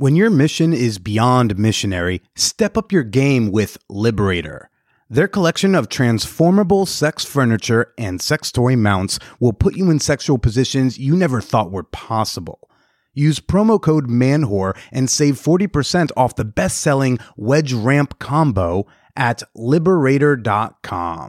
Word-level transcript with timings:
When 0.00 0.16
your 0.16 0.30
mission 0.30 0.72
is 0.72 0.98
beyond 0.98 1.58
missionary, 1.58 2.22
step 2.34 2.78
up 2.78 2.90
your 2.90 3.02
game 3.02 3.52
with 3.52 3.76
Liberator. 3.90 4.70
Their 5.10 5.28
collection 5.28 5.74
of 5.74 5.90
transformable 5.90 6.86
sex 6.86 7.22
furniture 7.22 7.92
and 7.98 8.18
sex 8.18 8.50
toy 8.50 8.76
mounts 8.76 9.18
will 9.40 9.52
put 9.52 9.76
you 9.76 9.90
in 9.90 10.00
sexual 10.00 10.38
positions 10.38 10.98
you 10.98 11.14
never 11.14 11.42
thought 11.42 11.70
were 11.70 11.82
possible. 11.82 12.70
Use 13.12 13.40
promo 13.40 13.78
code 13.78 14.08
MANWHORE 14.08 14.74
and 14.90 15.10
save 15.10 15.34
40% 15.34 16.12
off 16.16 16.34
the 16.34 16.46
best 16.46 16.78
selling 16.78 17.18
Wedge 17.36 17.74
Ramp 17.74 18.18
combo 18.18 18.86
at 19.14 19.42
Liberator.com. 19.54 21.28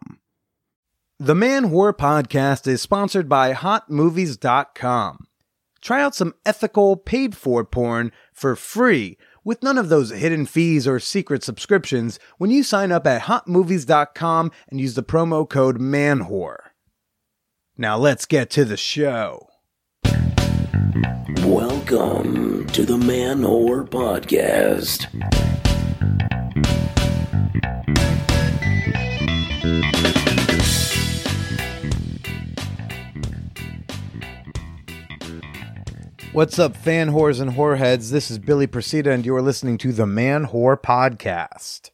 The 1.19 1.35
Man 1.35 1.71
Whore 1.71 1.91
podcast 1.91 2.67
is 2.67 2.81
sponsored 2.81 3.27
by 3.27 3.51
HotMovies.com. 3.51 5.27
Try 5.81 6.03
out 6.03 6.13
some 6.13 6.35
ethical, 6.45 6.95
paid 6.95 7.35
for 7.35 7.65
porn 7.65 8.11
for 8.31 8.55
free 8.55 9.17
with 9.43 9.63
none 9.63 9.79
of 9.79 9.89
those 9.89 10.11
hidden 10.11 10.45
fees 10.45 10.87
or 10.87 10.99
secret 10.99 11.43
subscriptions 11.43 12.19
when 12.37 12.51
you 12.51 12.61
sign 12.61 12.91
up 12.91 13.07
at 13.07 13.23
hotmovies.com 13.23 14.51
and 14.69 14.79
use 14.79 14.93
the 14.93 15.03
promo 15.03 15.49
code 15.49 15.79
MANWHORE. 15.79 16.71
Now 17.77 17.97
let's 17.97 18.27
get 18.27 18.51
to 18.51 18.63
the 18.63 18.77
show. 18.77 19.47
Welcome 21.43 22.67
to 22.67 22.85
the 22.85 22.97
Man 22.99 23.41
Whore 23.41 23.89
Podcast. 23.89 25.07
What's 36.33 36.57
up, 36.59 36.77
fan 36.77 37.09
whores 37.09 37.41
and 37.41 37.51
whoreheads? 37.51 38.09
This 38.09 38.31
is 38.31 38.39
Billy 38.39 38.65
Procida, 38.65 39.07
and 39.07 39.25
you 39.25 39.35
are 39.35 39.41
listening 39.41 39.77
to 39.79 39.91
the 39.91 40.07
Man 40.07 40.45
Whore 40.47 40.81
Podcast. 40.81 41.91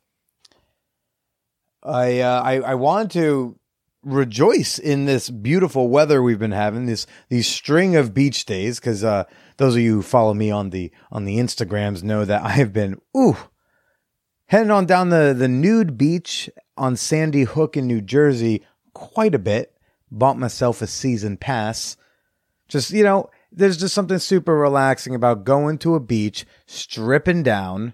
I, 1.82 2.20
uh, 2.20 2.44
I 2.44 2.60
I 2.60 2.76
to 3.12 3.58
rejoice 4.04 4.78
in 4.78 5.06
this 5.06 5.32
beautiful 5.32 5.90
weather 5.90 6.22
we've 6.22 6.38
been 6.38 6.52
having 6.52 6.86
this 6.86 7.08
these 7.30 7.48
string 7.48 7.96
of 7.96 8.14
beach 8.14 8.46
days 8.46 8.80
because 8.80 9.04
uh, 9.04 9.24
those 9.58 9.74
of 9.74 9.82
you 9.82 9.96
who 9.96 10.02
follow 10.04 10.36
me 10.36 10.52
on 10.52 10.70
the 10.70 10.92
on 11.12 11.26
the 11.26 11.38
Instagrams 11.38 12.04
know 12.04 12.24
that 12.24 12.44
I 12.44 12.50
have 12.50 12.72
been 12.72 13.02
ooh 13.18 13.38
heading 14.50 14.70
on 14.70 14.86
down 14.86 15.10
the 15.10 15.34
the 15.36 15.48
nude 15.48 15.98
beach 15.98 16.48
on 16.78 16.96
Sandy 16.96 17.46
Hook 17.46 17.76
in 17.76 17.88
New 17.88 18.02
Jersey 18.02 18.64
quite 18.94 19.34
a 19.34 19.40
bit. 19.40 19.74
Bought 20.12 20.38
myself 20.38 20.84
a 20.84 20.88
season 20.88 21.38
pass. 21.38 21.98
Just 22.68 22.92
you 22.92 23.04
know 23.04 23.32
there's 23.58 23.78
just 23.78 23.96
something 23.96 24.20
super 24.20 24.56
relaxing 24.56 25.16
about 25.16 25.44
going 25.44 25.78
to 25.80 25.96
a 25.96 26.00
beach, 26.00 26.46
stripping 26.66 27.44
down, 27.44 27.94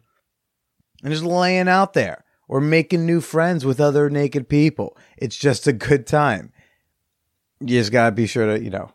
and 1.04 1.12
just 1.12 1.24
laying 1.24 1.68
out 1.68 1.94
there 1.94 2.24
or 2.48 2.60
making 2.60 3.06
new 3.06 3.22
friends 3.22 3.66
with 3.66 3.80
other 3.80 4.10
naked 4.10 4.50
people. 4.50 4.98
It's 5.18 5.38
just 5.38 5.66
a 5.66 5.74
good 5.74 6.06
time. 6.06 6.52
You 7.62 7.80
just 7.80 7.92
got 7.92 8.08
to 8.08 8.12
be 8.12 8.28
sure 8.28 8.46
to, 8.46 8.64
you 8.64 8.70
know, 8.70 8.92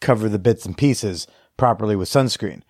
cover 0.00 0.28
the 0.28 0.38
bits 0.38 0.66
and 0.66 0.76
pieces 0.76 1.26
properly 1.56 1.96
with 1.96 2.08
sunscreen. 2.08 2.62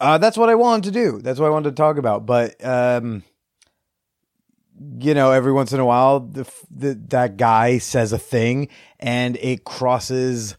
Uh, 0.00 0.18
that's 0.18 0.38
what 0.38 0.48
I 0.48 0.54
wanted 0.54 0.84
to 0.84 0.90
do. 0.92 1.20
That's 1.20 1.40
what 1.40 1.46
I 1.46 1.50
wanted 1.50 1.70
to 1.70 1.76
talk 1.76 1.98
about. 1.98 2.24
But, 2.24 2.64
um, 2.64 3.24
you 5.00 5.14
know, 5.14 5.32
every 5.32 5.52
once 5.52 5.72
in 5.72 5.80
a 5.80 5.84
while, 5.84 6.20
the, 6.20 6.48
the, 6.70 6.94
that 7.08 7.36
guy 7.36 7.78
says 7.78 8.12
a 8.12 8.18
thing 8.18 8.68
and 9.00 9.36
it 9.38 9.64
crosses 9.64 10.56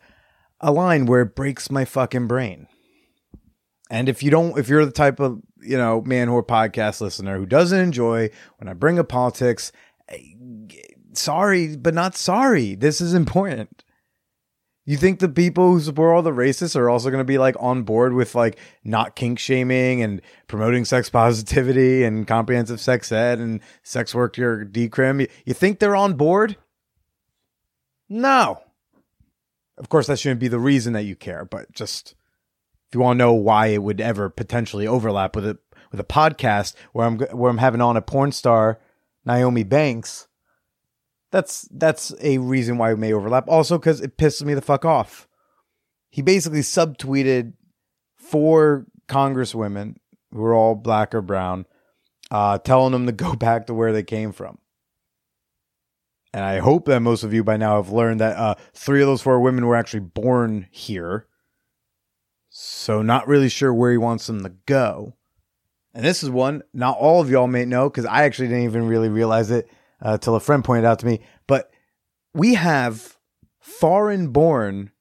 a 0.61 0.71
line 0.71 1.05
where 1.05 1.21
it 1.21 1.35
breaks 1.35 1.71
my 1.71 1.85
fucking 1.85 2.27
brain. 2.27 2.67
And 3.89 4.07
if 4.07 4.21
you 4.21 4.29
don't, 4.29 4.57
if 4.57 4.69
you're 4.69 4.85
the 4.85 4.91
type 4.91 5.19
of, 5.19 5.41
you 5.61 5.77
know, 5.77 6.01
man 6.01 6.27
whore 6.27 6.45
podcast 6.45 7.01
listener 7.01 7.37
who 7.37 7.45
doesn't 7.45 7.79
enjoy 7.79 8.29
when 8.57 8.67
I 8.67 8.73
bring 8.73 8.99
up 8.99 9.09
politics, 9.09 9.71
eh, 10.09 10.17
sorry, 11.13 11.75
but 11.75 11.93
not 11.93 12.15
sorry. 12.15 12.75
This 12.75 13.01
is 13.01 13.13
important. 13.13 13.83
You 14.85 14.97
think 14.97 15.19
the 15.19 15.29
people 15.29 15.71
who 15.71 15.79
support 15.81 16.15
all 16.15 16.21
the 16.23 16.31
racists 16.31 16.75
are 16.75 16.89
also 16.89 17.09
going 17.11 17.19
to 17.19 17.23
be 17.23 17.37
like 17.37 17.55
on 17.59 17.83
board 17.83 18.13
with 18.13 18.33
like 18.33 18.57
not 18.83 19.15
kink 19.15 19.37
shaming 19.37 20.01
and 20.01 20.19
promoting 20.47 20.83
sex 20.83 21.09
positivity 21.11 22.03
and 22.03 22.27
comprehensive 22.27 22.81
sex 22.81 23.11
ed 23.11 23.37
and 23.39 23.61
sex 23.83 24.15
work 24.15 24.37
your 24.37 24.65
decrim? 24.65 25.29
You 25.45 25.53
think 25.53 25.77
they're 25.77 25.95
on 25.95 26.13
board? 26.13 26.57
No. 28.07 28.61
Of 29.79 29.89
course, 29.89 30.07
that 30.07 30.19
shouldn't 30.19 30.41
be 30.41 30.49
the 30.49 30.59
reason 30.59 30.93
that 30.93 31.03
you 31.03 31.15
care, 31.15 31.45
but 31.45 31.71
just 31.71 32.15
if 32.89 32.95
you 32.95 32.99
want 32.99 33.17
to 33.17 33.23
know 33.23 33.33
why 33.33 33.67
it 33.67 33.81
would 33.83 34.01
ever 34.01 34.29
potentially 34.29 34.85
overlap 34.85 35.35
with 35.35 35.45
a 35.45 35.57
with 35.91 35.99
a 35.99 36.05
podcast 36.05 36.75
where 36.91 37.07
I'm 37.07 37.19
where 37.19 37.49
I'm 37.49 37.57
having 37.57 37.81
on 37.81 37.97
a 37.97 38.01
porn 38.01 38.31
star, 38.31 38.79
Nyomi 39.27 39.65
Banxxx, 39.65 40.27
that's 41.31 41.67
that's 41.71 42.13
a 42.21 42.39
reason 42.39 42.77
why 42.77 42.91
it 42.91 42.97
may 42.97 43.13
overlap. 43.13 43.47
Also, 43.47 43.77
because 43.77 44.01
it 44.01 44.17
pisses 44.17 44.43
me 44.43 44.53
the 44.53 44.61
fuck 44.61 44.85
off. 44.85 45.27
He 46.09 46.21
basically 46.21 46.61
subtweeted 46.61 47.53
four 48.15 48.85
congresswomen 49.07 49.95
who 50.31 50.43
are 50.43 50.53
all 50.53 50.75
black 50.75 51.13
or 51.13 51.21
brown, 51.21 51.65
uh, 52.31 52.57
telling 52.59 52.91
them 52.91 53.05
to 53.05 53.11
go 53.11 53.33
back 53.35 53.67
to 53.67 53.73
where 53.73 53.93
they 53.93 54.03
came 54.03 54.31
from. 54.31 54.57
And 56.33 56.43
I 56.43 56.59
hope 56.59 56.85
that 56.85 56.99
most 56.99 57.23
of 57.23 57.33
you 57.33 57.43
by 57.43 57.57
now 57.57 57.77
have 57.77 57.91
learned 57.91 58.19
that 58.19 58.37
uh, 58.37 58.55
three 58.73 59.01
of 59.01 59.07
those 59.07 59.21
four 59.21 59.39
women 59.39 59.65
were 59.65 59.75
actually 59.75 60.01
born 60.01 60.67
here. 60.69 61.27
So, 62.49 63.01
not 63.01 63.27
really 63.27 63.49
sure 63.49 63.73
where 63.73 63.91
he 63.91 63.97
wants 63.97 64.27
them 64.27 64.43
to 64.43 64.53
go. 64.65 65.15
And 65.93 66.05
this 66.05 66.23
is 66.23 66.29
one 66.29 66.63
not 66.73 66.97
all 66.97 67.21
of 67.21 67.29
y'all 67.29 67.47
may 67.47 67.65
know 67.65 67.89
because 67.89 68.05
I 68.05 68.23
actually 68.23 68.49
didn't 68.49 68.65
even 68.65 68.87
really 68.87 69.09
realize 69.09 69.49
it 69.49 69.69
uh, 70.01 70.17
a 70.21 70.39
friend 70.39 70.63
pointed 70.63 70.85
out 70.85 70.99
to 70.99 71.05
me. 71.05 71.21
But 71.47 71.71
we 72.33 72.53
have 72.55 73.17
foreign 73.59 74.29
born 74.29 74.91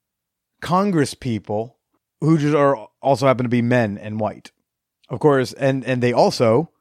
Congress 0.61 1.13
people 1.13 1.77
who 2.21 2.37
just 2.37 2.55
are 2.55 2.87
also 3.01 3.27
happen 3.27 3.43
to 3.43 3.49
be 3.49 3.61
men 3.61 3.97
and 3.97 4.19
white. 4.19 4.51
Of 5.09 5.19
course, 5.19 5.53
and, 5.53 5.83
and 5.85 6.03
they 6.03 6.13
also 6.13 6.71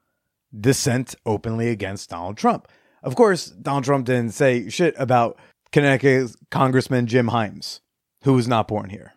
dissent 0.58 1.14
openly 1.24 1.68
against 1.68 2.10
Donald 2.10 2.36
Trump. 2.36 2.68
Of 3.02 3.14
course, 3.14 3.46
Donald 3.46 3.84
Trump 3.84 4.06
didn't 4.06 4.32
say 4.32 4.68
shit 4.68 4.94
about 4.98 5.38
Connecticut 5.72 6.34
Congressman 6.50 7.06
Jim 7.06 7.28
Himes, 7.28 7.80
who 8.24 8.34
was 8.34 8.48
not 8.48 8.68
born 8.68 8.90
here. 8.90 9.14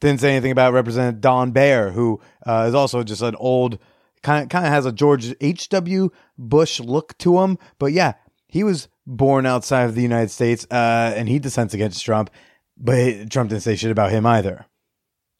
Didn't 0.00 0.20
say 0.20 0.32
anything 0.32 0.52
about 0.52 0.74
Representative 0.74 1.20
Don 1.20 1.52
Beyer, 1.52 1.90
who 1.90 2.20
uh, 2.46 2.66
is 2.68 2.74
also 2.74 3.02
just 3.02 3.22
an 3.22 3.34
old, 3.36 3.78
kind 4.22 4.44
of, 4.44 4.48
kind 4.50 4.66
of 4.66 4.72
has 4.72 4.86
a 4.86 4.92
George 4.92 5.34
H.W. 5.40 6.10
Bush 6.36 6.80
look 6.80 7.16
to 7.18 7.40
him. 7.40 7.58
But 7.78 7.92
yeah, 7.92 8.14
he 8.46 8.62
was 8.62 8.88
born 9.06 9.46
outside 9.46 9.84
of 9.84 9.94
the 9.94 10.02
United 10.02 10.30
States 10.30 10.66
uh, 10.70 11.14
and 11.16 11.28
he 11.28 11.38
dissents 11.38 11.74
against 11.74 12.04
Trump, 12.04 12.30
but 12.76 13.30
Trump 13.30 13.50
didn't 13.50 13.62
say 13.62 13.76
shit 13.76 13.90
about 13.90 14.10
him 14.10 14.26
either. 14.26 14.66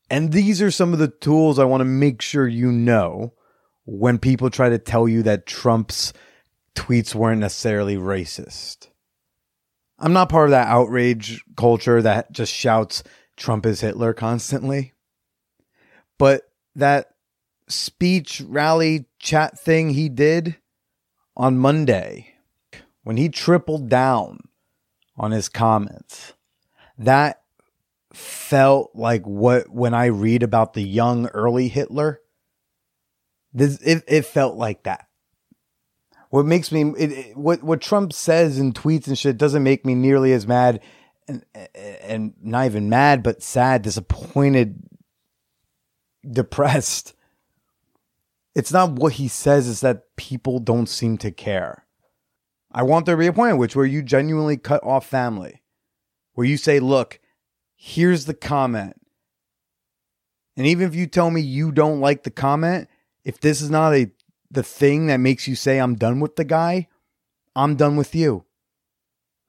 And 0.09 0.33
these 0.33 0.63
are 0.63 0.71
some 0.71 0.93
of 0.93 0.99
the 0.99 1.09
tools 1.09 1.59
I 1.59 1.65
want 1.65 1.81
to 1.81 1.87
make 1.87 2.23
sure 2.23 2.47
you 2.47 2.71
know 2.71 3.35
when 3.85 4.19
people 4.19 4.51
try 4.51 4.69
to 4.69 4.79
tell 4.79 5.09
you 5.09 5.23
that 5.25 5.47
Trump's 5.47 6.13
tweets 6.77 7.15
weren't 7.15 7.41
necessarily 7.41 7.97
racist. 7.97 8.89
I'm 9.99 10.13
not 10.13 10.29
part 10.29 10.49
of 10.49 10.51
that 10.51 10.69
outrage 10.69 11.43
culture 11.57 12.03
that 12.03 12.31
just 12.31 12.53
shouts 12.53 13.03
Trump 13.37 13.67
is 13.67 13.81
Hitler 13.81 14.13
constantly. 14.13 14.93
But 16.19 16.43
that 16.75 17.11
speech, 17.69 18.43
rally, 18.47 19.07
chat 19.19 19.59
thing 19.59 19.91
he 19.91 20.09
did 20.09 20.57
on 21.37 21.59
Monday, 21.59 22.35
when 23.03 23.17
he 23.17 23.29
tripled 23.29 23.89
down 23.89 24.41
on 25.17 25.31
his 25.31 25.49
comments, 25.49 26.35
that 26.99 27.43
felt 28.13 28.91
like 28.95 29.27
what 29.27 29.69
when 29.69 29.95
I 29.95 30.07
read 30.07 30.43
about 30.43 30.75
the 30.75 30.83
young 30.83 31.27
early 31.29 31.69
Hitler, 31.69 32.21
this 33.53 33.79
it, 33.83 34.05
it 34.09 34.27
felt 34.27 34.57
like 34.57 34.85
that 34.85 35.06
what 36.31 36.47
makes 36.47 36.73
me 36.73 36.93
it, 36.99 37.13
it, 37.13 37.37
what 37.37 37.63
what 37.63 37.81
Trump 37.81 38.13
says 38.13 38.59
and 38.59 38.75
tweets 38.75 39.07
and 39.07 39.19
shit 39.19 39.39
doesn't 39.39 39.63
make 39.63 39.85
me 39.85 39.95
nearly 39.95 40.33
as 40.33 40.47
mad 40.47 40.81
and 41.29 41.45
and 41.75 42.35
not 42.43 42.67
even 42.67 42.89
mad 42.89 43.23
but 43.23 43.43
sad, 43.43 43.83
disappointed, 43.83 44.83
depressed. 46.29 47.15
It's 48.55 48.73
not 48.73 48.93
what 48.93 49.15
he 49.15 49.29
says, 49.29 49.69
it's 49.69 49.81
that 49.81 50.17
people 50.17 50.59
don't 50.59 50.89
seem 50.89 51.19
to 51.19 51.31
care. 51.31 51.85
I 52.73 52.83
want 52.83 53.07
there 53.07 53.15
to 53.15 53.21
be 53.21 53.27
a 53.27 53.33
point 53.33 53.59
which 53.59 53.77
where 53.77 53.87
you 53.87 54.03
genuinely 54.03 54.57
cut 54.57 54.83
off 54.83 55.07
family, 55.07 55.63
where 56.35 56.47
you 56.47 56.57
say, 56.57 56.81
look, 56.81 57.21
here's 57.75 58.25
the 58.25 58.35
comment. 58.35 59.01
And 60.57 60.67
even 60.67 60.89
if 60.89 60.95
you 60.95 61.07
tell 61.07 61.31
me 61.31 61.43
you 61.43 61.71
don't 61.71 62.01
like 62.01 62.23
the 62.23 62.31
comment, 62.31 62.89
if 63.25 63.41
this 63.41 63.61
is 63.61 63.71
not 63.71 63.95
a 63.95 64.11
the 64.57 64.63
thing 64.65 65.07
that 65.07 65.19
makes 65.19 65.47
you 65.47 65.55
say 65.55 65.79
I'm 65.79 65.95
done 65.95 66.19
with 66.19 66.35
the 66.35 66.45
guy, 66.45 66.89
I'm 67.55 67.77
done 67.77 67.97
with 67.97 68.15
you. 68.15 68.45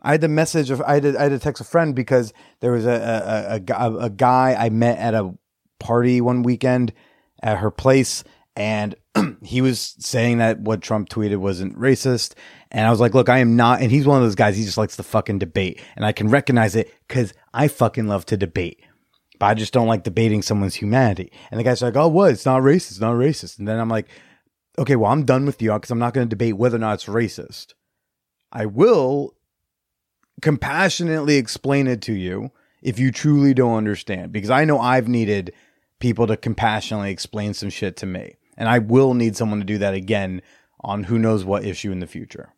I 0.02 0.12
had 0.12 0.22
the 0.22 0.28
message 0.28 0.70
of 0.70 0.82
I 0.82 0.96
had 0.96 1.04
to, 1.04 1.20
I 1.20 1.24
had 1.24 1.30
to 1.30 1.40
text 1.40 1.62
a 1.62 1.66
friend 1.66 1.96
because 1.96 2.34
there 2.60 2.74
was 2.74 2.86
a 2.86 3.58
a, 3.72 3.76
a 3.76 3.98
a, 4.06 4.10
guy 4.10 4.56
I 4.58 4.70
met 4.70 5.00
at 5.00 5.16
a 5.16 5.34
party 5.80 6.22
one 6.22 6.44
weekend, 6.44 6.94
at 7.42 7.58
her 7.58 7.72
place, 7.72 8.24
and 8.56 8.96
he 9.42 9.62
was 9.62 9.96
saying 10.00 10.38
that 10.40 10.60
what 10.60 10.82
Trump 10.82 11.10
tweeted 11.10 11.38
wasn't 11.38 11.80
racist. 11.80 12.34
And 12.70 12.86
I 12.86 12.92
was 12.92 13.00
like, 13.00 13.14
look, 13.14 13.30
I 13.30 13.40
am 13.40 13.56
not. 13.56 13.82
And 13.82 13.90
he's 13.90 14.06
one 14.06 14.18
of 14.18 14.24
those 14.24 14.36
guys, 14.36 14.58
he 14.58 14.66
just 14.66 14.78
likes 14.78 14.98
to 14.98 15.04
fucking 15.04 15.40
debate. 15.40 15.82
And 15.96 16.06
I 16.06 16.12
can 16.12 16.30
recognize 16.30 16.76
it 16.76 16.94
because 17.08 17.34
I 17.54 17.70
fucking 17.70 18.08
love 18.08 18.26
to 18.26 18.38
debate. 18.38 18.82
But 19.40 19.46
I 19.48 19.54
just 19.54 19.74
don't 19.74 19.88
like 19.88 20.04
debating 20.04 20.42
someone's 20.42 20.76
humanity. 20.76 21.32
And 21.50 21.60
the 21.60 21.64
guy's 21.64 21.82
like, 21.82 21.96
oh, 21.96 22.08
what? 22.08 22.32
It's 22.32 22.46
not 22.46 22.62
racist. 22.62 22.92
It's 22.92 23.00
not 23.00 23.16
racist. 23.16 23.60
And 23.60 23.68
then 23.68 23.80
I'm 23.80 23.90
like, 23.90 24.08
okay, 24.78 24.96
well, 24.96 25.12
I'm 25.12 25.26
done 25.26 25.46
with 25.46 25.62
you 25.62 25.74
because 25.74 25.92
I'm 25.92 26.00
not 26.00 26.14
going 26.14 26.28
to 26.28 26.30
debate 26.30 26.58
whether 26.58 26.76
or 26.78 26.80
not 26.80 26.96
it's 26.96 27.06
racist. 27.06 27.74
I 28.52 28.66
will 28.66 29.36
compassionately 30.42 31.38
explain 31.38 31.88
it 31.88 32.02
to 32.04 32.14
you 32.14 32.52
if 32.82 33.00
you 33.00 33.12
truly 33.12 33.54
don't 33.54 33.76
understand 33.76 34.32
because 34.32 34.50
I 34.50 34.66
know 34.66 34.80
I've 34.80 35.08
needed 35.08 35.54
people 36.00 36.28
to 36.28 36.38
compassionately 36.38 37.12
explain 37.12 37.54
some 37.54 37.70
shit 37.70 37.98
to 37.98 38.06
me. 38.06 38.36
And 38.56 38.70
I 38.70 38.80
will 38.80 39.14
need 39.14 39.36
someone 39.36 39.60
to 39.60 39.66
do 39.66 39.78
that 39.80 39.94
again 39.94 40.42
on 40.82 41.04
who 41.04 41.20
knows 41.20 41.44
what 41.44 41.66
issue 41.66 41.92
in 41.92 42.00
the 42.00 42.08
future. 42.08 42.54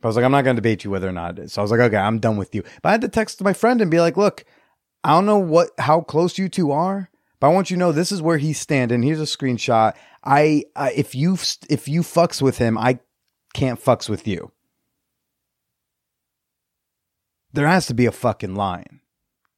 But 0.00 0.08
I 0.08 0.10
was 0.10 0.16
like, 0.16 0.24
I'm 0.24 0.32
not 0.32 0.44
going 0.44 0.56
to 0.56 0.60
debate 0.60 0.84
you 0.84 0.90
whether 0.90 1.08
or 1.08 1.12
not 1.12 1.38
it 1.38 1.44
is. 1.44 1.52
So 1.52 1.62
I 1.62 1.64
was 1.64 1.70
like, 1.70 1.80
okay, 1.80 1.96
I'm 1.96 2.18
done 2.18 2.36
with 2.36 2.54
you. 2.54 2.62
But 2.82 2.88
I 2.88 2.92
had 2.92 3.00
to 3.02 3.08
text 3.08 3.42
my 3.42 3.52
friend 3.52 3.80
and 3.80 3.90
be 3.90 4.00
like, 4.00 4.16
look, 4.16 4.44
I 5.02 5.10
don't 5.10 5.26
know 5.26 5.38
what 5.38 5.70
how 5.78 6.00
close 6.00 6.38
you 6.38 6.48
two 6.48 6.72
are, 6.72 7.10
but 7.44 7.50
I 7.50 7.52
want 7.52 7.70
you 7.70 7.76
to 7.76 7.78
know 7.78 7.92
this 7.92 8.10
is 8.10 8.22
where 8.22 8.38
he's 8.38 8.58
standing. 8.58 9.02
Here's 9.02 9.20
a 9.20 9.24
screenshot. 9.24 9.92
I 10.24 10.64
uh, 10.74 10.88
if 10.94 11.14
you 11.14 11.34
if 11.68 11.86
you 11.86 12.00
fucks 12.00 12.40
with 12.40 12.56
him, 12.56 12.78
I 12.78 13.00
can't 13.52 13.78
fucks 13.78 14.08
with 14.08 14.26
you. 14.26 14.50
There 17.52 17.68
has 17.68 17.84
to 17.88 17.92
be 17.92 18.06
a 18.06 18.12
fucking 18.12 18.54
line. 18.54 19.00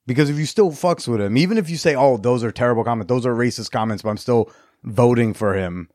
Because 0.05 0.29
if 0.31 0.37
you 0.37 0.47
still 0.47 0.73
fucks 0.73 1.07
with 1.07 1.21
him, 1.21 1.37
even 1.37 1.59
if 1.59 1.71
you 1.71 1.77
say, 1.77 1.95
"Oh, 1.95 2.17
those 2.17 2.43
are 2.43 2.51
terrible 2.51 2.83
comments, 2.83 3.09
those 3.09 3.25
are 3.25 3.33
racist 3.33 3.71
comments," 3.71 4.03
but 4.03 4.11
I'm 4.11 4.17
still 4.17 4.51
voting 4.83 5.33
for 5.33 5.55
him. 5.55 5.89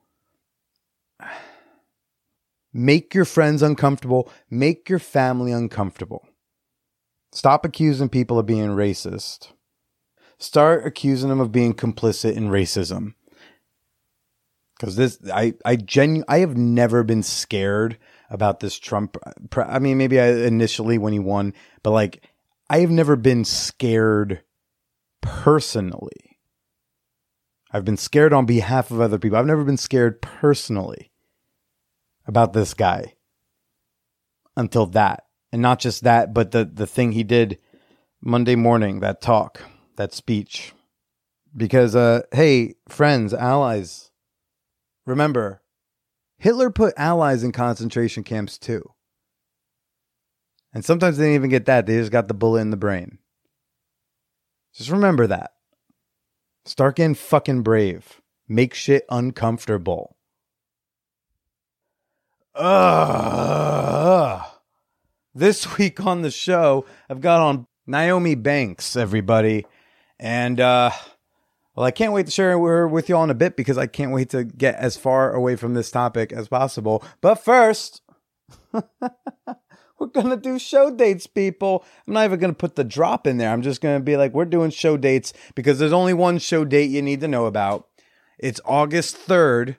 Make 2.71 3.13
your 3.13 3.25
friends 3.25 3.61
uncomfortable, 3.61 4.31
make 4.49 4.87
your 4.87 4.99
family 4.99 5.51
uncomfortable. 5.51 6.25
Stop 7.33 7.65
accusing 7.65 8.07
people 8.07 8.39
of 8.39 8.45
being 8.45 8.69
racist. 8.69 9.51
Start 10.41 10.87
accusing 10.87 11.29
them 11.29 11.39
of 11.39 11.51
being 11.51 11.75
complicit 11.75 12.33
in 12.33 12.49
racism. 12.49 13.13
Cuz 14.79 14.95
this 14.95 15.19
I 15.31 15.53
I 15.63 15.75
genu 15.75 16.23
I 16.27 16.39
have 16.39 16.57
never 16.57 17.03
been 17.03 17.21
scared 17.21 17.99
about 18.31 18.59
this 18.59 18.79
Trump 18.79 19.17
I 19.55 19.77
mean 19.77 19.99
maybe 19.99 20.19
I 20.19 20.29
initially 20.31 20.97
when 20.97 21.13
he 21.13 21.19
won, 21.19 21.53
but 21.83 21.91
like 21.91 22.27
I 22.71 22.79
have 22.79 22.89
never 22.89 23.15
been 23.15 23.45
scared 23.45 24.41
personally. 25.21 26.39
I've 27.71 27.85
been 27.85 27.97
scared 27.97 28.33
on 28.33 28.47
behalf 28.47 28.89
of 28.89 28.99
other 28.99 29.19
people. 29.19 29.37
I've 29.37 29.45
never 29.45 29.63
been 29.63 29.77
scared 29.77 30.23
personally 30.23 31.11
about 32.25 32.53
this 32.53 32.73
guy 32.73 33.13
until 34.57 34.87
that. 34.87 35.25
And 35.51 35.61
not 35.61 35.79
just 35.79 36.03
that, 36.03 36.33
but 36.33 36.49
the, 36.49 36.65
the 36.65 36.87
thing 36.87 37.11
he 37.11 37.23
did 37.23 37.59
Monday 38.21 38.55
morning, 38.55 39.01
that 39.01 39.21
talk, 39.21 39.61
that 39.97 40.13
speech. 40.13 40.73
Because, 41.55 41.95
uh, 41.95 42.21
hey, 42.31 42.75
friends, 42.87 43.33
allies, 43.33 44.11
remember, 45.05 45.61
Hitler 46.37 46.69
put 46.69 46.93
allies 46.97 47.43
in 47.43 47.51
concentration 47.51 48.23
camps 48.23 48.57
too. 48.57 48.91
And 50.73 50.85
sometimes 50.85 51.17
they 51.17 51.25
didn't 51.25 51.35
even 51.35 51.49
get 51.49 51.65
that, 51.65 51.85
they 51.85 51.97
just 51.97 52.11
got 52.11 52.27
the 52.27 52.33
bullet 52.33 52.61
in 52.61 52.71
the 52.71 52.77
brain. 52.77 53.17
Just 54.73 54.89
remember 54.89 55.27
that. 55.27 55.51
Start 56.65 56.95
getting 56.95 57.15
fucking 57.15 57.63
brave. 57.63 58.21
Make 58.47 58.73
shit 58.73 59.05
uncomfortable. 59.09 60.15
Ugh. 62.55 64.41
This 65.33 65.77
week 65.77 66.05
on 66.05 66.21
the 66.21 66.31
show, 66.31 66.85
I've 67.09 67.21
got 67.21 67.41
on 67.41 67.67
Nyomi 67.87 68.41
Banxxx, 68.41 68.97
everybody. 68.97 69.65
And, 70.21 70.59
uh, 70.59 70.91
well, 71.75 71.85
I 71.85 71.91
can't 71.91 72.13
wait 72.13 72.27
to 72.27 72.31
share 72.31 72.51
with 72.87 73.09
you 73.09 73.17
all 73.17 73.23
in 73.23 73.31
a 73.31 73.35
bit 73.35 73.57
because 73.57 73.79
I 73.79 73.87
can't 73.87 74.11
wait 74.11 74.29
to 74.29 74.43
get 74.43 74.75
as 74.75 74.95
far 74.95 75.33
away 75.33 75.55
from 75.55 75.73
this 75.73 75.89
topic 75.89 76.31
as 76.31 76.47
possible. 76.47 77.03
But 77.21 77.35
first, 77.35 78.03
we're 78.71 80.07
to 80.29 80.37
do 80.37 80.59
show 80.59 80.95
dates, 80.95 81.25
people. 81.25 81.83
I'm 82.07 82.13
not 82.13 82.25
even 82.25 82.39
to 82.51 82.57
put 82.57 82.75
the 82.75 82.83
drop 82.83 83.25
in 83.25 83.37
there. 83.37 83.49
I'm 83.49 83.63
just 83.63 83.81
to 83.97 84.03
be 84.03 84.15
like, 84.15 84.33
we're 84.33 84.45
doing 84.45 84.69
show 84.69 84.95
dates 84.95 85.33
because 85.55 85.79
there's 85.79 85.91
only 85.91 86.13
one 86.13 86.37
show 86.37 86.65
date 86.65 86.91
you 86.91 87.01
need 87.01 87.21
to 87.21 87.27
know 87.27 87.47
about. 87.47 87.87
It's 88.37 88.61
August 88.63 89.27
3rd 89.27 89.77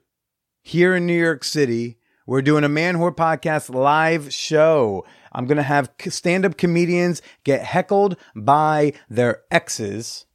here 0.61 0.97
in 0.97 1.07
New 1.07 1.19
York 1.19 1.45
City. 1.45 1.99
We're 2.27 2.43
doing 2.43 2.65
a 2.65 2.69
Man 2.69 2.97
Whore 2.97 3.15
Podcast 3.15 3.73
live 3.73 4.33
show. 4.35 5.05
I'm 5.31 5.47
going 5.47 5.57
to 5.57 5.63
have 5.63 5.93
stand 6.09 6.45
up 6.45 6.57
comedians 6.57 7.23
get 7.45 7.63
heckled 7.63 8.17
by 8.35 8.95
their 9.09 9.43
exes. 9.51 10.27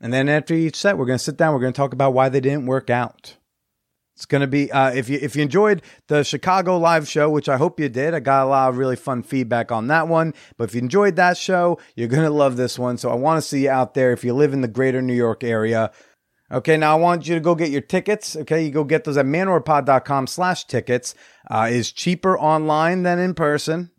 And 0.00 0.12
then 0.12 0.28
after 0.28 0.54
each 0.54 0.76
set, 0.76 0.96
we're 0.96 1.06
going 1.06 1.18
to 1.18 1.24
sit 1.24 1.36
down. 1.36 1.54
We're 1.54 1.60
going 1.60 1.72
to 1.72 1.76
talk 1.76 1.92
about 1.92 2.14
why 2.14 2.28
they 2.28 2.40
didn't 2.40 2.66
work 2.66 2.90
out. 2.90 3.36
It's 4.14 4.26
going 4.26 4.40
to 4.40 4.48
be 4.48 4.70
uh, 4.72 4.90
if 4.90 5.08
you 5.08 5.18
if 5.22 5.36
you 5.36 5.42
enjoyed 5.42 5.80
the 6.08 6.24
Chicago 6.24 6.76
live 6.76 7.06
show, 7.06 7.30
which 7.30 7.48
I 7.48 7.56
hope 7.56 7.78
you 7.78 7.88
did. 7.88 8.14
I 8.14 8.20
got 8.20 8.46
a 8.46 8.50
lot 8.50 8.68
of 8.68 8.76
really 8.76 8.96
fun 8.96 9.22
feedback 9.22 9.70
on 9.70 9.86
that 9.88 10.08
one. 10.08 10.34
But 10.56 10.64
if 10.64 10.74
you 10.74 10.80
enjoyed 10.80 11.14
that 11.16 11.36
show, 11.36 11.78
you're 11.94 12.08
going 12.08 12.24
to 12.24 12.30
love 12.30 12.56
this 12.56 12.78
one. 12.78 12.98
So 12.98 13.10
I 13.10 13.14
want 13.14 13.38
to 13.38 13.48
see 13.48 13.64
you 13.64 13.70
out 13.70 13.94
there. 13.94 14.10
If 14.10 14.24
you 14.24 14.34
live 14.34 14.52
in 14.52 14.60
the 14.60 14.68
greater 14.68 15.00
New 15.00 15.14
York 15.14 15.44
area, 15.44 15.92
Okay, 16.50 16.78
now 16.78 16.96
I 16.96 17.00
want 17.00 17.28
you 17.28 17.34
to 17.34 17.40
go 17.40 17.54
get 17.54 17.70
your 17.70 17.82
tickets. 17.82 18.34
Okay, 18.34 18.64
you 18.64 18.70
go 18.70 18.82
get 18.82 19.04
those 19.04 19.18
at 19.18 19.26
manwhorepod.com 19.26 20.26
slash 20.26 20.64
tickets. 20.64 21.14
Uh, 21.50 21.68
is 21.70 21.92
cheaper 21.92 22.38
online 22.38 23.02
than 23.02 23.18
in 23.18 23.34
person. 23.34 23.90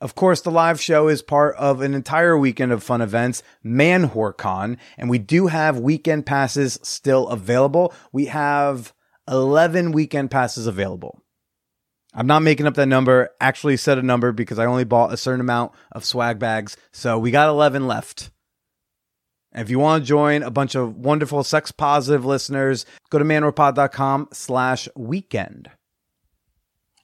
Of 0.00 0.14
course, 0.14 0.42
the 0.42 0.50
live 0.50 0.80
show 0.80 1.08
is 1.08 1.22
part 1.22 1.56
of 1.56 1.80
an 1.80 1.94
entire 1.94 2.36
weekend 2.36 2.70
of 2.70 2.82
fun 2.82 3.00
events, 3.00 3.42
ManwhoreCon, 3.64 4.76
and 4.98 5.08
we 5.08 5.18
do 5.18 5.46
have 5.46 5.78
weekend 5.78 6.26
passes 6.26 6.78
still 6.82 7.28
available. 7.28 7.94
We 8.12 8.26
have 8.26 8.92
11 9.26 9.92
weekend 9.92 10.30
passes 10.30 10.66
available. 10.66 11.22
I'm 12.12 12.26
not 12.26 12.42
making 12.42 12.66
up 12.66 12.74
that 12.74 12.86
number, 12.86 13.30
actually 13.40 13.78
said 13.78 13.98
a 13.98 14.02
number 14.02 14.32
because 14.32 14.58
I 14.58 14.66
only 14.66 14.84
bought 14.84 15.12
a 15.12 15.18
certain 15.18 15.40
amount 15.40 15.72
of 15.92 16.04
swag 16.04 16.38
bags. 16.38 16.76
So 16.92 17.18
we 17.18 17.30
got 17.30 17.48
11 17.48 17.86
left. 17.86 18.30
If 19.54 19.70
you 19.70 19.78
want 19.78 20.02
to 20.02 20.08
join 20.08 20.42
a 20.42 20.50
bunch 20.50 20.74
of 20.74 20.96
wonderful 20.96 21.42
sex 21.42 21.72
positive 21.72 22.26
listeners, 22.26 22.84
go 23.08 23.18
to 23.18 23.24
manwhorepod.com 23.24 24.28
slash 24.32 24.88
weekend. 24.94 25.70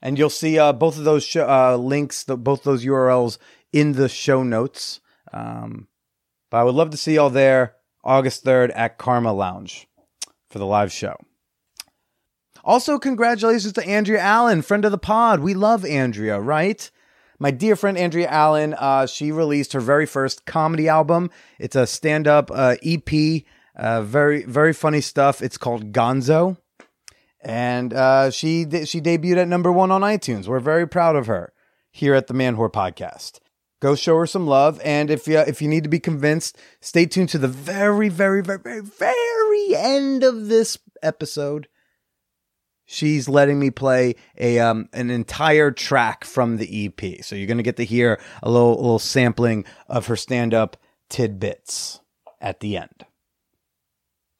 And 0.02 0.18
you'll 0.18 0.30
see 0.30 0.58
uh, 0.58 0.72
both 0.72 0.98
of 0.98 1.04
those 1.04 1.24
sh- 1.24 1.36
uh, 1.36 1.76
links, 1.76 2.24
the, 2.24 2.36
both 2.36 2.64
those 2.64 2.84
URLs 2.84 3.38
in 3.72 3.92
the 3.92 4.08
show 4.08 4.42
notes. 4.42 5.00
Um, 5.32 5.88
but 6.50 6.58
I 6.58 6.64
would 6.64 6.74
love 6.74 6.90
to 6.90 6.96
see 6.96 7.14
y'all 7.14 7.30
there 7.30 7.76
August 8.04 8.44
3rd 8.44 8.72
at 8.74 8.98
Karma 8.98 9.32
Lounge 9.32 9.86
for 10.50 10.58
the 10.58 10.66
live 10.66 10.92
show. 10.92 11.16
Also, 12.64 12.98
congratulations 12.98 13.72
to 13.72 13.88
Andrea 13.88 14.20
Allen, 14.20 14.62
friend 14.62 14.84
of 14.84 14.92
the 14.92 14.98
pod. 14.98 15.40
We 15.40 15.54
love 15.54 15.84
Andrea, 15.84 16.40
right? 16.40 16.90
my 17.42 17.50
dear 17.50 17.74
friend 17.74 17.98
Andrea 17.98 18.28
Allen, 18.28 18.72
uh, 18.74 19.04
she 19.04 19.32
released 19.32 19.72
her 19.72 19.80
very 19.80 20.06
first 20.06 20.46
comedy 20.46 20.88
album. 20.88 21.28
It's 21.58 21.74
a 21.74 21.88
stand 21.88 22.28
up 22.28 22.52
uh, 22.54 22.76
EP, 22.84 23.42
uh, 23.74 24.02
very, 24.02 24.44
very 24.44 24.72
funny 24.72 25.00
stuff. 25.00 25.42
It's 25.42 25.58
called 25.58 25.92
Gonzo. 25.92 26.56
And 27.42 27.92
uh, 27.92 28.30
she, 28.30 28.64
she 28.84 29.00
debuted 29.00 29.38
at 29.38 29.48
number 29.48 29.72
one 29.72 29.90
on 29.90 30.02
iTunes. 30.02 30.46
We're 30.46 30.60
very 30.60 30.86
proud 30.86 31.16
of 31.16 31.26
her 31.26 31.52
here 31.90 32.14
at 32.14 32.28
the 32.28 32.34
Man 32.34 32.56
Whore 32.56 32.72
Podcast. 32.72 33.40
Go 33.80 33.96
show 33.96 34.16
her 34.18 34.26
some 34.26 34.46
love. 34.46 34.80
And 34.84 35.10
if 35.10 35.26
you, 35.26 35.38
if 35.38 35.60
you 35.60 35.68
need 35.68 35.82
to 35.82 35.90
be 35.90 35.98
convinced, 35.98 36.56
stay 36.80 37.06
tuned 37.06 37.30
to 37.30 37.38
the 37.38 37.48
very, 37.48 38.08
very, 38.08 38.42
very, 38.42 38.60
very, 38.60 38.80
very 38.80 39.74
end 39.74 40.22
of 40.22 40.46
this 40.46 40.78
episode 41.02 41.66
she's 42.92 43.28
letting 43.28 43.58
me 43.58 43.70
play 43.70 44.14
a 44.38 44.58
um, 44.58 44.88
an 44.92 45.10
entire 45.10 45.70
track 45.70 46.24
from 46.24 46.58
the 46.58 46.86
EP. 46.86 47.24
So 47.24 47.34
you're 47.34 47.46
to 47.56 47.62
get 47.62 47.76
to 47.76 47.84
hear 47.84 48.20
a 48.42 48.50
little 48.50 48.76
little 48.76 48.98
sampling 48.98 49.64
of 49.88 50.06
her 50.06 50.16
stand 50.16 50.54
up 50.54 50.76
tidbits 51.08 52.00
at 52.40 52.60
the 52.60 52.76
end. 52.76 53.06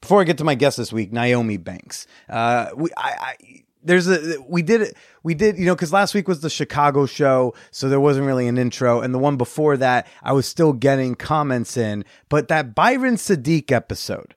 Before 0.02 0.20
I 0.20 0.24
get 0.24 0.36
to 0.38 0.44
my 0.44 0.54
guest 0.54 0.76
this 0.76 0.92
week, 0.92 1.12
Nyomi 1.12 1.58
Banxxx. 1.58 2.06
Uh, 2.28 2.70
we 2.76 2.90
I, 2.96 3.10
I 3.20 3.36
there's 3.82 4.06
a 4.06 4.36
we 4.46 4.60
did 4.60 4.82
it 4.82 4.96
we 5.22 5.34
did 5.34 5.56
you 5.56 5.64
know 5.64 5.74
because 5.74 5.92
last 5.92 6.14
week 6.14 6.28
was 6.28 6.40
the 6.40 6.48
chicago 6.48 7.04
show 7.04 7.52
so 7.72 7.88
there 7.88 7.98
wasn't 7.98 8.24
really 8.24 8.46
an 8.46 8.56
intro 8.56 9.00
and 9.00 9.12
the 9.12 9.18
one 9.18 9.36
before 9.36 9.76
that 9.76 10.06
i 10.22 10.32
was 10.32 10.46
still 10.46 10.72
getting 10.72 11.16
comments 11.16 11.76
in 11.76 12.04
but 12.28 12.46
that 12.46 12.76
byron 12.76 13.16
sadiq 13.16 13.72
episode 13.72 14.36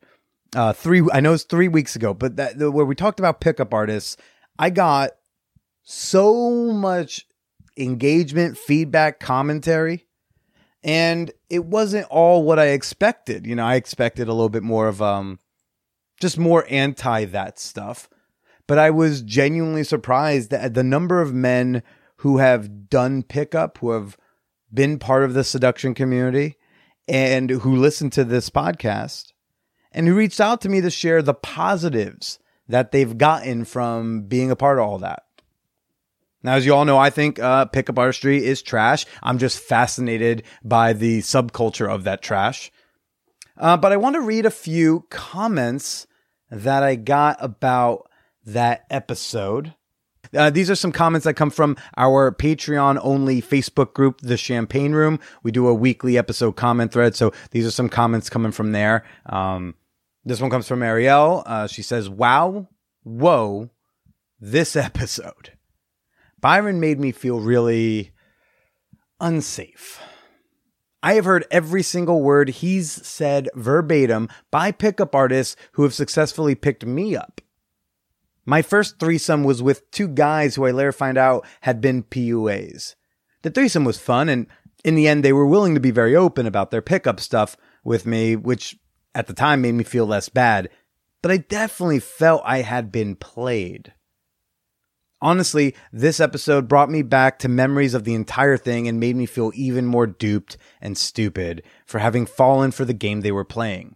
uh, 0.56 0.74
three. 0.74 1.04
I 1.12 1.20
know 1.20 1.34
it's 1.34 1.44
three 1.44 1.68
weeks 1.68 1.96
ago, 1.96 2.14
but 2.14 2.38
that 2.38 2.58
where 2.58 2.86
we 2.86 2.96
talked 2.96 3.20
about 3.20 3.42
pickup 3.42 3.74
artists, 3.74 4.18
I 4.58 4.70
got 4.70 5.12
so 5.84 6.72
much 6.72 7.28
engagement, 7.78 8.58
feedback, 8.58 9.20
commentary, 9.20 10.06
and 10.84 11.32
it 11.50 11.66
wasn't 11.66 12.08
all 12.10 12.44
what 12.44 12.58
I 12.58 12.68
expected. 12.68 13.46
You 13.46 13.56
know, 13.56 13.66
I 13.66 13.76
expected 13.76 14.28
a 14.28 14.34
little 14.34 14.50
bit 14.50 14.64
more 14.64 14.88
of 14.88 15.02
um, 15.02 15.40
just 16.20 16.38
more 16.38 16.66
anti 16.70 17.26
that 17.26 17.60
stuff. 17.60 18.10
But 18.68 18.80
I 18.80 18.90
was 18.90 19.22
genuinely 19.22 19.84
surprised 19.84 20.54
at 20.54 20.74
the 20.74 20.84
number 20.84 21.22
of 21.22 21.34
men 21.34 21.84
who 22.18 22.38
have 22.38 22.90
done 22.90 23.24
pickup, 23.24 23.78
who 23.78 23.92
have 23.92 24.18
been 24.74 24.98
part 24.98 25.24
of 25.24 25.34
the 25.34 25.44
seduction 25.44 25.94
community, 25.94 26.58
and 27.08 27.50
who 27.50 27.76
listen 27.76 28.10
to 28.12 28.24
this 28.24 28.50
podcast, 28.50 29.34
and 29.92 30.08
who 30.08 30.16
reached 30.16 30.42
out 30.42 30.62
to 30.62 30.70
me 30.70 30.82
to 30.82 30.90
share 30.90 31.22
the 31.22 31.34
positives 31.34 32.40
that 32.68 32.92
they've 32.92 33.18
gotten 33.18 33.66
from 33.66 34.24
being 34.24 34.50
a 34.50 34.56
part 34.56 34.80
of 34.80 34.86
all 34.86 34.98
that. 35.00 35.24
Now, 36.42 36.54
as 36.54 36.66
you 36.66 36.76
all 36.76 36.86
know, 36.86 36.98
I 36.98 37.10
think 37.10 37.40
uh, 37.40 37.66
pickup 37.66 37.98
artistry 37.98 38.46
is 38.46 38.62
trash. 38.62 39.06
I'm 39.24 39.40
just 39.40 39.60
fascinated 39.60 40.44
by 40.64 40.94
the 40.94 41.22
subculture 41.22 41.90
of 41.90 42.04
that 42.04 42.22
trash. 42.22 42.72
Uh, 43.58 43.78
but 43.78 43.92
I 43.92 43.98
want 43.98 44.16
to 44.16 44.22
read 44.22 44.46
a 44.46 44.52
few 44.52 45.06
comments 45.10 46.08
that 46.52 46.84
I 46.84 46.96
got 46.96 47.38
about 47.40 48.10
that 48.46 48.86
episode. 48.90 49.74
Uh, 50.34 50.50
these 50.50 50.70
are 50.70 50.76
some 50.76 50.92
comments 50.92 51.26
that 51.26 51.36
come 51.36 51.50
from 51.50 51.78
our 51.98 52.32
Patreon 52.32 53.00
only 53.02 53.42
Facebook 53.42 53.94
group, 53.94 54.22
The 54.22 54.38
Champagne 54.38 54.94
Room. 54.94 55.20
We 55.44 55.52
do 55.52 55.68
a 55.68 55.74
weekly 55.74 56.18
episode 56.18 56.54
comment 56.56 56.92
thread. 56.92 57.16
So 57.16 57.32
these 57.52 57.66
are 57.66 57.72
some 57.72 57.90
comments 57.90 58.30
coming 58.30 58.52
from 58.52 58.72
there. 58.72 59.06
Um, 59.26 59.76
this 60.26 60.42
one 60.42 60.50
comes 60.50 60.68
from 60.68 60.84
Ariel. 60.84 61.44
Uh, 61.46 61.68
she 61.68 61.84
says, 61.84 62.10
Wow, 62.10 62.68
whoa, 63.04 63.70
this 64.40 64.76
episode. 64.76 65.52
Byron 66.40 66.80
made 66.80 67.00
me 67.00 67.12
feel 67.12 67.40
really 67.40 68.12
unsafe. 69.20 70.02
I 71.06 71.14
have 71.14 71.26
heard 71.26 71.46
every 71.52 71.84
single 71.84 72.24
word 72.24 72.50
he's 72.50 72.92
said 72.92 73.48
verbatim 73.54 74.28
by 74.50 74.72
pickup 74.72 75.14
artists 75.14 75.56
who 75.74 75.84
have 75.84 75.94
successfully 75.94 76.56
picked 76.56 76.84
me 76.84 77.16
up. 77.16 77.42
My 78.44 78.64
first 78.64 78.98
threesome 79.00 79.44
was 79.44 79.62
with 79.62 79.92
two 79.92 80.08
guys 80.08 80.56
who 80.56 80.66
I 80.66 80.72
later 80.72 80.92
find 80.92 81.16
out 81.16 81.46
had 81.62 81.80
been 81.80 82.02
PUAs. 82.02 82.96
The 83.44 83.52
threesome 83.52 83.86
was 83.86 84.00
fun, 84.00 84.30
and 84.30 84.48
in 84.84 84.96
the 84.96 85.08
end, 85.08 85.24
they 85.24 85.32
were 85.32 85.46
willing 85.46 85.76
to 85.76 85.80
be 85.80 85.92
very 85.92 86.16
open 86.16 86.48
about 86.48 86.72
their 86.72 86.82
pickup 86.82 87.20
stuff 87.20 87.56
with 87.84 88.08
me, 88.08 88.36
which 88.36 88.76
at 89.14 89.28
the 89.28 89.34
time 89.34 89.62
made 89.62 89.74
me 89.76 89.84
feel 89.84 90.08
less 90.08 90.28
bad. 90.30 90.70
But 91.22 91.30
I 91.30 91.38
definitely 91.38 92.00
felt 92.00 92.42
I 92.46 92.64
had 92.64 92.92
been 92.92 93.16
played. 93.16 93.94
Honestly, 95.26 95.74
this 95.92 96.20
episode 96.20 96.68
brought 96.68 96.92
me 96.92 97.02
back 97.02 97.40
to 97.40 97.50
memories 97.50 97.96
of 97.96 98.04
the 98.04 98.14
entire 98.14 98.58
thing 98.58 98.88
and 98.88 99.00
made 99.00 99.16
me 99.16 99.26
feel 99.26 99.52
even 99.56 99.84
more 99.84 100.06
duped 100.06 100.56
and 100.80 100.96
stupid 100.96 101.64
for 101.84 101.98
having 101.98 102.28
fallen 102.28 102.70
for 102.70 102.86
the 102.86 102.94
game 102.94 103.22
they 103.22 103.32
were 103.32 103.44
playing. 103.44 103.96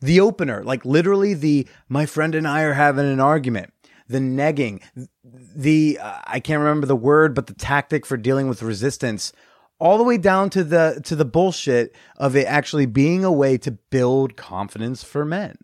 The 0.00 0.18
opener, 0.18 0.64
like 0.64 0.84
literally 0.84 1.34
the 1.34 1.68
my 1.88 2.04
friend 2.04 2.34
and 2.34 2.48
I 2.48 2.62
are 2.62 2.72
having 2.72 3.06
an 3.06 3.20
argument, 3.20 3.72
the 4.08 4.18
negging, 4.18 4.82
the 5.24 6.00
uh, 6.02 6.18
I 6.26 6.40
can't 6.40 6.58
remember 6.58 6.88
the 6.88 6.96
word, 6.96 7.32
but 7.32 7.46
the 7.46 7.54
tactic 7.54 8.04
for 8.04 8.16
dealing 8.16 8.48
with 8.48 8.60
resistance, 8.60 9.32
all 9.78 9.98
the 9.98 10.02
way 10.02 10.18
down 10.18 10.50
to 10.50 10.64
the 10.64 11.00
to 11.04 11.14
the 11.14 11.24
bullshit 11.24 11.94
of 12.16 12.34
it 12.34 12.48
actually 12.48 12.86
being 12.86 13.24
a 13.24 13.30
way 13.30 13.56
to 13.58 13.70
build 13.70 14.36
confidence 14.36 15.04
for 15.04 15.24
men. 15.24 15.58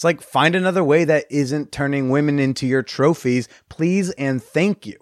It's 0.00 0.04
like 0.06 0.22
find 0.22 0.56
another 0.56 0.82
way 0.82 1.04
that 1.04 1.26
isn't 1.28 1.72
turning 1.72 2.08
women 2.08 2.38
into 2.38 2.66
your 2.66 2.82
trophies, 2.82 3.48
please 3.68 4.08
and 4.12 4.42
thank 4.42 4.86
you. 4.86 4.96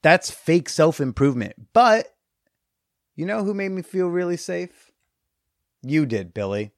That's 0.00 0.30
fake 0.30 0.68
self 0.68 1.00
improvement. 1.00 1.54
But 1.72 2.06
you 3.16 3.26
know 3.26 3.42
who 3.42 3.54
made 3.54 3.70
me 3.70 3.82
feel 3.82 4.06
really 4.06 4.36
safe? 4.36 4.92
You 5.82 6.06
did, 6.06 6.32
Billy. 6.32 6.70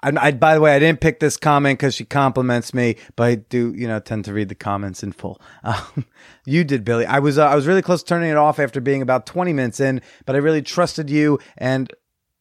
I, 0.00 0.12
I, 0.16 0.30
by 0.30 0.54
the 0.54 0.60
way, 0.60 0.76
I 0.76 0.78
didn't 0.78 1.00
pick 1.00 1.18
this 1.18 1.36
comment 1.36 1.76
because 1.76 1.96
she 1.96 2.04
compliments 2.04 2.72
me, 2.72 2.94
but 3.16 3.24
I 3.24 3.34
do, 3.34 3.74
you 3.76 3.88
know, 3.88 3.98
tend 3.98 4.24
to 4.26 4.32
read 4.32 4.48
the 4.48 4.54
comments 4.54 5.02
in 5.02 5.10
full. 5.10 5.40
Um, 5.64 6.06
you 6.46 6.62
did, 6.62 6.84
Billy. 6.84 7.04
I 7.04 7.18
was, 7.18 7.36
uh, 7.36 7.48
I 7.48 7.56
was 7.56 7.66
really 7.66 7.82
close 7.82 8.04
to 8.04 8.08
turning 8.08 8.30
it 8.30 8.36
off 8.36 8.60
after 8.60 8.80
being 8.80 9.02
about 9.02 9.26
20 9.26 9.52
minutes 9.52 9.80
in, 9.80 10.02
but 10.24 10.36
I 10.36 10.38
really 10.38 10.62
trusted 10.62 11.10
you, 11.10 11.40
and 11.58 11.92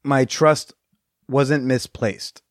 my 0.04 0.24
trust 0.24 0.76
wasn't 1.28 1.64
misplaced. 1.64 2.44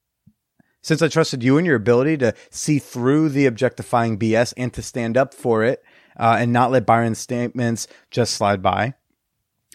Since 0.82 1.02
I 1.02 1.08
trusted 1.08 1.42
you 1.42 1.58
and 1.58 1.66
your 1.66 1.76
ability 1.76 2.16
to 2.18 2.34
see 2.50 2.78
through 2.78 3.30
the 3.30 3.46
objectifying 3.46 4.18
BS 4.18 4.54
and 4.56 4.72
to 4.72 4.82
stand 4.82 5.16
up 5.16 5.34
for 5.34 5.62
it 5.62 5.84
uh, 6.18 6.36
and 6.38 6.52
not 6.52 6.70
let 6.70 6.86
Byron's 6.86 7.18
statements 7.18 7.86
just 8.10 8.34
slide 8.34 8.62
by, 8.62 8.94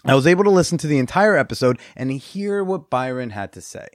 I 0.04 0.14
was 0.14 0.26
able 0.26 0.44
to 0.44 0.50
listen 0.50 0.78
to 0.78 0.86
the 0.86 0.98
entire 0.98 1.36
episode 1.36 1.78
and 1.96 2.12
hear 2.12 2.62
what 2.62 2.90
Byron 2.90 3.30
had 3.30 3.52
to 3.52 3.60
say. 3.60 3.86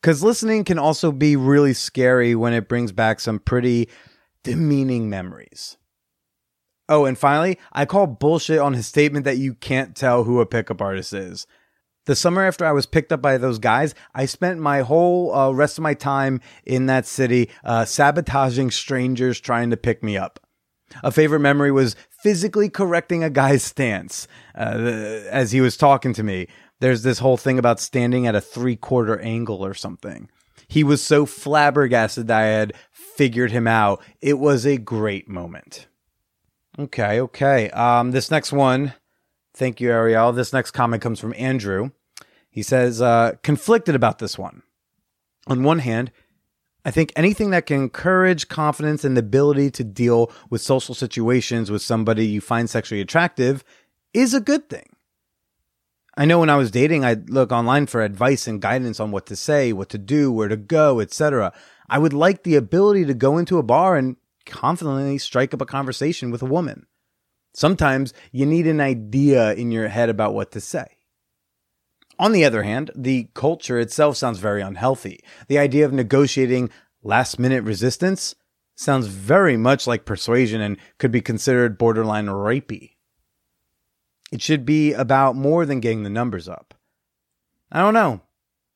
Because 0.00 0.22
listening 0.22 0.64
can 0.64 0.78
also 0.78 1.10
be 1.10 1.36
really 1.36 1.72
scary 1.72 2.34
when 2.34 2.52
it 2.52 2.68
brings 2.68 2.92
back 2.92 3.18
some 3.20 3.38
pretty 3.38 3.88
demeaning 4.42 5.10
memories. 5.10 5.76
Oh, 6.88 7.04
and 7.04 7.18
finally, 7.18 7.58
I 7.72 7.84
call 7.84 8.06
bullshit 8.06 8.60
on 8.60 8.74
his 8.74 8.86
statement 8.86 9.24
that 9.24 9.38
you 9.38 9.54
can't 9.54 9.96
tell 9.96 10.24
who 10.24 10.40
a 10.40 10.46
pickup 10.46 10.80
artist 10.80 11.12
is. 11.12 11.46
The 12.06 12.16
summer 12.16 12.42
after 12.42 12.64
I 12.64 12.72
was 12.72 12.86
picked 12.86 13.12
up 13.12 13.20
by 13.20 13.36
those 13.36 13.58
guys, 13.58 13.94
I 14.14 14.26
spent 14.26 14.60
my 14.60 14.80
whole 14.80 15.34
uh, 15.34 15.50
rest 15.50 15.76
of 15.76 15.82
my 15.82 15.94
time 15.94 16.40
in 16.64 16.86
that 16.86 17.04
city 17.04 17.50
uh, 17.64 17.84
sabotaging 17.84 18.70
strangers 18.70 19.40
trying 19.40 19.70
to 19.70 19.76
pick 19.76 20.02
me 20.02 20.16
up. 20.16 20.40
A 21.02 21.10
favorite 21.10 21.40
memory 21.40 21.72
was 21.72 21.96
physically 22.22 22.68
correcting 22.68 23.24
a 23.24 23.30
guy's 23.30 23.64
stance 23.64 24.28
uh, 24.56 24.78
as 25.30 25.50
he 25.50 25.60
was 25.60 25.76
talking 25.76 26.12
to 26.14 26.22
me. 26.22 26.46
There's 26.78 27.02
this 27.02 27.18
whole 27.18 27.36
thing 27.36 27.58
about 27.58 27.80
standing 27.80 28.26
at 28.26 28.36
a 28.36 28.40
three 28.40 28.76
quarter 28.76 29.18
angle 29.20 29.64
or 29.64 29.74
something. 29.74 30.30
He 30.68 30.84
was 30.84 31.02
so 31.02 31.26
flabbergasted 31.26 32.28
that 32.28 32.40
I 32.40 32.46
had 32.46 32.72
figured 32.92 33.50
him 33.50 33.66
out. 33.66 34.00
It 34.20 34.38
was 34.38 34.64
a 34.64 34.78
great 34.78 35.28
moment. 35.28 35.88
Okay, 36.78 37.20
okay. 37.20 37.70
Um, 37.70 38.12
this 38.12 38.30
next 38.30 38.52
one 38.52 38.94
Thank 39.56 39.80
you, 39.80 39.90
Ariel. 39.90 40.32
This 40.32 40.52
next 40.52 40.72
comment 40.72 41.02
comes 41.02 41.18
from 41.18 41.32
Andrew. 41.34 41.90
He 42.56 42.62
says, 42.62 43.02
uh, 43.02 43.32
conflicted 43.42 43.94
about 43.94 44.18
this 44.18 44.38
one. 44.38 44.62
On 45.46 45.62
one 45.62 45.80
hand, 45.80 46.10
I 46.86 46.90
think 46.90 47.12
anything 47.14 47.50
that 47.50 47.66
can 47.66 47.82
encourage 47.82 48.48
confidence 48.48 49.04
and 49.04 49.14
the 49.14 49.20
ability 49.20 49.70
to 49.72 49.84
deal 49.84 50.32
with 50.48 50.62
social 50.62 50.94
situations 50.94 51.70
with 51.70 51.82
somebody 51.82 52.24
you 52.24 52.40
find 52.40 52.70
sexually 52.70 53.02
attractive 53.02 53.62
is 54.14 54.32
a 54.32 54.40
good 54.40 54.70
thing. 54.70 54.88
I 56.16 56.24
know 56.24 56.38
when 56.38 56.48
I 56.48 56.56
was 56.56 56.70
dating, 56.70 57.04
I'd 57.04 57.28
look 57.28 57.52
online 57.52 57.88
for 57.88 58.02
advice 58.02 58.46
and 58.46 58.62
guidance 58.62 59.00
on 59.00 59.10
what 59.10 59.26
to 59.26 59.36
say, 59.36 59.74
what 59.74 59.90
to 59.90 59.98
do, 59.98 60.32
where 60.32 60.48
to 60.48 60.56
go, 60.56 61.00
etc. 61.00 61.52
I 61.90 61.98
would 61.98 62.14
like 62.14 62.42
the 62.42 62.56
ability 62.56 63.04
to 63.04 63.12
go 63.12 63.36
into 63.36 63.58
a 63.58 63.62
bar 63.62 63.96
and 63.96 64.16
confidently 64.46 65.18
strike 65.18 65.52
up 65.52 65.60
a 65.60 65.66
conversation 65.66 66.30
with 66.30 66.40
a 66.40 66.46
woman. 66.46 66.86
Sometimes 67.52 68.14
you 68.32 68.46
need 68.46 68.66
an 68.66 68.80
idea 68.80 69.52
in 69.52 69.70
your 69.70 69.88
head 69.88 70.08
about 70.08 70.32
what 70.32 70.52
to 70.52 70.60
say. 70.62 70.95
On 72.18 72.32
the 72.32 72.44
other 72.44 72.62
hand, 72.62 72.90
the 72.94 73.28
culture 73.34 73.78
itself 73.78 74.16
sounds 74.16 74.38
very 74.38 74.62
unhealthy. 74.62 75.20
The 75.48 75.58
idea 75.58 75.84
of 75.84 75.92
negotiating 75.92 76.70
last 77.02 77.38
minute 77.38 77.62
resistance 77.64 78.34
sounds 78.74 79.06
very 79.06 79.56
much 79.56 79.86
like 79.86 80.04
persuasion 80.04 80.60
and 80.60 80.78
could 80.98 81.12
be 81.12 81.20
considered 81.20 81.78
borderline 81.78 82.26
rapey. 82.26 82.92
It 84.32 84.42
should 84.42 84.64
be 84.64 84.92
about 84.92 85.36
more 85.36 85.66
than 85.66 85.80
getting 85.80 86.02
the 86.02 86.10
numbers 86.10 86.48
up. 86.48 86.74
I 87.70 87.80
don't 87.80 87.94
know. 87.94 88.22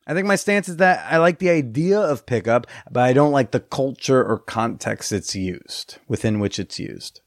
I 0.07 0.15
think 0.15 0.27
my 0.27 0.37
stance 0.37 0.69
is 0.69 0.79
that 0.79 1.07
I 1.11 1.19
like 1.19 1.39
the 1.39 1.51
idea 1.51 2.01
of 2.01 2.27
pickup, 2.27 2.67
but 2.91 3.03
I 3.03 3.13
don't 3.13 3.33
like 3.33 3.51
the 3.51 3.61
culture 3.61 4.25
or 4.25 4.39
context 4.39 5.13
it's 5.13 5.37
used, 5.37 5.99
within 6.09 6.41
which 6.41 6.59
it's 6.59 6.79
used. 6.79 7.21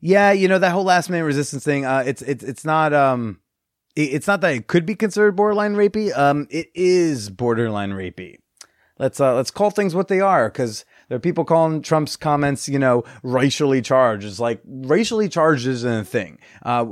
Yeah, 0.00 0.30
you 0.30 0.46
know 0.46 0.58
that 0.58 0.70
whole 0.70 0.84
last 0.84 1.10
minute 1.10 1.24
resistance 1.24 1.64
thing. 1.64 1.84
Uh, 1.84 2.04
it's 2.06 2.22
it's 2.22 2.44
it's 2.44 2.64
not 2.64 2.92
um, 2.92 3.40
it's 4.04 4.26
not 4.26 4.40
that 4.42 4.54
it 4.54 4.66
could 4.66 4.86
be 4.86 4.94
considered 4.94 5.36
borderline 5.36 5.74
rapey. 5.74 6.16
Um, 6.16 6.46
it 6.50 6.68
is 6.74 7.30
borderline 7.30 7.92
rapey. 7.92 8.38
Let's 8.98 9.20
uh, 9.20 9.34
let's 9.34 9.50
call 9.50 9.70
things 9.70 9.94
what 9.94 10.08
they 10.08 10.20
are 10.20 10.48
because 10.48 10.84
there 11.08 11.16
are 11.16 11.20
people 11.20 11.44
calling 11.44 11.82
Trump's 11.82 12.16
comments, 12.16 12.68
you 12.68 12.78
know, 12.78 13.04
racially 13.22 13.80
charged. 13.80 14.26
It's 14.26 14.40
like 14.40 14.60
racially 14.66 15.28
charged 15.28 15.66
isn't 15.66 16.00
a 16.00 16.04
thing. 16.04 16.38
Uh, 16.62 16.86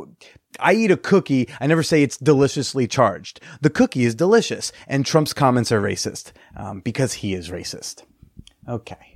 I 0.61 0.75
eat 0.75 0.91
a 0.91 0.97
cookie. 0.97 1.49
I 1.61 1.67
never 1.67 1.83
say 1.83 2.03
it's 2.03 2.17
deliciously 2.17 2.87
charged. 2.87 3.41
The 3.61 3.71
cookie 3.71 4.05
is 4.05 4.15
delicious, 4.15 4.73
and 4.87 5.05
Trump's 5.05 5.33
comments 5.33 5.73
are 5.73 5.83
racist 5.83 6.33
um, 6.57 6.81
because 6.81 7.15
he 7.15 7.35
is 7.35 7.51
racist. 7.51 8.05
Okay. 8.69 9.16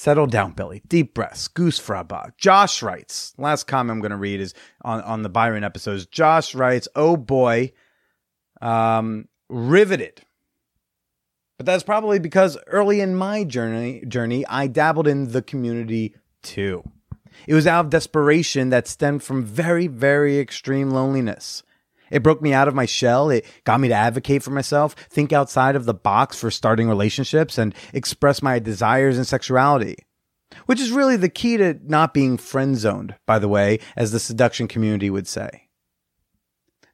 Settle 0.00 0.26
down, 0.26 0.52
Billy. 0.52 0.80
Deep 0.88 1.12
breaths. 1.12 1.46
Goose 1.46 1.78
Fraba. 1.78 2.34
Josh 2.38 2.82
writes. 2.82 3.34
Last 3.36 3.66
comment 3.66 3.90
I'm 3.90 4.00
going 4.00 4.12
to 4.12 4.16
read 4.16 4.40
is 4.40 4.54
on, 4.80 5.02
on 5.02 5.22
the 5.22 5.28
Byron 5.28 5.62
episodes. 5.62 6.06
Josh 6.06 6.54
writes, 6.54 6.88
Oh 6.96 7.18
boy, 7.18 7.72
um, 8.62 9.28
riveted. 9.50 10.22
But 11.58 11.66
that's 11.66 11.82
probably 11.82 12.18
because 12.18 12.56
early 12.66 13.02
in 13.02 13.14
my 13.14 13.44
journey, 13.44 14.02
journey, 14.08 14.46
I 14.46 14.68
dabbled 14.68 15.06
in 15.06 15.32
the 15.32 15.42
community 15.42 16.14
too. 16.42 16.82
It 17.46 17.52
was 17.52 17.66
out 17.66 17.84
of 17.84 17.90
desperation 17.90 18.70
that 18.70 18.88
stemmed 18.88 19.22
from 19.22 19.44
very, 19.44 19.86
very 19.86 20.38
extreme 20.38 20.92
loneliness. 20.92 21.62
It 22.10 22.22
broke 22.22 22.42
me 22.42 22.52
out 22.52 22.68
of 22.68 22.74
my 22.74 22.86
shell. 22.86 23.30
It 23.30 23.44
got 23.64 23.80
me 23.80 23.88
to 23.88 23.94
advocate 23.94 24.42
for 24.42 24.50
myself, 24.50 24.94
think 25.10 25.32
outside 25.32 25.76
of 25.76 25.84
the 25.84 25.94
box 25.94 26.38
for 26.38 26.50
starting 26.50 26.88
relationships, 26.88 27.58
and 27.58 27.74
express 27.92 28.42
my 28.42 28.58
desires 28.58 29.16
and 29.16 29.26
sexuality. 29.26 29.96
Which 30.66 30.80
is 30.80 30.90
really 30.90 31.16
the 31.16 31.28
key 31.28 31.56
to 31.58 31.78
not 31.84 32.12
being 32.12 32.36
friend 32.36 32.76
zoned, 32.76 33.14
by 33.26 33.38
the 33.38 33.48
way, 33.48 33.78
as 33.96 34.10
the 34.10 34.18
seduction 34.18 34.66
community 34.66 35.08
would 35.08 35.28
say. 35.28 35.68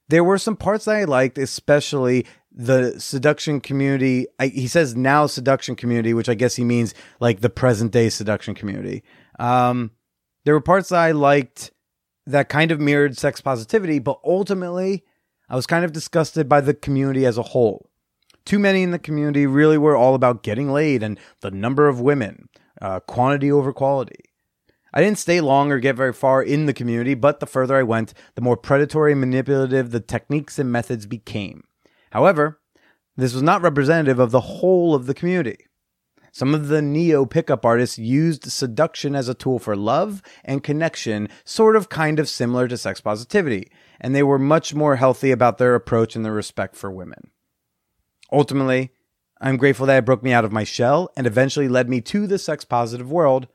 There 0.08 0.24
were 0.24 0.38
some 0.38 0.56
parts 0.56 0.84
that 0.84 0.96
I 0.96 1.04
liked, 1.04 1.38
especially 1.38 2.26
the 2.52 2.98
seduction 3.00 3.60
community. 3.60 4.26
I, 4.38 4.48
he 4.48 4.68
says 4.68 4.94
now 4.94 5.26
seduction 5.26 5.74
community, 5.74 6.14
which 6.14 6.28
I 6.28 6.34
guess 6.34 6.56
he 6.56 6.64
means 6.64 6.94
like 7.20 7.40
the 7.40 7.50
present 7.50 7.92
day 7.92 8.08
seduction 8.08 8.54
community. 8.54 9.02
Um, 9.38 9.90
there 10.44 10.54
were 10.54 10.60
parts 10.60 10.90
that 10.90 11.00
I 11.00 11.10
liked 11.10 11.72
that 12.26 12.48
kind 12.48 12.70
of 12.70 12.80
mirrored 12.80 13.16
sex 13.16 13.40
positivity, 13.40 13.98
but 13.98 14.20
ultimately, 14.24 15.04
I 15.48 15.54
was 15.54 15.66
kind 15.66 15.84
of 15.84 15.92
disgusted 15.92 16.48
by 16.48 16.60
the 16.60 16.74
community 16.74 17.24
as 17.24 17.38
a 17.38 17.42
whole. 17.42 17.88
Too 18.44 18.58
many 18.58 18.82
in 18.82 18.90
the 18.90 18.98
community 18.98 19.46
really 19.46 19.78
were 19.78 19.96
all 19.96 20.14
about 20.14 20.42
getting 20.42 20.72
laid 20.72 21.02
and 21.02 21.18
the 21.40 21.50
number 21.50 21.88
of 21.88 22.00
women, 22.00 22.48
uh, 22.80 23.00
quantity 23.00 23.50
over 23.50 23.72
quality. 23.72 24.24
I 24.92 25.02
didn't 25.02 25.18
stay 25.18 25.40
long 25.40 25.70
or 25.70 25.78
get 25.78 25.96
very 25.96 26.12
far 26.12 26.42
in 26.42 26.66
the 26.66 26.72
community, 26.72 27.14
but 27.14 27.40
the 27.40 27.46
further 27.46 27.76
I 27.76 27.82
went, 27.82 28.14
the 28.34 28.40
more 28.40 28.56
predatory 28.56 29.12
and 29.12 29.20
manipulative 29.20 29.90
the 29.90 30.00
techniques 30.00 30.58
and 30.58 30.72
methods 30.72 31.06
became. 31.06 31.64
However, 32.10 32.60
this 33.16 33.34
was 33.34 33.42
not 33.42 33.62
representative 33.62 34.18
of 34.18 34.30
the 34.30 34.40
whole 34.40 34.94
of 34.94 35.06
the 35.06 35.14
community. 35.14 35.66
Some 36.36 36.54
of 36.54 36.68
the 36.68 36.82
neo 36.82 37.24
pickup 37.24 37.64
artists 37.64 37.96
used 37.96 38.52
seduction 38.52 39.14
as 39.14 39.26
a 39.26 39.32
tool 39.32 39.58
for 39.58 39.74
love 39.74 40.20
and 40.44 40.62
connection, 40.62 41.30
sort 41.46 41.76
of 41.76 41.88
kind 41.88 42.20
of 42.20 42.28
similar 42.28 42.68
to 42.68 42.76
sex 42.76 43.00
positivity, 43.00 43.70
and 43.98 44.14
they 44.14 44.22
were 44.22 44.38
much 44.38 44.74
more 44.74 44.96
healthy 44.96 45.30
about 45.30 45.56
their 45.56 45.74
approach 45.74 46.14
and 46.14 46.26
their 46.26 46.34
respect 46.34 46.76
for 46.76 46.90
women. 46.90 47.30
Ultimately, 48.30 48.92
I'm 49.40 49.56
grateful 49.56 49.86
that 49.86 49.96
it 49.96 50.04
broke 50.04 50.22
me 50.22 50.34
out 50.34 50.44
of 50.44 50.52
my 50.52 50.62
shell 50.62 51.08
and 51.16 51.26
eventually 51.26 51.68
led 51.68 51.88
me 51.88 52.02
to 52.02 52.26
the 52.26 52.38
sex 52.38 52.66
positive 52.66 53.10
world, 53.10 53.48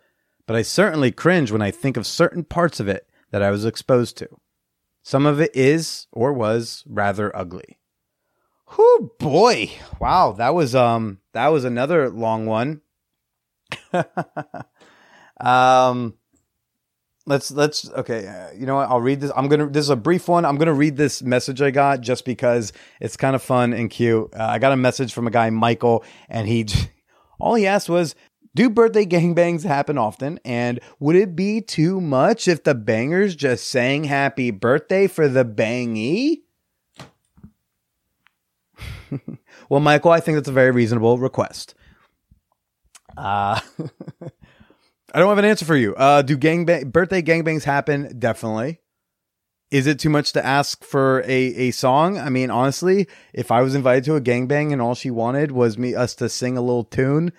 but 0.47 0.55
I 0.55 0.63
certainly 0.63 1.11
cringe 1.11 1.51
when 1.51 1.61
I 1.61 1.69
think 1.69 1.97
of 1.97 2.07
certain 2.07 2.43
parts 2.43 2.79
of 2.79 2.87
it 2.87 3.05
that 3.29 3.43
I 3.43 3.51
was 3.51 3.63
exposed 3.63 4.17
to. 4.17 4.27
Some 5.03 5.27
of 5.27 5.39
it 5.39 5.51
is, 5.55 6.07
or 6.11 6.33
was, 6.33 6.83
rather 6.87 7.31
ugly. 7.37 7.77
Whoo 8.77 9.11
boy. 9.19 9.71
Wow, 9.99 10.33
that 10.33 10.53
was 10.53 10.75
um 10.75 11.19
that 11.33 11.47
was 11.47 11.65
another 11.65 12.09
long 12.09 12.45
one. 12.45 12.81
um 15.39 16.13
let's 17.25 17.51
let's 17.51 17.89
okay, 17.91 18.27
uh, 18.27 18.51
you 18.53 18.65
know 18.65 18.75
what? 18.75 18.89
I'll 18.89 19.01
read 19.01 19.21
this. 19.21 19.31
I'm 19.35 19.47
going 19.47 19.59
to 19.59 19.67
this 19.67 19.85
is 19.85 19.89
a 19.89 19.95
brief 19.95 20.27
one. 20.27 20.45
I'm 20.45 20.57
going 20.57 20.67
to 20.67 20.73
read 20.73 20.97
this 20.97 21.21
message 21.21 21.61
I 21.61 21.71
got 21.71 22.01
just 22.01 22.25
because 22.25 22.73
it's 22.99 23.17
kind 23.17 23.35
of 23.35 23.41
fun 23.41 23.73
and 23.73 23.89
cute. 23.89 24.33
Uh, 24.33 24.45
I 24.45 24.59
got 24.59 24.71
a 24.71 24.77
message 24.77 25.13
from 25.13 25.27
a 25.27 25.31
guy 25.31 25.49
Michael 25.49 26.03
and 26.29 26.47
he 26.47 26.67
all 27.39 27.55
he 27.55 27.67
asked 27.67 27.89
was 27.89 28.15
do 28.53 28.69
birthday 28.69 29.05
gangbangs 29.05 29.63
happen 29.63 29.97
often? 29.97 30.39
And 30.43 30.81
would 30.99 31.15
it 31.15 31.35
be 31.35 31.61
too 31.61 32.01
much 32.01 32.47
if 32.49 32.63
the 32.63 32.75
bangers 32.75 33.35
just 33.35 33.67
sang 33.67 34.03
happy 34.03 34.51
birthday 34.51 35.07
for 35.07 35.29
the 35.29 35.45
bangy? 35.45 36.41
well, 39.69 39.79
Michael, 39.79 40.11
I 40.11 40.19
think 40.19 40.37
that's 40.37 40.47
a 40.47 40.53
very 40.53 40.71
reasonable 40.71 41.17
request. 41.17 41.75
Uh, 43.17 43.59
I 45.13 45.19
don't 45.19 45.29
have 45.29 45.37
an 45.37 45.45
answer 45.45 45.65
for 45.65 45.75
you. 45.75 45.95
Uh, 45.95 46.21
do 46.21 46.37
gangbang 46.37 46.91
birthday 46.91 47.21
gangbangs 47.21 47.63
happen? 47.63 48.17
Definitely. 48.17 48.79
Is 49.69 49.87
it 49.87 49.99
too 49.99 50.09
much 50.09 50.33
to 50.33 50.45
ask 50.45 50.83
for 50.83 51.21
a, 51.21 51.27
a 51.27 51.71
song? 51.71 52.17
I 52.17 52.29
mean, 52.29 52.49
honestly, 52.49 53.07
if 53.33 53.51
I 53.51 53.61
was 53.61 53.73
invited 53.73 54.03
to 54.05 54.15
a 54.15 54.21
gangbang 54.21 54.73
and 54.73 54.81
all 54.81 54.95
she 54.95 55.09
wanted 55.09 55.51
was 55.51 55.77
me 55.77 55.95
us 55.95 56.13
to 56.15 56.27
sing 56.27 56.57
a 56.57 56.61
little 56.61 56.83
tune, 56.83 57.31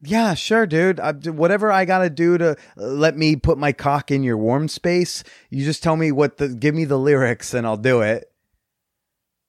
yeah, 0.00 0.34
sure, 0.34 0.64
dude. 0.64 1.00
I, 1.00 1.12
whatever 1.12 1.72
I 1.72 1.84
gotta 1.84 2.08
do 2.08 2.38
to 2.38 2.56
let 2.76 3.16
me 3.16 3.34
put 3.34 3.58
my 3.58 3.72
cock 3.72 4.12
in 4.12 4.22
your 4.22 4.36
warm 4.36 4.68
space, 4.68 5.24
you 5.50 5.64
just 5.64 5.82
tell 5.82 5.96
me 5.96 6.12
what 6.12 6.36
the 6.36 6.48
give 6.48 6.74
me 6.74 6.84
the 6.84 6.98
lyrics 6.98 7.52
and 7.52 7.66
I'll 7.66 7.76
do 7.76 8.02
it 8.02 8.30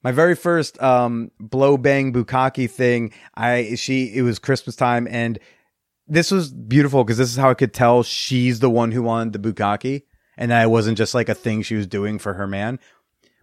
my 0.04 0.12
very 0.12 0.36
first 0.36 0.82
um, 0.82 1.32
blow 1.40 1.78
bang 1.78 2.14
bukkake 2.14 2.70
thing 2.70 3.12
i 3.36 3.76
she 3.76 4.16
it 4.16 4.22
was 4.22 4.40
christmas 4.40 4.76
time 4.76 5.08
and 5.10 5.40
this 6.08 6.32
was 6.32 6.52
beautiful 6.52 7.04
because 7.04 7.18
this 7.18 7.30
is 7.30 7.38
how 7.38 7.50
i 7.50 7.54
could 7.54 7.74
tell 7.74 8.04
she's 8.04 8.60
the 8.60 8.70
one 8.70 8.92
who 8.92 9.04
wanted 9.04 9.34
the 9.34 9.52
bukkake 9.52 10.04
and 10.40 10.50
that 10.52 10.64
it 10.64 10.70
wasn't 10.70 10.98
just 10.98 11.14
like 11.14 11.30
a 11.30 11.36
thing 11.36 11.62
she 11.62 11.76
was 11.76 11.86
doing 11.86 12.18
for 12.18 12.34
her 12.34 12.48
man. 12.48 12.80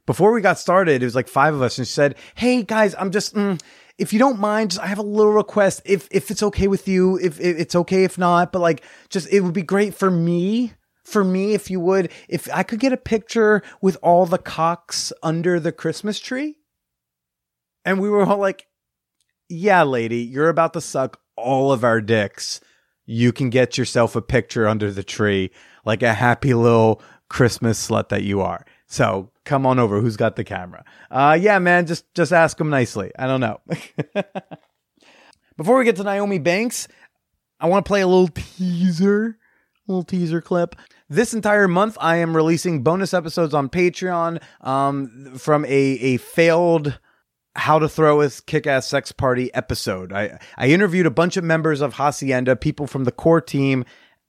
Before 0.07 0.33
we 0.33 0.41
got 0.41 0.59
started 0.59 1.03
it 1.03 1.05
was 1.05 1.15
like 1.15 1.29
five 1.29 1.55
of 1.55 1.63
us 1.63 1.79
and 1.79 1.87
she 1.87 1.93
said 1.93 2.17
hey 2.37 2.63
guys 2.63 2.95
i'm 2.97 3.11
just 3.11 3.35
mm, 3.35 3.61
if 3.99 4.13
you 4.13 4.21
don't 4.21 4.39
mind 4.39 4.71
just, 4.71 4.83
i 4.83 4.87
have 4.87 4.99
a 4.99 5.03
little 5.03 5.33
request. 5.33 5.83
If 5.85 6.09
if 6.13 6.31
it's 6.31 6.45
okay 6.45 6.69
with 6.69 6.87
you 6.87 7.19
if, 7.19 7.41
if 7.41 7.59
it's 7.59 7.75
okay 7.75 8.05
if 8.05 8.17
not 8.17 8.53
but 8.53 8.61
like 8.61 8.85
just 9.09 9.33
it 9.33 9.41
would 9.41 9.53
be 9.53 9.63
great 9.63 9.95
for 9.95 10.11
me 10.11 10.75
for 11.07 11.23
me, 11.23 11.55
if 11.55 11.71
you 11.71 11.79
would, 11.79 12.11
if 12.29 12.49
I 12.53 12.65
could 12.65 12.81
get 12.81 12.93
a 12.93 12.97
picture 12.97 13.63
with 13.81 13.97
all 14.03 14.27
the 14.27 14.39
cocks 14.39 15.13
under 15.23 15.61
the 15.61 15.71
Christmas 15.71 16.19
tree. 16.19 16.57
And 17.85 18.01
we 18.01 18.11
were 18.11 18.27
all 18.27 18.39
like, 18.39 18.67
yeah, 19.49 19.85
lady, 19.85 20.19
you're 20.19 20.49
about 20.49 20.73
to 20.73 20.81
suck 20.81 21.21
all 21.37 21.71
of 21.71 21.85
our 21.85 22.01
dicks. 22.01 22.61
You 23.05 23.33
can 23.33 23.51
get 23.51 23.79
yourself 23.79 24.17
a 24.17 24.21
picture 24.21 24.67
under 24.67 24.91
the 24.91 25.05
tree 25.05 25.53
like 25.85 26.03
a 26.03 26.13
happy 26.13 26.55
little 26.55 27.01
Christmas 27.31 27.89
slut 27.89 28.09
that 28.09 28.25
you 28.25 28.41
are. 28.41 28.67
So 28.89 29.31
come 29.45 29.65
on 29.65 29.79
over. 29.79 30.01
Who's 30.01 30.17
got 30.17 30.35
the 30.35 30.43
camera? 30.43 30.85
Uh, 31.09 31.39
yeah, 31.41 31.61
man, 31.61 31.87
just, 31.87 32.13
just 32.15 32.33
ask 32.33 32.59
them 32.59 32.71
nicely. 32.71 33.13
I 33.17 33.29
don't 33.29 33.41
know. 33.41 33.61
Before 35.57 35.79
we 35.79 35.85
get 35.85 35.95
to 35.97 36.05
Nyomi 36.05 36.43
Banxxx, 36.43 36.89
I 37.61 37.69
want 37.69 37.85
to 37.85 37.89
play 37.89 38.01
a 38.01 38.09
little 38.09 38.29
teaser, 38.29 39.39
a 39.89 39.93
little 39.93 40.03
teaser 40.03 40.41
clip 40.41 40.75
this 41.09 41.35
entire 41.35 41.69
month 41.69 41.97
I 42.01 42.17
am 42.17 42.35
releasing 42.35 42.83
bonus 42.83 43.15
episodes 43.15 43.55
on 43.55 43.69
Patreon 43.69 44.43
um, 44.61 45.35
from 45.37 45.65
a 45.65 45.69
a 45.69 46.17
failed 46.19 46.99
how 47.55 47.79
to 47.79 47.89
throw 47.89 48.21
a 48.21 48.29
kick-ass 48.29 48.87
sex 48.87 49.13
party 49.13 49.53
episode. 49.55 50.13
I 50.13 50.39
I 50.57 50.69
interviewed 50.69 51.07
a 51.07 51.11
bunch 51.11 51.37
of 51.37 51.45
members 51.45 51.81
of 51.81 51.95
Hacienda, 51.95 52.57
people 52.57 52.87
from 52.87 53.05
the 53.05 53.13
core 53.13 53.41
team 53.41 53.85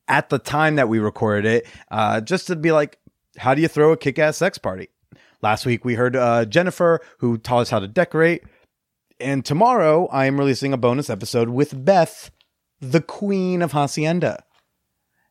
at 0.07 0.29
the 0.29 0.39
time 0.39 0.75
that 0.75 0.87
we 0.87 0.99
recorded 0.99 1.45
it, 1.45 1.67
uh, 1.91 2.21
just 2.21 2.47
to 2.47 2.55
be 2.55 2.71
like, 2.71 2.97
how 3.37 3.53
do 3.53 3.61
you 3.61 3.67
throw 3.67 3.91
a 3.91 3.97
kick-ass 3.97 4.37
sex 4.37 4.57
party? 4.57 4.89
Last 5.41 5.65
week 5.65 5.83
we 5.83 5.95
heard 5.95 6.15
uh, 6.15 6.45
Jennifer, 6.45 7.01
who 7.19 7.37
taught 7.37 7.61
us 7.61 7.69
how 7.69 7.79
to 7.79 7.87
decorate, 7.87 8.43
and 9.19 9.43
tomorrow 9.43 10.07
I 10.07 10.25
am 10.25 10.39
releasing 10.39 10.73
a 10.73 10.77
bonus 10.77 11.09
episode 11.09 11.49
with 11.49 11.83
Beth, 11.85 12.31
the 12.79 13.01
queen 13.01 13.61
of 13.61 13.73
Hacienda. 13.73 14.43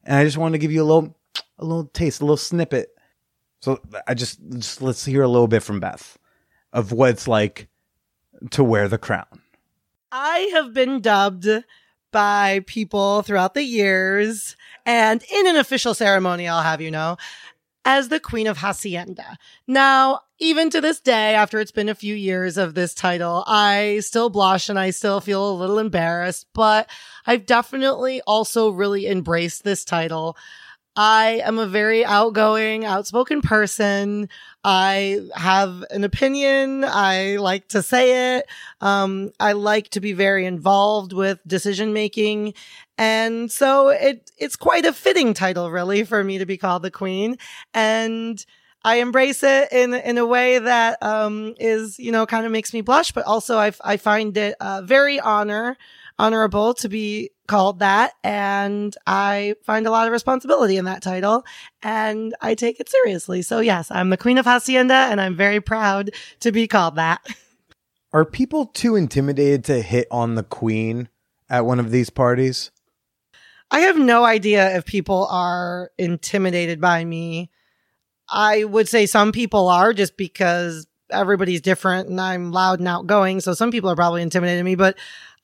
And 0.04 0.16
I 0.16 0.24
just 0.24 0.36
wanted 0.36 0.52
to 0.52 0.58
give 0.58 0.72
you 0.72 0.82
a 0.82 0.84
little 0.84 1.16
a 1.58 1.64
little 1.64 1.86
taste, 1.86 2.20
a 2.20 2.24
little 2.24 2.36
snippet. 2.36 2.90
So 3.60 3.80
I 4.06 4.14
just, 4.14 4.38
just 4.58 4.82
let's 4.82 5.04
hear 5.04 5.22
a 5.22 5.28
little 5.28 5.48
bit 5.48 5.62
from 5.62 5.80
Beth 5.80 6.18
of 6.72 6.92
what 6.92 7.10
it's 7.10 7.26
like 7.26 7.68
to 8.50 8.62
wear 8.62 8.88
the 8.88 8.98
crown. 8.98 9.42
I 10.12 10.50
have 10.52 10.74
been 10.74 11.00
dubbed 11.00 11.48
by 12.12 12.62
people 12.66 13.22
throughout 13.22 13.54
the 13.54 13.62
years 13.62 14.56
and 14.84 15.22
in 15.32 15.46
an 15.46 15.56
official 15.56 15.94
ceremony, 15.94 16.46
I'll 16.48 16.62
have 16.62 16.80
you 16.80 16.90
know, 16.90 17.16
as 17.84 18.08
the 18.08 18.20
Queen 18.20 18.46
of 18.46 18.58
Hacienda. 18.58 19.38
Now, 19.66 20.20
even 20.38 20.70
to 20.70 20.80
this 20.80 21.00
day, 21.00 21.34
after 21.34 21.60
it's 21.60 21.72
been 21.72 21.88
a 21.88 21.94
few 21.94 22.14
years 22.14 22.56
of 22.56 22.74
this 22.74 22.94
title, 22.94 23.44
I 23.46 24.00
still 24.00 24.28
blush 24.28 24.68
and 24.68 24.78
I 24.78 24.90
still 24.90 25.20
feel 25.20 25.50
a 25.50 25.54
little 25.54 25.78
embarrassed, 25.78 26.46
but 26.52 26.90
I've 27.26 27.46
definitely 27.46 28.20
also 28.22 28.70
really 28.70 29.06
embraced 29.06 29.64
this 29.64 29.84
title. 29.84 30.36
I 30.96 31.42
am 31.44 31.58
a 31.58 31.66
very 31.66 32.04
outgoing, 32.04 32.86
outspoken 32.86 33.42
person. 33.42 34.30
I 34.64 35.20
have 35.34 35.84
an 35.90 36.04
opinion. 36.04 36.84
I 36.84 37.36
like 37.36 37.68
to 37.68 37.82
say 37.82 38.38
it. 38.38 38.46
Um, 38.80 39.30
I 39.38 39.52
like 39.52 39.90
to 39.90 40.00
be 40.00 40.14
very 40.14 40.46
involved 40.46 41.12
with 41.12 41.38
decision 41.46 41.92
making. 41.92 42.54
And 42.96 43.52
so 43.52 43.90
it, 43.90 44.30
it's 44.38 44.56
quite 44.56 44.86
a 44.86 44.92
fitting 44.92 45.34
title, 45.34 45.70
really, 45.70 46.04
for 46.04 46.24
me 46.24 46.38
to 46.38 46.46
be 46.46 46.56
called 46.56 46.82
the 46.82 46.90
queen. 46.90 47.36
And 47.74 48.44
I 48.82 48.96
embrace 48.96 49.42
it 49.42 49.72
in 49.72 49.94
in 49.94 50.16
a 50.16 50.24
way 50.24 50.60
that 50.60 51.02
um, 51.02 51.54
is, 51.58 51.98
you 51.98 52.12
know, 52.12 52.24
kind 52.24 52.46
of 52.46 52.52
makes 52.52 52.72
me 52.72 52.82
blush, 52.82 53.10
but 53.10 53.24
also 53.24 53.58
I, 53.58 53.72
I 53.84 53.96
find 53.96 54.36
it 54.36 54.54
uh, 54.60 54.82
very 54.84 55.18
honor 55.18 55.76
honorable 56.18 56.74
to 56.74 56.88
be 56.88 57.30
called 57.46 57.80
that. 57.80 58.12
And 58.24 58.96
I 59.06 59.54
find 59.64 59.86
a 59.86 59.90
lot 59.90 60.06
of 60.06 60.12
responsibility 60.12 60.76
in 60.76 60.86
that 60.86 61.02
title 61.02 61.44
and 61.82 62.34
I 62.40 62.54
take 62.54 62.80
it 62.80 62.88
seriously. 62.88 63.42
So 63.42 63.60
yes, 63.60 63.90
I'm 63.90 64.10
the 64.10 64.16
queen 64.16 64.38
of 64.38 64.46
Hacienda 64.46 64.94
and 64.94 65.20
I'm 65.20 65.36
very 65.36 65.60
proud 65.60 66.10
to 66.40 66.52
be 66.52 66.66
called 66.66 66.96
that. 66.96 67.24
Are 68.12 68.24
people 68.24 68.66
too 68.66 68.96
intimidated 68.96 69.64
to 69.64 69.82
hit 69.82 70.08
on 70.10 70.36
the 70.36 70.42
queen 70.42 71.08
at 71.50 71.66
one 71.66 71.78
of 71.78 71.90
these 71.90 72.08
parties? 72.08 72.70
I 73.70 73.80
have 73.80 73.98
no 73.98 74.24
idea 74.24 74.76
if 74.76 74.86
people 74.86 75.26
are 75.26 75.90
intimidated 75.98 76.80
by 76.80 77.04
me. 77.04 77.50
I 78.28 78.64
would 78.64 78.88
say 78.88 79.06
some 79.06 79.32
people 79.32 79.68
are 79.68 79.92
just 79.92 80.16
because 80.16 80.86
everybody's 81.10 81.60
different 81.60 82.08
and 82.08 82.20
I'm 82.20 82.52
loud 82.52 82.78
and 82.78 82.88
outgoing. 82.88 83.40
So 83.40 83.54
some 83.54 83.70
people 83.70 83.90
are 83.90 83.96
probably 83.96 84.22
intimidating 84.22 84.64
me, 84.64 84.74
but 84.74 84.96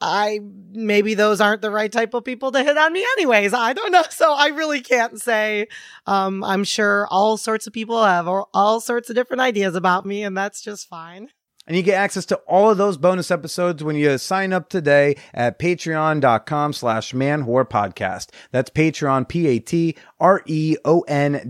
I 0.02 0.40
maybe 0.72 1.14
those 1.14 1.40
aren't 1.40 1.62
the 1.62 1.70
right 1.70 1.92
type 1.92 2.12
of 2.12 2.24
people 2.24 2.50
to 2.52 2.64
hit 2.64 2.76
on 2.76 2.92
me 2.92 3.06
anyways. 3.16 3.54
I 3.54 3.72
don't 3.72 3.92
know. 3.92 4.02
So 4.12 4.32
I 4.32 4.48
really 4.48 4.80
can't 4.80 5.20
say. 5.20 5.68
Um, 6.06 6.44
I'm 6.44 6.64
sure 6.64 7.06
all 7.08 7.36
sorts 7.36 7.66
of 7.66 7.72
people 7.72 8.04
have 8.04 8.28
all, 8.28 8.80
sorts 8.80 9.08
of 9.10 9.16
different 9.16 9.40
ideas 9.40 9.74
about 9.74 10.04
me 10.06 10.22
and 10.22 10.36
that's 10.36 10.60
just 10.60 10.88
fine. 10.88 11.28
And 11.66 11.76
you 11.76 11.82
get 11.82 11.94
access 11.94 12.26
to 12.26 12.36
all 12.46 12.70
of 12.70 12.78
those 12.78 12.96
bonus 12.96 13.30
episodes 13.30 13.82
when 13.82 13.96
you 13.96 14.18
sign 14.18 14.52
up 14.52 14.68
today 14.68 15.16
at 15.32 15.58
patreon.com 15.58 16.72
slash 16.72 17.12
manwhorepodcast. 17.12 18.28
That's 18.50 18.70
Patreon, 18.70 19.28
P-A-T-R-E-O-N 19.28 19.92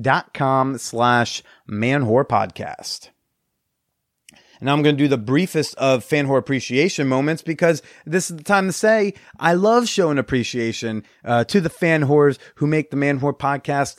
dot 0.03 0.35
com 0.35 0.79
slash 0.79 1.43
manwhorepodcast. 1.69 3.09
And 4.63 4.71
I'm 4.71 4.81
going 4.81 4.97
to 4.97 5.03
do 5.03 5.09
the 5.09 5.19
briefest 5.19 5.75
of 5.75 6.05
fan 6.05 6.29
whore 6.29 6.39
appreciation 6.39 7.09
moments 7.09 7.43
because 7.43 7.83
this 8.07 8.31
is 8.31 8.37
the 8.37 8.45
time 8.45 8.69
to 8.69 8.73
say 8.73 9.13
I 9.41 9.55
love 9.55 9.89
showing 9.89 10.19
appreciation 10.19 11.03
uh, 11.25 11.43
to 11.47 11.61
the 11.61 11.69
fan 11.69 12.03
whores 12.03 12.39
who 12.55 12.69
make 12.69 12.93
the 12.93 12.97
Man 12.97 13.19
Whore 13.19 13.37
podcast 13.37 13.99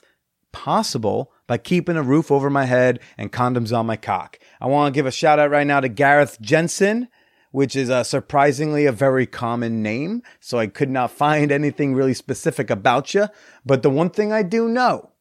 possible 0.54 1.34
by 1.48 1.58
keeping 1.58 1.98
a 1.98 2.02
roof 2.02 2.32
over 2.32 2.50
my 2.50 2.64
head 2.64 3.02
and 3.18 3.30
condoms 3.30 3.78
on 3.78 3.86
my 3.86 3.98
cock. 3.98 4.40
I 4.62 4.68
want 4.68 4.94
to 4.94 4.98
give 4.98 5.06
a 5.06 5.12
shout 5.12 5.38
out 5.38 5.52
right 5.52 5.68
now 5.68 5.82
to 5.82 5.90
Gareth 5.90 6.40
Jensen, 6.40 7.10
which 7.52 7.76
is 7.76 7.92
surprisingly 8.08 8.86
a 8.86 8.94
very 8.94 9.26
common 9.26 9.84
name. 9.84 10.24
So 10.40 10.60
I 10.60 10.68
could 10.68 10.90
not 10.90 11.12
find 11.24 11.52
anything 11.52 11.94
really 11.94 12.14
specific 12.14 12.70
about 12.70 13.14
you. 13.14 13.28
But 13.66 13.84
the 13.84 13.90
one 13.90 14.12
thing 14.12 14.32
I 14.32 14.44
do 14.44 14.70
know 14.70 15.12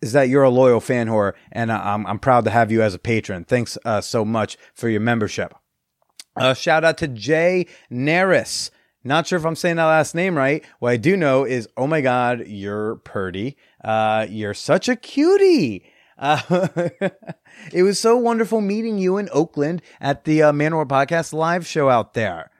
is 0.00 0.12
that 0.12 0.28
you're 0.28 0.42
a 0.42 0.50
loyal 0.50 0.80
fan 0.80 1.08
whore, 1.08 1.34
and 1.52 1.70
uh, 1.70 1.80
I'm, 1.82 2.06
I'm 2.06 2.18
proud 2.18 2.44
to 2.44 2.50
have 2.50 2.70
you 2.70 2.82
as 2.82 2.94
a 2.94 2.98
patron. 2.98 3.44
Thanks 3.44 3.76
uh, 3.84 4.00
so 4.00 4.24
much 4.24 4.56
for 4.74 4.88
your 4.88 5.00
membership. 5.00 5.54
Uh, 6.36 6.54
shout 6.54 6.84
out 6.84 6.98
to 6.98 7.08
Jay 7.08 7.66
Naris. 7.90 8.70
Not 9.04 9.26
sure 9.26 9.38
if 9.38 9.44
I'm 9.44 9.56
saying 9.56 9.76
that 9.76 9.86
last 9.86 10.14
name 10.14 10.36
right. 10.36 10.64
What 10.80 10.90
I 10.90 10.96
do 10.96 11.16
know 11.16 11.44
is, 11.44 11.68
oh 11.76 11.86
my 11.86 12.00
God, 12.00 12.46
you're 12.46 12.96
Purdy. 12.96 13.56
Uh, 13.82 14.26
you're 14.28 14.54
such 14.54 14.88
a 14.88 14.96
cutie. 14.96 15.84
Uh, 16.18 16.40
it 17.72 17.82
was 17.82 17.98
so 17.98 18.16
wonderful 18.16 18.60
meeting 18.60 18.98
you 18.98 19.16
in 19.16 19.28
Oakland 19.32 19.82
at 20.00 20.24
the 20.24 20.42
uh, 20.42 20.52
Manwhore 20.52 20.86
Podcast 20.86 21.32
live 21.32 21.66
show 21.66 21.88
out 21.88 22.14
there. 22.14 22.50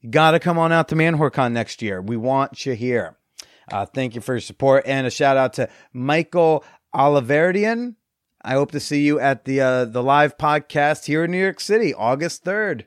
You 0.00 0.10
got 0.10 0.32
to 0.32 0.40
come 0.40 0.58
on 0.58 0.72
out 0.72 0.88
to 0.88 0.96
ManwhoreCon 0.96 1.52
next 1.52 1.82
year. 1.82 2.00
We 2.00 2.16
want 2.16 2.66
you 2.66 2.72
here. 2.72 3.16
Uh, 3.70 3.86
thank 3.86 4.14
you 4.14 4.20
for 4.20 4.34
your 4.34 4.40
support 4.40 4.84
and 4.86 5.06
a 5.06 5.10
shout 5.10 5.36
out 5.36 5.52
to 5.54 5.68
Michael 5.92 6.64
Oliverdian. 6.94 7.94
I 8.42 8.52
hope 8.52 8.72
to 8.72 8.80
see 8.80 9.02
you 9.02 9.20
at 9.20 9.44
the 9.44 9.60
uh, 9.60 9.84
the 9.84 10.02
live 10.02 10.38
podcast 10.38 11.04
here 11.04 11.24
in 11.24 11.30
New 11.30 11.40
York 11.40 11.60
City, 11.60 11.92
August 11.92 12.42
third. 12.42 12.86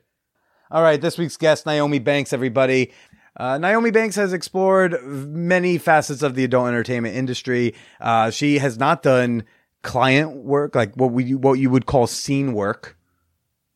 All 0.70 0.82
right, 0.82 1.00
this 1.00 1.16
week's 1.16 1.36
guest, 1.36 1.64
Nyomi 1.64 2.02
Banxxx, 2.02 2.32
everybody. 2.32 2.92
Uh, 3.36 3.58
Nyomi 3.58 3.92
Banxxx 3.92 4.16
has 4.16 4.32
explored 4.32 5.00
many 5.04 5.78
facets 5.78 6.22
of 6.22 6.34
the 6.34 6.44
adult 6.44 6.68
entertainment 6.68 7.16
industry. 7.16 7.74
Uh, 8.00 8.30
she 8.30 8.58
has 8.58 8.78
not 8.78 9.02
done 9.02 9.44
client 9.82 10.36
work, 10.36 10.74
like 10.74 10.94
what 10.96 11.12
we 11.12 11.34
what 11.34 11.54
you 11.54 11.70
would 11.70 11.86
call 11.86 12.08
scene 12.08 12.52
work, 12.52 12.96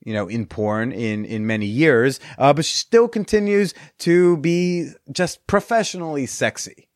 you 0.04 0.12
know, 0.12 0.26
in 0.26 0.46
porn 0.46 0.90
in 0.90 1.24
in 1.24 1.46
many 1.46 1.66
years. 1.66 2.18
Uh, 2.38 2.52
but 2.52 2.64
she 2.64 2.76
still 2.76 3.06
continues 3.06 3.72
to 3.98 4.36
be 4.38 4.90
just 5.12 5.46
professionally 5.46 6.26
sexy. 6.26 6.87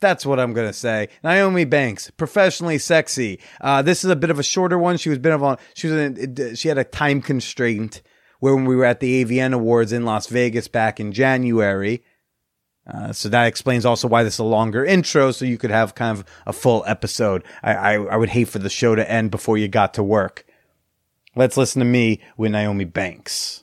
That's 0.00 0.24
what 0.24 0.40
I'm 0.40 0.54
gonna 0.54 0.72
say. 0.72 1.08
Nyomi 1.22 1.66
Banxxx, 1.68 2.10
professionally 2.16 2.78
sexy. 2.78 3.38
Uh, 3.60 3.82
this 3.82 4.02
is 4.02 4.10
a 4.10 4.16
bit 4.16 4.30
of 4.30 4.38
a 4.38 4.42
shorter 4.42 4.78
one. 4.78 4.96
She 4.96 5.10
was 5.10 5.18
bit 5.18 5.32
of 5.32 5.42
on. 5.42 5.58
She 5.74 5.88
was 5.88 5.96
in, 5.96 6.54
she 6.56 6.68
had 6.68 6.78
a 6.78 6.84
time 6.84 7.20
constraint 7.20 8.02
where 8.40 8.54
when 8.54 8.64
we 8.64 8.74
were 8.74 8.86
at 8.86 9.00
the 9.00 9.22
AVN 9.24 9.52
Awards 9.52 9.92
in 9.92 10.04
Las 10.04 10.26
Vegas 10.26 10.68
back 10.68 10.98
in 10.98 11.12
January. 11.12 12.02
Uh, 12.86 13.12
so 13.12 13.28
that 13.28 13.46
explains 13.46 13.84
also 13.84 14.08
why 14.08 14.24
this 14.24 14.34
is 14.34 14.40
a 14.40 14.44
longer 14.44 14.84
intro, 14.84 15.30
so 15.30 15.44
you 15.44 15.58
could 15.58 15.70
have 15.70 15.94
kind 15.94 16.18
of 16.18 16.24
a 16.46 16.52
full 16.52 16.82
episode. 16.86 17.44
I, 17.62 17.74
I, 17.74 17.92
I 17.94 18.16
would 18.16 18.30
hate 18.30 18.48
for 18.48 18.58
the 18.58 18.70
show 18.70 18.94
to 18.94 19.08
end 19.08 19.30
before 19.30 19.58
you 19.58 19.68
got 19.68 19.94
to 19.94 20.02
work. 20.02 20.46
Let's 21.36 21.56
listen 21.56 21.80
to 21.80 21.86
me 21.86 22.20
with 22.36 22.52
Nyomi 22.52 22.90
Banxxx. 22.90 23.62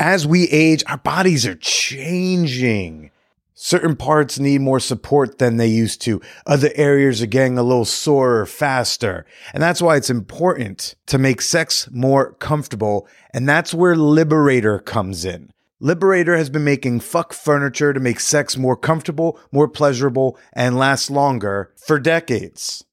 As 0.00 0.26
we 0.26 0.48
age, 0.48 0.82
our 0.86 0.98
bodies 0.98 1.46
are 1.46 1.56
changing. 1.56 3.10
Certain 3.60 3.96
parts 3.96 4.38
need 4.38 4.60
more 4.60 4.78
support 4.78 5.38
than 5.38 5.56
they 5.56 5.66
used 5.66 6.00
to. 6.00 6.20
Other 6.46 6.70
areas 6.76 7.20
are 7.20 7.26
getting 7.26 7.58
a 7.58 7.62
little 7.64 7.84
sorer 7.84 8.46
faster. 8.46 9.26
And 9.52 9.60
that's 9.60 9.82
why 9.82 9.96
it's 9.96 10.10
important 10.10 10.94
to 11.06 11.18
make 11.18 11.42
sex 11.42 11.90
more 11.90 12.34
comfortable. 12.34 13.08
And 13.34 13.48
that's 13.48 13.74
where 13.74 13.96
Liberator 13.96 14.78
comes 14.78 15.24
in. 15.24 15.50
Liberator 15.80 16.36
has 16.36 16.48
been 16.48 16.62
making 16.62 17.00
fuck 17.00 17.32
furniture 17.32 17.92
to 17.92 17.98
make 17.98 18.20
sex 18.20 18.56
more 18.56 18.76
comfortable, 18.76 19.40
more 19.50 19.66
pleasurable, 19.66 20.38
and 20.52 20.78
last 20.78 21.10
longer 21.10 21.74
for 21.84 21.98
decades. 21.98 22.84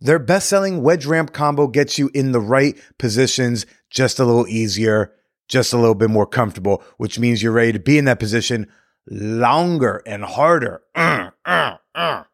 Their 0.00 0.18
best 0.18 0.48
selling 0.48 0.82
wedge 0.82 1.04
ramp 1.04 1.34
combo 1.34 1.66
gets 1.66 1.98
you 1.98 2.10
in 2.14 2.32
the 2.32 2.40
right 2.40 2.80
positions 2.96 3.66
just 3.90 4.18
a 4.18 4.24
little 4.24 4.48
easier, 4.48 5.12
just 5.46 5.74
a 5.74 5.78
little 5.78 5.94
bit 5.94 6.08
more 6.08 6.26
comfortable, 6.26 6.82
which 6.96 7.18
means 7.18 7.42
you're 7.42 7.52
ready 7.52 7.72
to 7.72 7.78
be 7.78 7.98
in 7.98 8.06
that 8.06 8.18
position 8.18 8.66
longer 9.08 10.02
and 10.06 10.24
harder. 10.24 10.82
Uh, 10.94 11.30
uh, 11.44 11.76
uh. 11.94 12.24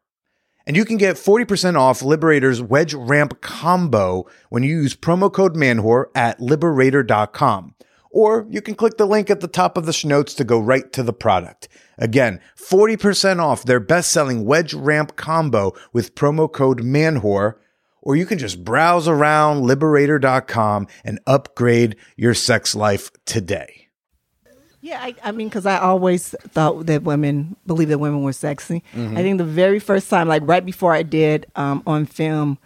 And 0.65 0.77
you 0.77 0.85
can 0.85 0.97
get 0.97 1.17
40% 1.17 1.77
off 1.77 2.01
Liberator's 2.01 2.61
Wedge 2.61 2.93
Ramp 2.93 3.41
Combo 3.41 4.25
when 4.49 4.63
you 4.63 4.81
use 4.81 4.95
promo 4.95 5.31
code 5.31 5.55
MANWHORE 5.55 6.09
at 6.15 6.39
liberator.com. 6.39 7.75
Or 8.11 8.45
you 8.49 8.61
can 8.61 8.75
click 8.75 8.97
the 8.97 9.07
link 9.07 9.29
at 9.29 9.41
the 9.41 9.47
top 9.47 9.77
of 9.77 9.85
the 9.85 10.01
notes 10.05 10.33
to 10.35 10.43
go 10.43 10.59
right 10.59 10.91
to 10.93 11.03
the 11.03 11.13
product. 11.13 11.67
Again, 11.97 12.39
40% 12.55 13.39
off 13.39 13.65
their 13.65 13.79
best 13.79 14.11
selling 14.11 14.45
Wedge 14.45 14.73
Ramp 14.73 15.15
Combo 15.15 15.73
with 15.91 16.15
promo 16.15 16.51
code 16.51 16.83
MANWHORE. 16.83 17.59
Or 18.01 18.15
you 18.15 18.25
can 18.25 18.37
just 18.37 18.63
browse 18.63 19.07
around 19.07 19.61
liberator.com 19.63 20.87
and 21.03 21.19
upgrade 21.25 21.95
your 22.15 22.33
sex 22.33 22.75
life 22.75 23.11
today. 23.25 23.82
Yeah, 24.83 24.99
I, 25.01 25.15
I 25.23 25.31
mean, 25.31 25.47
because 25.47 25.65
I 25.65 25.77
always 25.77 26.35
thought 26.49 26.87
that 26.87 27.03
women 27.03 27.55
believe 27.65 27.87
that 27.87 27.99
women 27.99 28.21
were 28.21 28.33
sexy. 28.33 28.83
Mm-hmm. 28.93 29.17
I 29.17 29.21
think 29.21 29.37
the 29.37 29.45
very 29.45 29.79
first 29.79 30.09
time, 30.09 30.27
like 30.27 30.41
right 30.45 30.63
before 30.63 30.93
I 30.93 31.03
did 31.03 31.45
um, 31.55 31.83
on 31.87 32.05
film, 32.05 32.57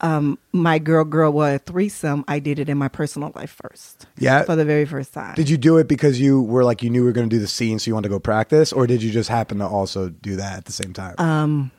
um, 0.00 0.38
my 0.52 0.78
girl 0.78 1.04
girl 1.04 1.30
was 1.32 1.56
a 1.56 1.58
threesome. 1.58 2.24
I 2.26 2.38
did 2.38 2.58
it 2.58 2.70
in 2.70 2.78
my 2.78 2.88
personal 2.88 3.32
life 3.34 3.54
first. 3.62 4.06
Yeah. 4.16 4.44
for 4.44 4.56
the 4.56 4.64
very 4.64 4.86
first 4.86 5.12
time. 5.12 5.34
Did 5.34 5.50
you 5.50 5.58
do 5.58 5.76
it 5.76 5.88
because 5.88 6.18
you 6.18 6.40
were 6.40 6.64
like 6.64 6.82
you 6.82 6.88
knew 6.88 7.02
we 7.02 7.06
were 7.08 7.12
going 7.12 7.28
to 7.28 7.36
do 7.36 7.40
the 7.40 7.46
scene, 7.46 7.78
so 7.78 7.90
you 7.90 7.94
wanted 7.94 8.08
to 8.08 8.14
go 8.14 8.18
practice, 8.18 8.72
or 8.72 8.86
did 8.86 9.02
you 9.02 9.10
just 9.10 9.28
happen 9.28 9.58
to 9.58 9.66
also 9.66 10.08
do 10.08 10.36
that 10.36 10.56
at 10.56 10.64
the 10.64 10.72
same 10.72 10.94
time? 10.94 11.16
um, 11.18 11.70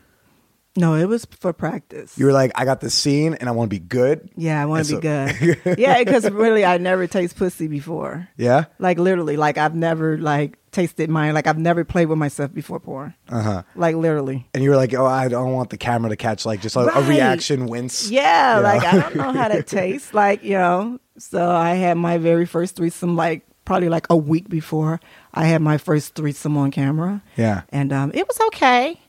no, 0.78 0.94
it 0.96 1.06
was 1.06 1.26
for 1.26 1.52
practice. 1.52 2.18
you 2.18 2.26
were 2.26 2.32
like, 2.32 2.52
I 2.56 2.64
got 2.64 2.80
the 2.80 2.90
scene, 2.90 3.34
and 3.34 3.50
I 3.50 3.52
want 3.52 3.70
to 3.70 3.76
be 3.76 3.84
good. 3.84 4.30
yeah, 4.38 4.62
I 4.62 4.66
want 4.66 4.86
to 4.88 4.96
be 4.96 5.02
good. 5.02 5.78
yeah, 5.80 6.02
because 6.04 6.30
really, 6.30 6.64
I 6.64 6.78
never 6.78 7.08
taste 7.08 7.36
pussy 7.36 7.68
before. 7.68 8.30
Yeah. 8.38 8.66
Like 8.80 9.00
literally, 9.00 9.36
like 9.38 9.58
I've 9.58 9.76
never 9.76 10.18
like 10.18 10.58
tasted 10.72 11.10
mine. 11.10 11.34
Like 11.34 11.48
I've 11.48 11.58
never 11.58 11.84
played 11.84 12.06
with 12.06 12.18
myself 12.18 12.54
before 12.54 12.80
porn. 12.80 13.14
Uh 13.28 13.42
huh. 13.42 13.64
Like 13.76 13.96
literally. 13.96 14.48
And 14.54 14.64
you 14.64 14.70
were 14.70 14.76
like, 14.76 14.94
oh, 14.94 15.06
I 15.06 15.28
don't 15.28 15.54
want 15.54 15.72
the 15.72 15.78
camera 15.78 16.10
to 16.12 16.16
catch 16.16 16.46
like 16.46 16.62
just 16.62 16.76
a, 16.76 16.82
a 16.96 17.02
reaction 17.02 17.66
wince. 17.68 18.10
Yeah, 18.12 18.58
Yeah. 18.58 18.60
like 18.62 18.84
I 18.86 19.00
don't 19.00 19.16
know 19.16 19.32
how 19.34 19.48
that 19.50 19.66
tastes. 19.82 20.14
Like, 20.14 20.44
you 20.44 20.54
know, 20.54 21.00
so 21.18 21.50
I 21.50 21.74
had 21.76 21.98
my 21.98 22.20
very 22.20 22.46
first 22.46 22.76
threesome 22.76 23.16
like 23.16 23.44
probably 23.66 23.90
like 23.90 24.06
a 24.10 24.16
week 24.16 24.48
before 24.48 25.00
I 25.34 25.46
had 25.46 25.62
my 25.62 25.78
first 25.78 26.16
threesome 26.16 26.56
on 26.58 26.72
camera. 26.72 27.22
Yeah. 27.36 27.64
And 27.70 27.92
um 27.92 28.12
it 28.14 28.28
was 28.28 28.40
okay. 28.48 29.00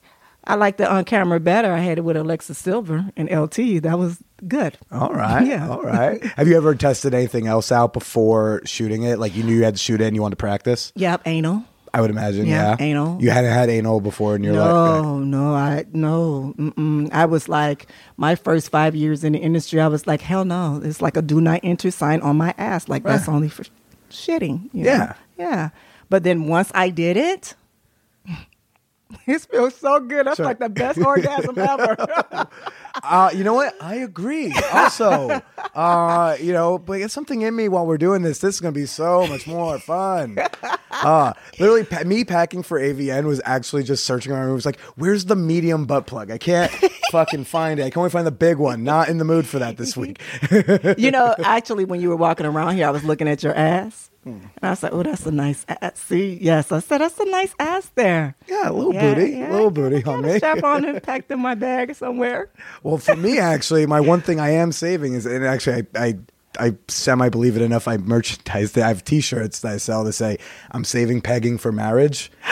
I 0.49 0.55
like 0.55 0.79
the 0.79 0.91
on 0.91 1.05
camera 1.05 1.39
better. 1.39 1.73
I 1.73 1.79
had 1.79 1.99
it 1.99 2.01
with 2.03 2.17
Alexa 2.17 2.55
Silver 2.55 3.11
and 3.17 3.31
LT. 3.31 3.83
That 3.83 3.99
was 3.99 4.19
good. 4.49 4.79
All 4.91 5.13
right. 5.13 5.47
Yeah. 5.47 5.69
All 5.69 5.83
right. 5.83 6.23
Have 6.37 6.49
you 6.49 6.57
ever 6.57 6.75
tested 6.75 7.13
anything 7.15 7.47
else 7.47 7.71
out 7.71 7.93
before 7.93 8.63
shooting 8.65 9.03
it? 9.03 9.19
Like 9.19 9.37
you 9.37 9.43
knew 9.45 9.55
you 9.55 9.65
had 9.65 9.75
to 9.75 9.79
shoot 9.81 10.01
it 10.01 10.07
and 10.07 10.17
you 10.17 10.23
wanted 10.23 10.37
to 10.37 10.41
practice? 10.41 10.91
Yep, 10.97 11.23
anal. 11.27 11.65
I 11.93 12.01
would 12.03 12.11
imagine. 12.11 12.47
Yeah, 12.47 12.77
Yeah. 12.79 12.85
anal. 12.85 13.19
You 13.23 13.31
hadn't 13.31 13.53
had 13.53 13.71
anal 13.71 14.01
before 14.01 14.37
in 14.37 14.43
your 14.43 14.55
life. 14.55 15.03
No, 15.03 15.19
no, 15.21 15.55
I 15.55 15.85
no. 15.93 16.55
Mm-mm. 16.59 17.11
I 17.13 17.25
was 17.27 17.49
like 17.49 17.87
my 18.17 18.35
first 18.35 18.71
five 18.71 18.95
years 18.95 19.25
in 19.25 19.33
the 19.33 19.39
industry. 19.39 19.81
I 19.81 19.89
was 19.89 20.07
like, 20.07 20.21
hell 20.21 20.45
no. 20.45 20.81
It's 20.83 21.01
like 21.03 21.17
a 21.17 21.23
do 21.23 21.41
not 21.41 21.61
enter 21.63 21.91
sign 21.91 22.21
on 22.21 22.37
my 22.37 22.55
ass. 22.59 22.89
Like 22.89 23.05
that's 23.05 23.29
only 23.29 23.49
for 23.49 23.65
shitting. 24.11 24.69
you 24.73 24.85
know? 24.85 24.91
Yeah. 24.91 25.13
yeah. 25.39 25.69
But 26.11 26.23
then 26.25 26.47
once 26.47 26.71
I 26.75 26.91
did 26.91 27.17
it, 27.17 27.55
it 29.27 29.41
feels 29.43 29.75
so 29.75 30.01
good. 30.01 30.27
That's 30.27 30.39
like 30.39 30.59
the 30.59 30.69
best 30.69 30.99
orgasm 31.05 31.59
ever. 31.59 32.49
Uh, 33.01 33.31
you 33.33 33.45
know 33.45 33.55
what? 33.55 33.81
I 33.81 33.95
agree. 33.97 34.53
Also, 34.73 35.41
uh, 35.77 36.37
you 36.41 36.53
know, 36.53 36.79
but 36.79 37.01
it's 37.01 37.15
something 37.15 37.43
in 37.43 37.55
me 37.55 37.69
while 37.69 37.87
we're 37.87 37.97
doing 37.97 38.23
this. 38.23 38.41
This 38.41 38.57
is 38.57 38.61
gonna 38.61 38.73
be 38.73 38.87
so 38.87 39.25
much 39.29 39.47
more 39.47 39.79
fun. 39.79 40.37
Uh, 40.91 41.33
literally, 41.61 41.85
pa- 41.85 42.03
me 42.05 42.25
packing 42.25 42.65
for 42.65 42.81
AVN 42.81 43.25
was 43.25 43.41
actually 43.45 43.85
just 43.85 44.05
searching 44.05 44.33
around. 44.33 44.51
It 44.51 44.55
was 44.55 44.67
like, 44.67 44.81
"Where's 44.97 45.27
the 45.27 45.37
medium 45.37 45.87
butt 45.87 46.09
plug? 46.09 46.33
I 46.33 46.39
can't 46.39 46.73
fucking 47.13 47.45
find 47.45 47.79
it. 47.79 47.85
I 47.85 47.91
can 47.91 48.01
only 48.01 48.11
find 48.11 48.27
the 48.27 48.33
big 48.33 48.57
one. 48.57 48.83
Not 48.83 49.09
in 49.09 49.19
the 49.19 49.25
mood 49.25 49.47
for 49.47 49.61
that 49.61 49.77
this 49.77 49.97
week." 49.97 50.21
you 50.99 51.13
know, 51.13 51.37
actually, 51.45 51.85
when 51.85 52.01
you 52.01 52.09
were 52.09 52.17
walking 52.17 52.47
around 52.47 52.75
here, 52.75 52.89
I 52.89 52.91
was 52.91 53.05
looking 53.05 53.29
at 53.29 53.45
your 53.45 53.55
ass. 53.55 54.11
And 54.25 54.51
I 54.61 54.75
said, 54.75 54.91
oh, 54.93 55.03
that's 55.03 55.25
a 55.25 55.31
nice 55.31 55.65
ass. 55.69 56.01
See, 56.01 56.39
yes, 56.41 56.71
I 56.71 56.81
said, 56.81 56.99
that's 57.01 57.19
a 57.19 57.25
nice 57.25 57.55
ass 57.59 57.91
there. 57.95 58.37
Yeah, 58.47 58.69
a 58.69 58.73
little 58.73 58.93
Yeah, 58.93 59.15
booty, 59.15 59.31
yeah. 59.31 59.51
little 59.53 59.71
booty 59.71 60.05
I 60.05 60.11
on 60.13 60.23
me. 60.23 60.37
Strap 60.37 60.63
on 60.65 60.85
and 60.85 61.03
packed 61.03 61.31
in 61.31 61.41
my 61.41 61.55
bag 61.55 61.95
somewhere. 61.95 62.51
Well, 62.83 62.99
for 62.99 63.17
me, 63.17 63.39
actually, 63.39 63.87
my 63.87 64.01
one 64.01 64.21
thing 64.21 64.39
I 64.39 64.51
am 64.51 64.71
saving 64.73 65.15
is, 65.15 65.25
and 65.25 65.47
actually, 65.47 65.87
I, 65.95 66.05
I, 66.07 66.19
I 66.59 66.77
semi 66.89 67.29
believe 67.31 67.57
it 67.57 67.63
enough. 67.63 67.89
I 67.89 67.97
merchandise 67.97 68.77
it. 68.77 68.83
I 68.83 68.89
have 68.89 69.05
T-shirts 69.05 69.61
that 69.61 69.73
I 69.73 69.77
sell 69.79 70.05
to 70.05 70.13
say 70.13 70.39
I'm 70.73 70.85
saving 70.85 71.21
pegging 71.23 71.57
for 71.57 71.73
marriage. 71.73 72.31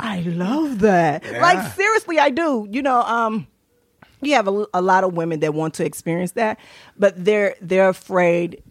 I 0.00 0.20
love 0.26 0.80
that. 0.80 1.24
Like 1.40 1.72
seriously, 1.74 2.18
I 2.18 2.30
do. 2.30 2.66
You 2.70 2.82
know, 2.82 3.00
um, 3.02 3.46
you 4.20 4.34
have 4.34 4.48
a, 4.48 4.66
a 4.74 4.82
lot 4.82 5.04
of 5.04 5.14
women 5.14 5.40
that 5.40 5.54
want 5.54 5.74
to 5.74 5.84
experience 5.84 6.32
that, 6.32 6.58
but 6.98 7.22
they're 7.24 7.54
they're 7.60 7.88
afraid 7.88 8.62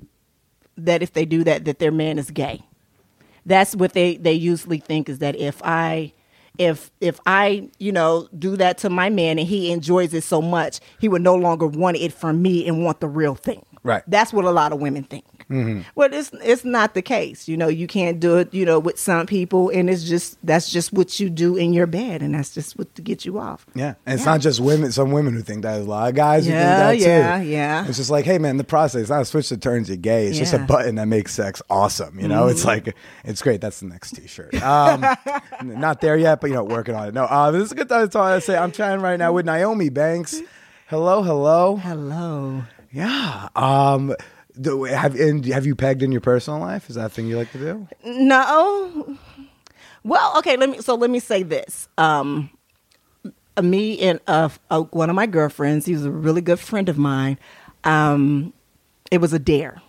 that 0.85 1.01
if 1.01 1.13
they 1.13 1.25
do 1.25 1.43
that, 1.43 1.65
that 1.65 1.79
their 1.79 1.91
man 1.91 2.19
is 2.19 2.31
gay. 2.31 2.63
That's 3.45 3.75
what 3.75 3.93
they 3.93 4.17
they 4.17 4.33
usually 4.33 4.79
think 4.79 5.09
is 5.09 5.19
that 5.19 5.35
if 5.35 5.61
I 5.63 6.13
if 6.57 6.91
if 6.99 7.19
I 7.25 7.69
you 7.79 7.91
know 7.91 8.27
do 8.37 8.55
that 8.57 8.77
to 8.79 8.89
my 8.89 9.09
man 9.09 9.39
and 9.39 9.47
he 9.47 9.71
enjoys 9.71 10.13
it 10.13 10.23
so 10.23 10.41
much, 10.41 10.79
he 10.99 11.09
would 11.09 11.21
no 11.21 11.35
longer 11.35 11.65
want 11.65 11.97
it 11.97 12.13
from 12.13 12.41
me 12.41 12.67
and 12.67 12.83
want 12.83 12.99
the 12.99 13.07
real 13.07 13.35
thing. 13.35 13.65
Right. 13.83 14.03
That's 14.07 14.31
what 14.31 14.45
a 14.45 14.51
lot 14.51 14.71
of 14.71 14.79
women 14.79 15.03
think. 15.03 15.25
Well, 15.95 16.13
it's 16.13 16.31
it's 16.43 16.63
not 16.63 16.93
the 16.93 17.01
case. 17.01 17.47
You 17.47 17.57
know, 17.57 17.67
you 17.67 17.85
can't 17.87 18.19
do 18.19 18.37
it. 18.37 18.53
You 18.53 18.65
know, 18.65 18.79
with 18.79 18.97
some 18.99 19.25
people, 19.27 19.69
and 19.69 19.89
it's 19.89 20.03
just 20.03 20.37
that's 20.45 20.71
just 20.71 20.93
what 20.93 21.19
you 21.19 21.29
do 21.29 21.55
in 21.57 21.73
your 21.73 21.87
bed, 21.87 22.21
and 22.21 22.33
that's 22.33 22.53
just 22.53 22.77
what 22.77 22.93
to 22.95 23.01
get 23.01 23.25
you 23.25 23.37
off. 23.39 23.65
Yeah, 23.75 23.95
and 24.05 24.15
it's 24.15 24.25
not 24.25 24.41
just 24.41 24.59
women. 24.59 24.91
Some 24.91 25.11
women 25.11 25.33
who 25.33 25.41
think 25.41 25.63
that. 25.63 25.73
There's 25.73 25.85
a 25.85 25.89
lot 25.89 26.09
of 26.09 26.15
guys 26.15 26.45
who 26.45 26.51
Yeah, 26.53 26.89
think 26.89 27.01
that 27.01 27.05
too. 27.05 27.09
yeah, 27.11 27.41
yeah. 27.41 27.87
It's 27.87 27.97
just 27.97 28.09
like, 28.09 28.25
hey, 28.25 28.37
man, 28.37 28.57
the 28.57 28.63
process. 28.63 29.01
It's 29.01 29.09
not 29.09 29.21
a 29.21 29.25
switch 29.25 29.49
that 29.49 29.61
turns 29.61 29.89
you 29.89 29.97
gay. 29.97 30.27
It's 30.27 30.37
just 30.37 30.53
a 30.53 30.57
Mm-hmm. 30.57 30.65
button 30.67 30.95
that 30.95 31.07
makes 31.07 31.33
sex 31.33 31.61
awesome. 31.69 32.19
You 32.19 32.27
know, 32.27 32.47
it's 32.47 32.65
like 32.65 32.95
it's 33.25 33.41
great. 33.41 33.61
That's 33.61 33.79
the 33.81 33.87
next 33.87 34.11
T-shirt. 34.11 34.53
Um, 34.61 35.05
not 35.63 36.01
there 36.01 36.17
yet, 36.17 36.39
but 36.41 36.47
you 36.49 36.55
know, 36.55 36.63
working 36.63 36.95
on 36.95 37.07
it. 37.09 37.13
No, 37.13 37.23
uh, 37.25 37.51
this 37.51 37.63
is 37.63 37.71
a 37.71 37.75
good 37.75 37.89
time 37.89 38.07
to 38.07 38.11
talk. 38.11 38.25
I 38.25 38.39
say 38.39 38.57
I'm 38.57 38.71
chatting 38.71 39.01
right 39.01 39.17
now 39.17 39.31
with 39.33 39.45
Nyomi 39.45 39.89
Banxxx. 39.89 40.43
Hello, 40.87 41.23
hello. 41.23 41.77
Hello. 41.77 42.63
Yeah. 42.91 43.47
Um, 43.55 44.13
do, 44.59 44.83
have 44.83 45.15
and 45.19 45.45
have 45.45 45.65
you 45.65 45.75
pegged 45.75 46.03
in 46.03 46.11
your 46.11 46.21
personal 46.21 46.59
life? 46.59 46.89
Is 46.89 46.95
that 46.95 47.05
a 47.05 47.09
thing 47.09 47.27
you 47.27 47.37
like 47.37 47.51
to 47.51 47.57
do? 47.57 47.87
No. 48.03 49.17
Well, 50.03 50.37
okay. 50.39 50.57
Let 50.57 50.69
me. 50.69 50.79
So 50.79 50.95
let 50.95 51.09
me 51.09 51.19
say 51.19 51.43
this. 51.43 51.87
Um, 51.97 52.49
me 53.61 53.99
and 53.99 54.19
uh, 54.27 54.49
one 54.91 55.09
of 55.09 55.15
my 55.15 55.25
girlfriends. 55.27 55.85
He 55.85 55.93
was 55.93 56.05
a 56.05 56.11
really 56.11 56.41
good 56.41 56.59
friend 56.59 56.89
of 56.89 56.97
mine. 56.97 57.37
Um, 57.83 58.53
it 59.11 59.19
was 59.19 59.33
a 59.33 59.39
dare. 59.39 59.81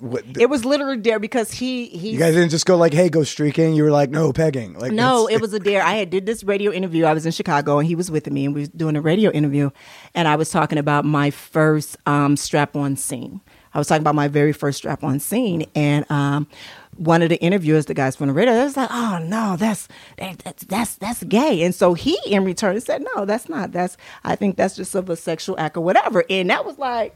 What, 0.00 0.24
It 0.36 0.50
was 0.50 0.64
literally 0.64 0.96
dare 0.96 1.20
because 1.20 1.52
he 1.52 1.86
he. 1.86 2.10
you 2.10 2.18
guys 2.18 2.34
didn't 2.34 2.50
just 2.50 2.66
go 2.66 2.76
like, 2.76 2.92
"Hey, 2.92 3.08
go 3.08 3.22
streaking." 3.22 3.74
You 3.74 3.84
were 3.84 3.92
like, 3.92 4.10
"No, 4.10 4.32
pegging." 4.32 4.74
Like, 4.74 4.90
No, 4.90 5.28
it 5.28 5.40
was 5.40 5.52
a 5.52 5.60
dare. 5.60 5.82
I 5.84 5.94
had 5.94 6.10
did 6.10 6.26
this 6.26 6.42
radio 6.42 6.72
interview. 6.72 7.04
I 7.04 7.14
was 7.14 7.24
in 7.24 7.30
Chicago 7.30 7.78
and 7.78 7.86
he 7.86 7.94
was 7.94 8.10
with 8.10 8.28
me 8.28 8.44
and 8.46 8.54
we 8.54 8.62
was 8.62 8.68
doing 8.70 8.96
a 8.96 9.00
radio 9.00 9.30
interview 9.30 9.70
and 10.14 10.26
I 10.26 10.34
was 10.34 10.50
talking 10.50 10.78
about 10.78 11.04
my 11.04 11.30
first 11.30 11.96
um, 12.06 12.36
strap 12.36 12.74
on 12.74 12.96
scene. 12.96 13.40
I 13.72 13.78
was 13.78 13.86
talking 13.86 14.02
about 14.02 14.16
my 14.16 14.26
very 14.26 14.52
first 14.52 14.78
strap 14.78 15.04
on 15.04 15.20
scene 15.20 15.64
and 15.76 16.10
um, 16.10 16.48
one 16.96 17.22
of 17.22 17.28
the 17.28 17.40
interviewers, 17.40 17.86
the 17.86 17.94
guys 17.94 18.16
from 18.16 18.26
the 18.26 18.32
radio, 18.32 18.54
was 18.64 18.76
like, 18.76 18.88
"Oh 18.90 19.20
no, 19.22 19.54
that's 19.56 19.86
that's 20.16 20.64
that's 20.64 20.96
that's 20.96 21.22
gay." 21.24 21.62
And 21.62 21.72
so 21.72 21.94
he, 21.94 22.18
in 22.26 22.44
return, 22.44 22.80
said, 22.80 23.04
"No, 23.14 23.24
that's 23.24 23.48
not. 23.48 23.70
That's 23.70 23.96
I 24.24 24.34
think 24.34 24.56
that's 24.56 24.74
just 24.74 24.94
of 24.96 25.08
a 25.08 25.14
sexual 25.14 25.56
act 25.58 25.76
or 25.76 25.84
whatever." 25.84 26.24
And 26.28 26.50
that 26.50 26.64
was 26.64 26.76
like, 26.78 27.14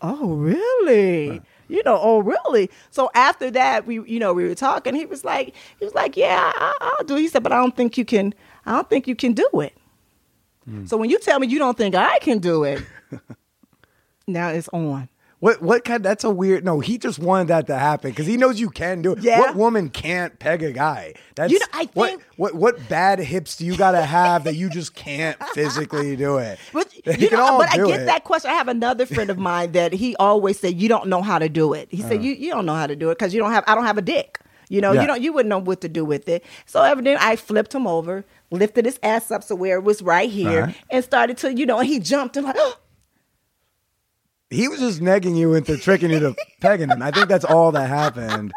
"Oh, 0.00 0.32
really?" 0.34 1.42
You 1.72 1.82
know, 1.84 1.98
oh 2.00 2.18
really? 2.18 2.70
So 2.90 3.10
after 3.14 3.50
that, 3.50 3.86
we, 3.86 3.94
you 3.94 4.18
know, 4.18 4.32
we 4.34 4.44
were 4.44 4.54
talking. 4.54 4.94
He 4.94 5.06
was 5.06 5.24
like, 5.24 5.54
he 5.78 5.84
was 5.84 5.94
like, 5.94 6.16
yeah, 6.16 6.52
I, 6.54 6.74
I'll 6.80 7.04
do. 7.06 7.16
it." 7.16 7.20
He 7.20 7.28
said, 7.28 7.42
but 7.42 7.52
I 7.52 7.56
don't 7.56 7.74
think 7.74 7.96
you 7.96 8.04
can. 8.04 8.34
I 8.66 8.72
don't 8.72 8.90
think 8.90 9.08
you 9.08 9.16
can 9.16 9.32
do 9.32 9.48
it. 9.54 9.72
Hmm. 10.64 10.86
So 10.86 10.96
when 10.96 11.10
you 11.10 11.18
tell 11.18 11.38
me 11.38 11.46
you 11.46 11.58
don't 11.58 11.76
think 11.76 11.94
I 11.94 12.18
can 12.18 12.38
do 12.38 12.64
it, 12.64 12.82
now 14.26 14.48
it's 14.50 14.68
on. 14.68 15.08
What 15.42 15.60
what 15.60 15.84
kind? 15.84 16.04
That's 16.04 16.22
a 16.22 16.30
weird. 16.30 16.64
No, 16.64 16.78
he 16.78 16.98
just 16.98 17.18
wanted 17.18 17.48
that 17.48 17.66
to 17.66 17.76
happen 17.76 18.10
because 18.10 18.28
he 18.28 18.36
knows 18.36 18.60
you 18.60 18.70
can 18.70 19.02
do 19.02 19.10
it. 19.14 19.18
Yeah. 19.24 19.40
What 19.40 19.56
woman 19.56 19.88
can't 19.90 20.38
peg 20.38 20.62
a 20.62 20.70
guy? 20.70 21.14
That's 21.34 21.52
You 21.52 21.58
know, 21.58 21.66
I 21.72 21.88
what, 21.94 22.10
think- 22.10 22.22
what 22.36 22.54
what 22.54 22.88
bad 22.88 23.18
hips 23.18 23.56
do 23.56 23.66
you 23.66 23.76
got 23.76 23.90
to 23.92 24.02
have 24.02 24.44
that 24.44 24.54
you 24.54 24.70
just 24.70 24.94
can't 24.94 25.36
physically 25.52 26.14
do 26.14 26.38
it? 26.38 26.60
But 26.72 26.94
You 27.20 27.28
know, 27.30 27.58
but 27.58 27.70
I 27.72 27.76
get 27.84 28.02
it. 28.02 28.06
that 28.06 28.22
question. 28.22 28.52
I 28.52 28.54
have 28.54 28.68
another 28.68 29.04
friend 29.04 29.30
of 29.30 29.38
mine 29.38 29.72
that 29.72 29.92
he 29.92 30.14
always 30.16 30.60
said, 30.60 30.80
"You 30.80 30.88
don't 30.88 31.08
know 31.08 31.22
how 31.22 31.40
to 31.40 31.48
do 31.48 31.72
it." 31.72 31.88
He 31.90 32.02
said, 32.02 32.22
"You 32.22 32.32
you 32.34 32.50
don't 32.50 32.64
know 32.64 32.76
how 32.76 32.86
to 32.86 32.94
do 32.94 33.10
it 33.10 33.18
because 33.18 33.34
you 33.34 33.40
don't 33.40 33.50
have. 33.50 33.64
I 33.66 33.74
don't 33.74 33.84
have 33.86 33.98
a 33.98 34.02
dick. 34.02 34.38
You 34.68 34.80
know, 34.80 34.92
Yeah. 34.92 35.00
you 35.00 35.06
don't. 35.08 35.20
You 35.22 35.32
wouldn't 35.32 35.50
know 35.50 35.58
what 35.58 35.80
to 35.80 35.88
do 35.88 36.04
with 36.04 36.28
it." 36.28 36.44
So 36.66 36.80
evidently, 36.84 37.18
I 37.20 37.34
flipped 37.34 37.74
him 37.74 37.88
over, 37.88 38.24
lifted 38.52 38.84
his 38.84 39.00
ass 39.02 39.32
up 39.32 39.42
so 39.42 39.56
where 39.56 39.76
it 39.78 39.82
was 39.82 40.02
right 40.02 40.30
here, 40.30 40.62
Uh-huh. 40.62 40.72
and 40.90 41.04
started 41.04 41.36
to, 41.38 41.52
you 41.52 41.66
know, 41.66 41.80
and 41.80 41.88
he 41.88 41.98
jumped 41.98 42.36
and 42.36 42.46
like, 42.46 42.56
He 44.52 44.68
was 44.68 44.80
just 44.80 45.00
negging 45.00 45.36
you 45.36 45.54
into 45.54 45.76
tricking 45.76 46.10
you 46.10 46.20
to 46.20 46.36
pegging 46.60 46.88
him. 46.90 47.02
I 47.02 47.10
think 47.10 47.28
that's 47.28 47.44
all 47.44 47.72
that 47.72 47.88
happened. 47.88 48.52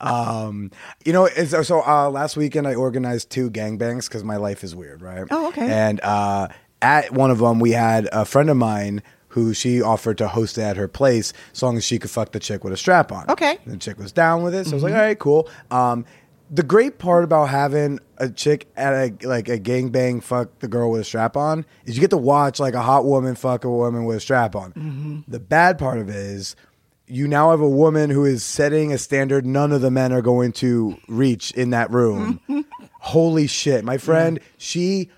Um, 0.00 0.70
you 1.04 1.12
know, 1.12 1.26
so 1.28 1.82
uh, 1.86 2.10
last 2.10 2.36
weekend 2.36 2.66
I 2.66 2.74
organized 2.74 3.30
two 3.30 3.50
gangbangs 3.50 4.08
because 4.08 4.24
my 4.24 4.36
life 4.36 4.64
is 4.64 4.74
weird, 4.74 5.02
right? 5.02 5.24
Oh, 5.30 5.48
okay. 5.48 5.70
And 5.70 6.00
uh, 6.02 6.48
at 6.82 7.12
one 7.12 7.30
of 7.30 7.38
them, 7.38 7.60
we 7.60 7.72
had 7.72 8.08
a 8.12 8.24
friend 8.24 8.50
of 8.50 8.56
mine 8.56 9.02
who 9.28 9.54
she 9.54 9.80
offered 9.80 10.18
to 10.18 10.26
host 10.26 10.58
it 10.58 10.62
at 10.62 10.76
her 10.76 10.88
place, 10.88 11.32
as 11.52 11.62
long 11.62 11.76
as 11.76 11.84
she 11.84 11.98
could 11.98 12.10
fuck 12.10 12.32
the 12.32 12.40
chick 12.40 12.64
with 12.64 12.72
a 12.72 12.76
strap 12.76 13.12
on. 13.12 13.28
Okay. 13.28 13.58
And 13.64 13.74
the 13.74 13.78
chick 13.78 13.96
was 13.96 14.10
down 14.10 14.42
with 14.42 14.54
it, 14.54 14.66
so 14.66 14.72
I 14.72 14.74
was 14.74 14.82
like, 14.82 14.92
all 14.92 14.98
right, 14.98 15.18
cool. 15.18 15.48
Um, 15.70 16.04
the 16.50 16.64
great 16.64 16.98
part 16.98 17.22
about 17.22 17.48
having 17.48 18.00
a 18.20 18.28
chick 18.28 18.68
at 18.76 18.92
a 18.92 19.26
like 19.26 19.48
a 19.48 19.58
gangbang 19.58 20.22
fuck 20.22 20.58
the 20.60 20.68
girl 20.68 20.90
with 20.90 21.00
a 21.00 21.04
strap 21.04 21.36
on 21.36 21.64
is 21.86 21.96
you 21.96 22.00
get 22.00 22.10
to 22.10 22.18
watch 22.18 22.60
like 22.60 22.74
a 22.74 22.82
hot 22.82 23.04
woman 23.04 23.34
fuck 23.34 23.64
a 23.64 23.70
woman 23.70 24.04
with 24.04 24.18
a 24.18 24.20
strap 24.20 24.54
on. 24.54 24.72
Mm-hmm. 24.72 25.20
The 25.26 25.40
bad 25.40 25.78
part 25.78 25.98
of 25.98 26.08
it 26.08 26.16
is 26.16 26.54
you 27.06 27.26
now 27.26 27.50
have 27.50 27.60
a 27.60 27.68
woman 27.68 28.10
who 28.10 28.24
is 28.24 28.44
setting 28.44 28.92
a 28.92 28.98
standard 28.98 29.44
none 29.44 29.72
of 29.72 29.80
the 29.80 29.90
men 29.90 30.12
are 30.12 30.22
going 30.22 30.52
to 30.52 30.96
reach 31.08 31.50
in 31.52 31.70
that 31.70 31.90
room. 31.90 32.40
Holy 33.00 33.46
shit, 33.46 33.84
my 33.84 33.96
friend, 33.96 34.38
she 34.58 35.10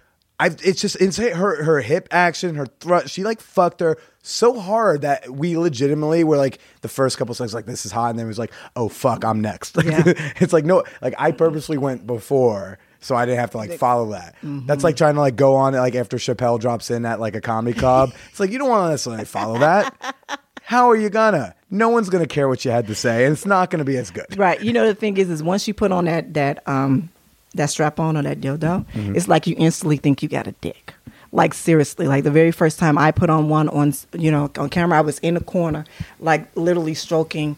I've, 0.43 0.57
it's 0.65 0.81
just 0.81 0.97
insane. 0.97 1.35
Her 1.35 1.63
her 1.63 1.81
hip 1.81 2.09
action, 2.11 2.57
her 2.57 2.67
thrust. 2.67 3.11
She 3.15 3.23
like 3.23 3.41
fucked 3.41 3.79
her 3.79 3.97
so 4.23 4.59
hard 4.59 5.03
that 5.03 5.31
we 5.31 5.57
legitimately 5.57 6.25
were 6.25 6.37
like 6.37 6.59
the 6.81 6.89
first 6.89 7.17
couple 7.17 7.33
seconds 7.35 7.55
like 7.55 7.67
this 7.67 7.87
is 7.87 7.93
hot, 7.93 8.11
and 8.11 8.19
then 8.19 8.27
it 8.27 8.29
was 8.29 8.41
like 8.41 8.53
oh 8.75 8.89
fuck, 8.89 9.25
I'm 9.25 9.41
next. 9.41 9.77
Yeah. 9.85 10.03
it's 10.07 10.53
like 10.53 10.65
no, 10.65 10.83
like 11.01 11.15
I 11.17 11.31
purposely 11.31 11.79
went 11.79 12.09
before. 12.09 12.81
So 13.03 13.17
I 13.17 13.27
didn't 13.27 13.41
have 13.41 13.51
to 13.51 13.57
like 13.59 13.73
follow 13.75 14.13
that. 14.13 14.37
That's 14.43 14.85
like 14.85 14.97
trying 14.97 15.15
to 15.15 15.21
like 15.21 15.37
go 15.37 15.57
on 15.57 15.75
like 15.75 15.95
after 15.95 16.17
Chappelle 16.17 16.59
drops 16.61 16.91
in 16.91 17.05
at 17.05 17.21
like 17.21 17.35
a 17.35 17.41
comedy 17.41 17.79
club. 17.79 18.13
it's 18.31 18.41
like 18.41 18.51
you 18.51 18.59
don't 18.59 18.69
want 18.69 18.87
to 18.87 18.91
necessarily 18.91 19.25
follow 19.25 19.59
that. 19.59 20.15
How 20.63 20.89
are 20.89 20.97
you 20.97 21.11
gonna? 21.11 21.55
No 21.71 21.89
one's 21.89 22.09
gonna 22.09 22.27
care 22.27 22.49
what 22.49 22.65
you 22.65 22.71
had 22.71 22.87
to 22.87 22.95
say, 22.95 23.25
and 23.25 23.33
it's 23.33 23.45
not 23.45 23.71
gonna 23.71 23.85
be 23.85 23.97
as 23.97 24.11
good. 24.11 24.39
right. 24.39 24.63
You 24.63 24.73
know, 24.73 24.87
the 24.87 24.95
thing 24.95 25.17
is, 25.17 25.29
is 25.29 25.43
once 25.43 25.67
you 25.67 25.75
put 25.75 25.93
on 25.93 26.05
that 26.07 26.35
that 26.35 26.67
um 26.69 27.11
that 27.55 27.67
strap 27.67 28.01
on 28.01 28.17
or 28.17 28.23
that 28.23 28.41
dildo, 28.41 28.87
it's 29.17 29.29
like 29.29 29.47
you 29.47 29.55
instantly 29.59 29.97
think 29.97 30.23
you 30.23 30.29
got 30.29 30.47
a 30.47 30.53
dick. 30.61 30.95
Like 31.33 31.55
seriously, 31.55 32.07
like 32.07 32.25
the 32.25 32.31
very 32.31 32.53
first 32.53 32.79
time 32.79 32.97
I 32.99 33.11
put 33.11 33.31
on 33.31 33.49
one 33.49 33.69
on 33.71 33.93
you 34.17 34.31
know 34.31 34.51
on 34.57 34.69
camera, 34.71 34.99
I 34.99 35.01
was 35.01 35.19
in 35.19 35.35
the 35.35 35.41
corner, 35.41 35.85
like 36.21 36.55
literally 36.57 36.95
stroking 36.95 37.57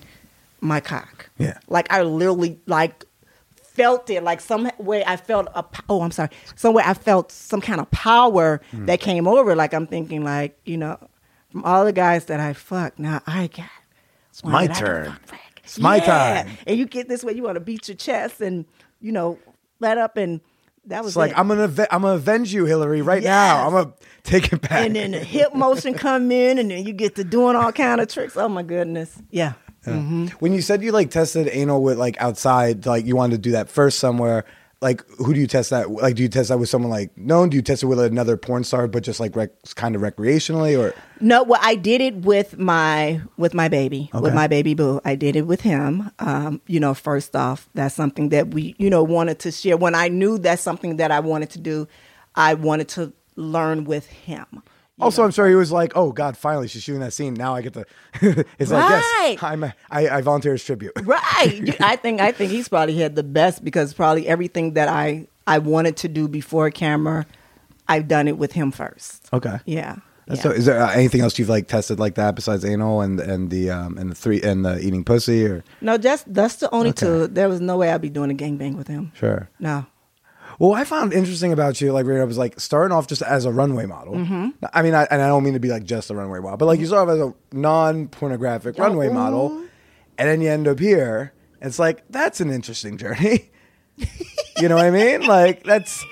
my 0.61 0.81
cock. 0.81 1.29
Yeah. 1.39 1.59
Like 1.69 1.93
I 1.93 2.03
literally 2.03 2.59
like 2.67 3.05
felt 3.75 4.09
it 4.09 4.23
like 4.23 4.41
some 4.41 4.71
way 4.79 5.05
I 5.05 5.17
felt 5.17 5.49
a 5.55 5.65
oh 5.89 6.03
I'm 6.03 6.13
sorry 6.13 6.31
some 6.55 6.75
way 6.75 6.83
I 6.87 6.95
felt 6.95 7.33
some 7.33 7.61
kind 7.61 7.81
of 7.81 7.91
power 7.91 8.61
mm. 8.73 8.87
that 8.87 9.01
came 9.01 9.27
over 9.27 9.55
like 9.57 9.75
I'm 9.75 9.87
thinking 9.87 10.25
like 10.25 10.59
you 10.65 10.77
know 10.77 10.99
from 11.51 11.65
all 11.65 11.85
the 11.85 11.93
guys 11.93 12.27
that 12.27 12.41
I 12.41 12.53
fucked 12.53 12.99
now 12.99 13.21
I 13.27 13.49
got 13.49 13.69
it's 14.31 14.45
my 14.45 14.67
turn. 14.67 15.17
It's 15.63 15.79
my 15.79 16.01
time. 16.01 16.49
and 16.67 16.77
you 16.77 16.87
get 16.87 17.09
this 17.09 17.23
way 17.23 17.35
you 17.35 17.43
want 17.43 17.55
to 17.55 17.61
beat 17.61 17.89
your 17.89 17.97
chest 17.97 18.41
and 18.41 18.65
you 19.01 19.13
know 19.13 19.39
let 19.81 19.99
up 19.99 20.17
and 20.17 20.41
that 20.87 21.03
was 21.03 21.13
It's 21.13 21.17
like 21.17 21.31
it. 21.31 21.39
I'm 21.39 21.49
gonna 21.49 21.87
I'm 21.91 22.03
gonna 22.03 22.15
avenge 22.15 22.53
you, 22.53 22.67
Hillary, 22.67 23.01
right 23.01 23.23
now. 23.23 23.67
I'm 23.67 23.73
gonna 23.73 23.95
take 24.23 24.53
it 24.53 24.61
back. 24.61 24.85
and 24.85 24.97
then 24.97 25.13
the 25.13 25.21
hip 25.21 25.55
motion 25.55 25.95
come 25.95 26.31
in 26.31 26.59
and 26.59 26.71
then 26.71 26.85
you 26.85 26.93
get 26.93 27.15
to 27.15 27.25
doing 27.25 27.57
all 27.57 27.73
kind 27.73 28.01
of 28.01 28.09
tricks 28.09 28.37
oh 28.37 28.49
my 28.49 28.63
goodness 28.63 29.23
yeah 29.31 29.55
When 30.40 30.53
you 30.53 30.62
said 30.62 30.83
you 30.83 30.92
like 30.92 31.11
tested 31.11 31.49
anal 31.51 31.83
with 31.83 31.99
like 31.99 32.20
outside, 32.20 32.87
like 32.87 33.07
you 33.07 33.16
wanted 33.16 33.37
to 33.37 33.42
do 33.42 33.53
that 33.53 33.68
first 33.68 33.99
somewhere, 33.99 34.44
like 34.85 35.03
who 35.16 35.33
do 35.33 35.40
you 35.40 35.47
test 35.47 35.70
that? 35.70 35.90
Like, 35.90 36.14
do 36.14 36.23
you 36.23 36.29
test 36.29 36.51
that 36.51 36.59
with 36.59 36.68
someone 36.68 36.90
like 36.90 37.16
known? 37.16 37.49
Do 37.49 37.57
you 37.57 37.62
test 37.62 37.83
it 37.83 37.87
with 37.87 37.99
another 37.99 38.37
porn 38.37 38.64
star, 38.64 38.87
but 38.87 39.03
just 39.03 39.18
like 39.18 39.35
rec- 39.35 39.51
kind 39.75 39.97
of 39.97 40.03
recreationally, 40.03 40.79
or 40.79 40.94
No, 41.20 41.42
well, 41.42 41.61
I 41.62 41.75
did 41.75 42.03
it 42.03 42.16
with 42.16 42.59
my 42.59 43.23
with 43.38 43.55
my 43.55 43.68
baby, 43.68 44.11
with 44.12 44.35
my 44.35 44.47
baby 44.47 44.75
boo. 44.75 45.01
I 45.05 45.14
did 45.14 45.37
it 45.37 45.47
with 45.47 45.62
him. 45.62 46.11
Um, 46.18 46.61
you 46.66 46.81
know, 46.81 46.92
first 46.92 47.35
off, 47.35 47.68
that's 47.73 47.94
something 47.94 48.29
that 48.29 48.53
we, 48.53 48.75
you 48.79 48.90
know, 48.90 49.03
wanted 49.03 49.38
to 49.40 49.53
share. 49.53 49.79
When 49.79 49.94
I 49.94 50.09
knew 50.09 50.37
that's 50.37 50.61
something 50.61 50.97
that 50.97 51.11
I 51.11 51.20
wanted 51.20 51.49
to 51.51 51.59
do, 51.59 51.88
I 52.35 52.53
wanted 52.53 52.88
to 52.88 53.14
learn 53.37 53.85
with 53.85 54.07
him. 54.07 54.62
Also? 55.01 55.25
I'm 55.25 55.31
sure 55.31 55.49
he 55.49 55.55
was 55.55 55.73
like, 55.73 55.93
"Oh 55.97 56.13
God, 56.13 56.37
finally 56.37 56.69
she's 56.69 56.83
shooting 56.83 57.01
that 57.01 57.13
scene. 57.13 57.35
Now 57.35 57.55
I 57.55 57.63
get 57.63 57.73
to." 57.75 57.85
it's 58.59 58.71
like, 58.71 58.91
Right. 58.91 59.31
yes, 59.33 59.43
I'm 59.43 59.65
a, 59.65 59.75
I, 59.91 60.09
I 60.09 60.21
volunteer 60.21 60.55
as 60.55 60.65
tribute. 60.65 60.93
Right. 61.05 61.77
I 61.81 61.97
think 61.97 62.21
I 62.21 62.33
think 62.33 62.51
he's 62.53 62.69
probably 62.69 62.97
had 62.97 63.15
the 63.17 63.23
best 63.25 63.65
because 63.65 63.93
probably 63.95 64.27
everything 64.29 64.75
that 64.75 64.89
I 64.89 65.27
I 65.47 65.59
wanted 65.59 65.97
to 65.99 66.09
do 66.09 66.29
before 66.29 66.71
camera, 66.71 67.27
I've 67.89 68.09
done 68.09 68.29
it 68.29 68.39
with 68.39 68.53
him 68.53 68.71
first. 68.73 69.29
Okay. 69.33 69.59
Yeah. 69.67 69.97
Yeah. 70.27 70.35
So, 70.37 70.51
is 70.51 70.65
there 70.65 70.81
uh, 70.81 70.91
anything 70.93 71.21
else 71.21 71.39
you've 71.39 71.51
like 71.51 71.69
tested 71.69 71.99
like 72.01 72.15
that 72.15 72.35
besides 72.35 72.65
anal 72.65 73.03
and 73.03 73.21
and 73.21 73.51
the 73.51 73.69
um 73.71 73.99
and 73.99 74.11
the 74.11 74.15
three 74.15 74.41
and 74.41 74.65
the 74.65 74.79
eating 74.81 75.05
pussy 75.05 75.45
or 75.45 75.63
no, 75.83 75.99
that's 75.99 76.25
that's 76.27 76.57
the 76.57 76.71
only 76.73 76.91
Okay. 76.91 77.01
two. 77.07 77.27
There 77.27 77.47
was 77.49 77.61
no 77.61 77.77
way 77.77 77.91
I'd 77.93 78.01
be 78.01 78.09
doing 78.09 78.31
a 78.31 78.35
gangbang 78.35 78.75
with 78.77 78.89
him. 78.89 79.13
sure? 79.15 79.51
No. 79.61 79.85
Well, 80.59 80.71
what 80.71 80.81
I 80.81 80.85
found 80.85 81.12
interesting 81.12 81.53
about 81.53 81.81
you, 81.81 81.93
like, 81.93 82.07
Rita, 82.07 82.25
was 82.27 82.38
like 82.38 82.61
starting 82.61 82.97
off 82.97 83.07
just 83.07 83.23
as 83.23 83.45
a 83.45 83.53
runway 83.53 83.87
model. 83.87 84.14
Mm-hmm. 84.14 84.51
I 84.73 84.83
mean, 84.83 84.95
I, 84.95 85.05
and 85.11 85.21
I 85.21 85.29
don't 85.29 85.43
mean 85.43 85.55
to 85.55 85.61
be 85.61 85.69
like 85.69 85.85
just 85.85 86.11
a 86.11 86.14
runway 86.14 86.40
model, 86.40 86.57
but 86.57 86.67
like 86.67 86.81
you 86.81 86.87
started 86.87 87.12
off 87.12 87.19
as 87.19 87.35
a 87.55 87.57
non-pornographic 87.57 88.79
runway 88.79 89.07
mm-hmm. 89.07 89.14
model, 89.14 89.51
and 90.19 90.29
then 90.29 90.40
you 90.40 90.49
end 90.49 90.69
up 90.69 90.79
here. 90.79 91.33
It's 91.61 91.79
like 91.79 92.05
that's 92.11 92.40
an 92.40 92.51
interesting 92.51 92.99
journey. 92.99 93.51
you 94.59 94.69
know 94.69 94.77
what 94.77 94.85
I 94.85 94.90
mean? 94.90 95.23
Like 95.23 95.64
that's. 95.64 96.05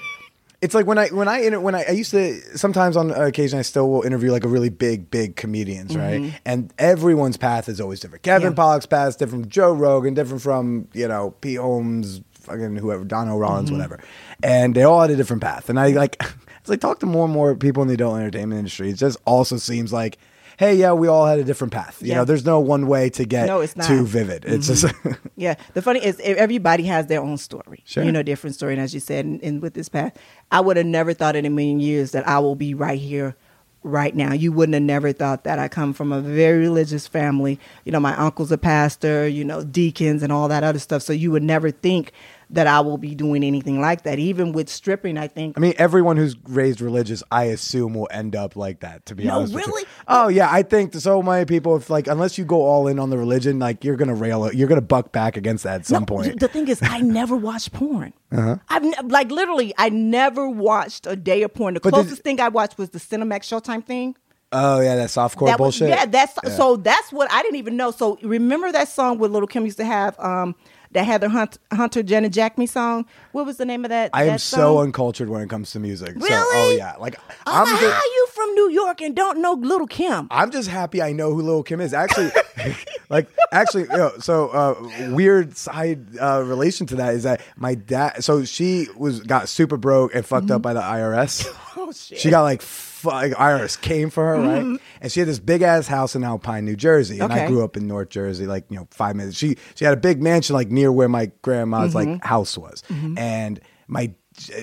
It's 0.60 0.76
like 0.76 0.86
when 0.86 0.96
I 0.96 1.08
when 1.08 1.26
I 1.26 1.48
when 1.56 1.74
I, 1.74 1.82
I 1.88 1.90
used 1.90 2.12
to 2.12 2.40
sometimes 2.56 2.96
on 2.96 3.10
occasion 3.10 3.58
I 3.58 3.62
still 3.62 3.90
will 3.90 4.02
interview 4.02 4.30
like 4.30 4.44
a 4.44 4.48
really 4.48 4.68
big 4.68 5.10
big 5.10 5.34
comedians 5.34 5.96
right 5.96 6.32
and 6.44 6.72
everyone's 6.78 7.36
path 7.36 7.68
is 7.68 7.80
always 7.80 7.98
different. 7.98 8.22
Kevin 8.22 8.50
Mm-hmm. 8.50 8.60
Yeah. 8.60 8.64
Pollak's 8.64 8.86
path 8.86 9.08
is 9.08 9.16
different 9.16 9.46
from 9.46 9.50
Joe 9.50 9.72
Rogan, 9.72 10.14
different 10.14 10.40
from 10.40 10.86
you 10.92 11.08
know 11.08 11.32
Pete 11.40 11.58
Holmes, 11.58 12.20
fucking 12.52 12.76
whoever 12.76 13.04
Donnell 13.04 13.38
Rawlings, 13.38 13.70
Mm-hmm. 13.70 13.78
whatever, 13.78 14.00
and 14.42 14.74
they 14.74 14.82
all 14.82 15.00
had 15.00 15.10
a 15.10 15.16
different 15.16 15.42
path. 15.42 15.68
And 15.68 15.78
I 15.80 15.88
like 15.88 16.22
as 16.64 16.70
I 16.70 16.76
talk 16.76 17.00
to 17.00 17.06
more 17.06 17.24
and 17.24 17.32
more 17.32 17.54
people 17.56 17.82
in 17.82 17.88
the 17.88 17.94
adult 17.94 18.16
entertainment 18.18 18.58
industry, 18.58 18.90
it 18.90 18.94
just 18.96 19.18
also 19.24 19.56
seems 19.56 19.92
like. 19.92 20.18
Hey, 20.58 20.76
yeah, 20.76 20.92
we 20.92 21.08
all 21.08 21.26
had 21.26 21.38
a 21.40 21.44
different 21.44 21.72
path. 21.72 22.00
You 22.02 22.08
Yeah. 22.10 22.16
know, 22.16 22.24
there's 22.26 22.44
no 22.44 22.60
one 22.60 22.86
way 22.86 23.08
to 23.10 23.24
get 23.24 23.46
No, 23.46 23.60
it's 23.62 23.74
not. 23.74 23.86
too 23.86 24.06
vivid. 24.06 24.44
It's 24.44 24.66
just 24.68 24.84
Yeah, 25.36 25.54
the 25.72 25.80
funny 25.82 26.04
is 26.04 26.20
everybody 26.20 26.84
has 26.84 27.06
their 27.06 27.20
own 27.22 27.38
story. 27.38 27.82
Sure. 27.84 28.04
You 28.04 28.12
know, 28.12 28.22
different 28.22 28.54
story. 28.54 28.74
And 28.74 28.82
as 28.82 28.92
you 28.94 29.00
said, 29.00 29.24
and, 29.24 29.42
and 29.42 29.62
with 29.62 29.72
this 29.74 29.88
path, 29.88 30.16
I 30.52 30.60
would 30.60 30.76
have 30.76 30.86
never 30.86 31.14
thought 31.14 31.34
in 31.36 31.46
a 31.46 31.50
million 31.50 31.80
years 31.80 32.12
that 32.12 32.28
I 32.28 32.38
will 32.38 32.54
be 32.54 32.74
right 32.74 32.98
here, 33.00 33.34
right 33.82 34.14
now. 34.14 34.34
You 34.34 34.52
wouldn't 34.52 34.74
have 34.74 34.82
never 34.82 35.10
thought 35.12 35.42
that. 35.44 35.58
I 35.58 35.66
come 35.68 35.94
from 35.94 36.12
a 36.12 36.20
very 36.20 36.58
religious 36.58 37.08
family. 37.08 37.58
You 37.84 37.90
know, 37.90 37.98
my 38.00 38.14
uncle's 38.16 38.52
a 38.52 38.58
pastor. 38.58 39.26
You 39.26 39.44
know, 39.44 39.64
deacons 39.64 40.22
and 40.22 40.30
all 40.30 40.46
that 40.48 40.62
other 40.62 40.78
stuff. 40.78 41.02
So 41.02 41.12
you 41.14 41.30
would 41.32 41.42
never 41.42 41.70
think 41.72 42.12
that 42.52 42.66
I 42.66 42.80
will 42.80 42.98
be 42.98 43.14
doing 43.14 43.42
anything 43.44 43.80
like 43.80 44.02
that. 44.02 44.18
Even 44.18 44.52
with 44.52 44.68
stripping, 44.68 45.16
I 45.18 45.26
think. 45.26 45.56
I 45.56 45.60
mean, 45.60 45.74
everyone 45.78 46.16
who's 46.16 46.36
raised 46.48 46.80
religious, 46.80 47.22
I 47.32 47.44
assume, 47.44 47.94
will 47.94 48.08
end 48.10 48.36
up 48.36 48.56
like 48.56 48.80
that. 48.80 49.06
To 49.06 49.14
be 49.14 49.24
No, 49.24 49.36
honest, 49.38 49.54
really? 49.54 49.84
Oh 50.06 50.28
yeah, 50.28 50.48
I 50.50 50.62
think 50.62 50.94
so 50.94 51.22
many 51.22 51.44
people. 51.46 51.76
If 51.76 51.88
like, 51.90 52.06
unless 52.06 52.38
you 52.38 52.44
go 52.44 52.62
all 52.62 52.86
in 52.88 52.98
on 52.98 53.10
the 53.10 53.18
religion, 53.18 53.58
like 53.58 53.84
you're 53.84 53.96
gonna 53.96 54.14
rail, 54.14 54.52
you're 54.52 54.68
gonna 54.68 54.80
buck 54.80 55.12
back 55.12 55.36
against 55.36 55.64
that 55.64 55.80
at 55.80 55.86
some 55.86 56.02
No, 56.02 56.06
point. 56.06 56.38
The 56.40 56.48
thing 56.48 56.68
is, 56.68 56.80
I 56.82 57.00
never 57.00 57.36
watched 57.36 57.72
porn. 57.72 58.12
Uh-huh. 58.30 58.56
I've 58.68 58.84
ne- 58.84 58.94
like 59.08 59.30
literally, 59.30 59.74
I 59.78 59.88
never 59.88 60.48
watched 60.48 61.06
a 61.06 61.16
day 61.16 61.42
of 61.42 61.54
porn. 61.54 61.74
The 61.74 61.80
But 61.80 61.90
did- 61.94 62.00
closest 62.02 62.22
thing 62.22 62.40
I 62.40 62.48
watched 62.48 62.78
was 62.78 62.90
the 62.90 62.98
Cinemax 62.98 63.40
Showtime 63.48 63.84
thing. 63.84 64.14
oh 64.52 64.80
yeah, 64.80 64.96
that 64.96 65.08
softcore 65.08 65.46
That 65.46 65.58
was- 65.58 65.78
bullshit. 65.78 65.88
yeah, 65.88 66.04
that's 66.04 66.34
so. 66.56 66.76
That's 66.76 67.10
what 67.12 67.30
I 67.32 67.40
didn't 67.42 67.56
even 67.56 67.76
know. 67.78 67.90
So 67.90 68.18
remember 68.22 68.70
that 68.72 68.88
song 68.88 69.18
where 69.18 69.30
Little 69.30 69.48
Kim 69.48 69.64
used 69.64 69.78
to 69.78 69.84
have 69.86 70.18
um 70.20 70.54
that 70.92 71.04
Heather 71.04 71.28
Hunt, 71.28 71.58
Hunter 71.72 72.02
Janet 72.02 72.32
Jacme 72.32 72.66
song. 72.66 73.06
What 73.32 73.46
was 73.46 73.56
the 73.56 73.64
name 73.64 73.84
of 73.84 73.88
that? 73.90 74.10
I 74.12 74.24
am 74.24 74.28
that 74.32 74.40
so 74.40 74.78
uncultured 74.78 75.28
when 75.28 75.42
it 75.42 75.48
comes 75.48 75.70
to 75.72 75.80
music. 75.80 76.14
So, 76.20 76.26
oh 76.30 76.74
yeah, 76.76 76.94
like 76.98 77.18
I'm 77.46 77.66
I'm 77.66 77.72
like, 77.72 77.80
just, 77.80 77.94
how 77.94 78.02
you 78.02 78.26
from 78.32 78.54
New 78.54 78.70
York 78.70 79.00
and 79.00 79.16
don't 79.16 79.40
know 79.40 79.52
Little 79.52 79.86
Kim? 79.86 80.28
I'm 80.30 80.50
just 80.50 80.68
happy 80.68 81.02
I 81.02 81.12
know 81.12 81.32
who 81.32 81.42
Little 81.42 81.62
Kim 81.62 81.80
is. 81.80 81.94
Actually, 81.94 82.30
like 83.08 83.28
actually, 83.52 83.82
you 83.84 83.96
know, 83.96 84.12
so 84.18 84.48
uh, 84.48 85.10
weird 85.12 85.56
side 85.56 86.18
uh, 86.18 86.42
relation 86.44 86.86
to 86.88 86.96
that 86.96 87.14
is 87.14 87.22
that 87.22 87.40
my 87.56 87.74
dad. 87.74 88.22
So 88.22 88.44
she 88.44 88.88
was 88.96 89.20
got 89.20 89.48
super 89.48 89.76
broke 89.76 90.14
and 90.14 90.24
fucked 90.24 90.50
up 90.50 90.62
by 90.62 90.74
the 90.74 90.82
IRS. 90.82 91.46
Oh 91.74 91.90
shit! 91.90 92.18
She 92.18 92.28
got 92.28 92.42
like, 92.42 92.60
fu- 93.02 93.10
like 93.10 93.32
IRS 93.32 93.80
came 93.80 94.10
for 94.10 94.24
her, 94.24 94.40
right? 94.40 94.62
Mm-hmm. 94.62 94.76
And 95.00 95.12
she 95.12 95.20
had 95.20 95.28
this 95.28 95.38
big 95.38 95.62
ass 95.62 95.86
house 95.86 96.14
in 96.14 96.24
Alpine, 96.24 96.64
New 96.64 96.76
Jersey. 96.76 97.18
And 97.18 97.32
I 97.32 97.46
grew 97.46 97.64
up 97.64 97.76
in 97.76 97.86
North 97.86 98.08
Jersey, 98.08 98.46
like 98.46 98.64
you 98.70 98.76
know, 98.76 98.88
five 98.90 99.16
minutes. 99.16 99.36
She 99.36 99.56
she 99.74 99.84
had 99.84 99.94
a 99.94 100.00
big 100.00 100.22
mansion 100.22 100.54
like 100.54 100.70
near 100.70 100.90
where 100.90 101.08
my 101.08 101.30
grandma's 101.42 101.94
like 101.94 102.08
mm-hmm. 102.08 102.26
house 102.26 102.56
was, 102.56 102.82
mm-hmm. 102.88 103.18
and 103.18 103.60
my 103.88 104.14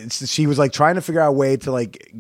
she 0.10 0.48
was 0.48 0.58
like 0.58 0.72
trying 0.72 0.96
to 0.96 1.02
figure 1.02 1.22
out 1.22 1.30
a 1.30 1.34
way 1.34 1.58
to 1.58 1.72
like 1.72 2.12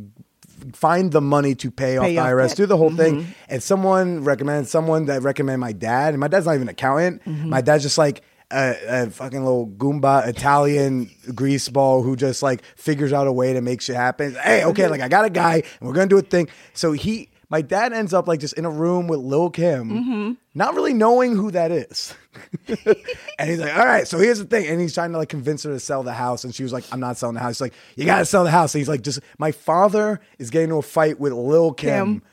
find 0.73 1.11
the 1.11 1.21
money 1.21 1.55
to 1.55 1.71
pay, 1.71 1.97
off 1.97 2.05
Pay 2.05 2.15
the 2.15 2.21
IRS, 2.21 2.55
do 2.55 2.65
the 2.65 2.77
whole 2.77 2.93
thing. 2.93 3.33
And 3.47 3.63
someone 3.63 4.23
recommended 4.23 4.69
someone 4.69 5.05
that 5.05 5.23
recommended 5.23 5.59
my 5.59 5.71
dad, 5.71 6.13
and 6.13 6.19
my 6.19 6.27
dad's 6.27 6.45
not 6.45 6.55
even 6.55 6.63
an 6.63 6.69
accountant. 6.69 7.25
My 7.25 7.61
dad's 7.61 7.83
just 7.83 7.97
like 7.97 8.23
a, 8.51 9.03
a 9.03 9.09
fucking 9.09 9.43
little 9.43 9.67
Goomba 9.67 10.27
Italian 10.27 11.07
greaseball 11.27 12.03
who 12.03 12.15
just 12.15 12.41
like 12.41 12.63
figures 12.75 13.13
out 13.13 13.27
a 13.27 13.31
way 13.31 13.53
to 13.53 13.61
make 13.61 13.81
shit 13.81 13.95
happen. 13.95 14.35
Hey, 14.35 14.63
okay, 14.65 14.87
like 14.87 15.01
I 15.01 15.07
got 15.07 15.25
a 15.25 15.29
guy, 15.29 15.55
and 15.79 15.87
we're 15.87 15.93
gonna 15.93 16.07
do 16.07 16.17
a 16.17 16.21
thing. 16.21 16.49
So 16.73 16.91
he. 16.91 17.29
My 17.51 17.63
dad 17.63 17.93
ends 17.93 18.13
up 18.13 18.27
like 18.27 18.41
just 18.41 18.53
in 18.59 18.65
a 18.65 18.69
room 18.69 19.07
with 19.07 19.21
Lil 19.21 19.49
Kim, 19.49 19.89
mm-hmm. 19.89 20.31
not 20.53 20.75
really 20.75 20.93
knowing 20.93 21.35
who 21.35 21.49
that 21.49 21.71
is. 21.71 22.13
and 23.39 23.49
he's 23.49 23.57
like, 23.57 23.75
all 23.75 23.87
right, 23.87 24.07
so 24.07 24.19
here's 24.19 24.37
the 24.37 24.45
thing. 24.45 24.67
And 24.67 24.79
he's 24.79 24.93
trying 24.93 25.13
to 25.13 25.17
like 25.17 25.29
convince 25.29 25.63
her 25.63 25.71
to 25.71 25.79
sell 25.79 26.03
the 26.03 26.13
house. 26.13 26.43
And 26.43 26.53
she 26.53 26.61
was 26.61 26.71
like, 26.71 26.83
I'm 26.91 26.99
not 26.99 27.17
selling 27.17 27.33
the 27.33 27.39
house. 27.39 27.55
He's 27.55 27.61
like, 27.61 27.73
you 27.95 28.05
got 28.05 28.19
to 28.19 28.25
sell 28.25 28.43
the 28.43 28.51
house. 28.51 28.75
And 28.75 28.81
he's 28.81 28.87
like, 28.87 29.01
just, 29.01 29.19
my 29.39 29.51
father 29.51 30.21
is 30.37 30.51
getting 30.51 30.65
into 30.65 30.75
a 30.75 30.83
fight 30.83 31.19
with 31.19 31.33
Lil 31.33 31.73
Kim, 31.73 32.19
Kim. 32.19 32.23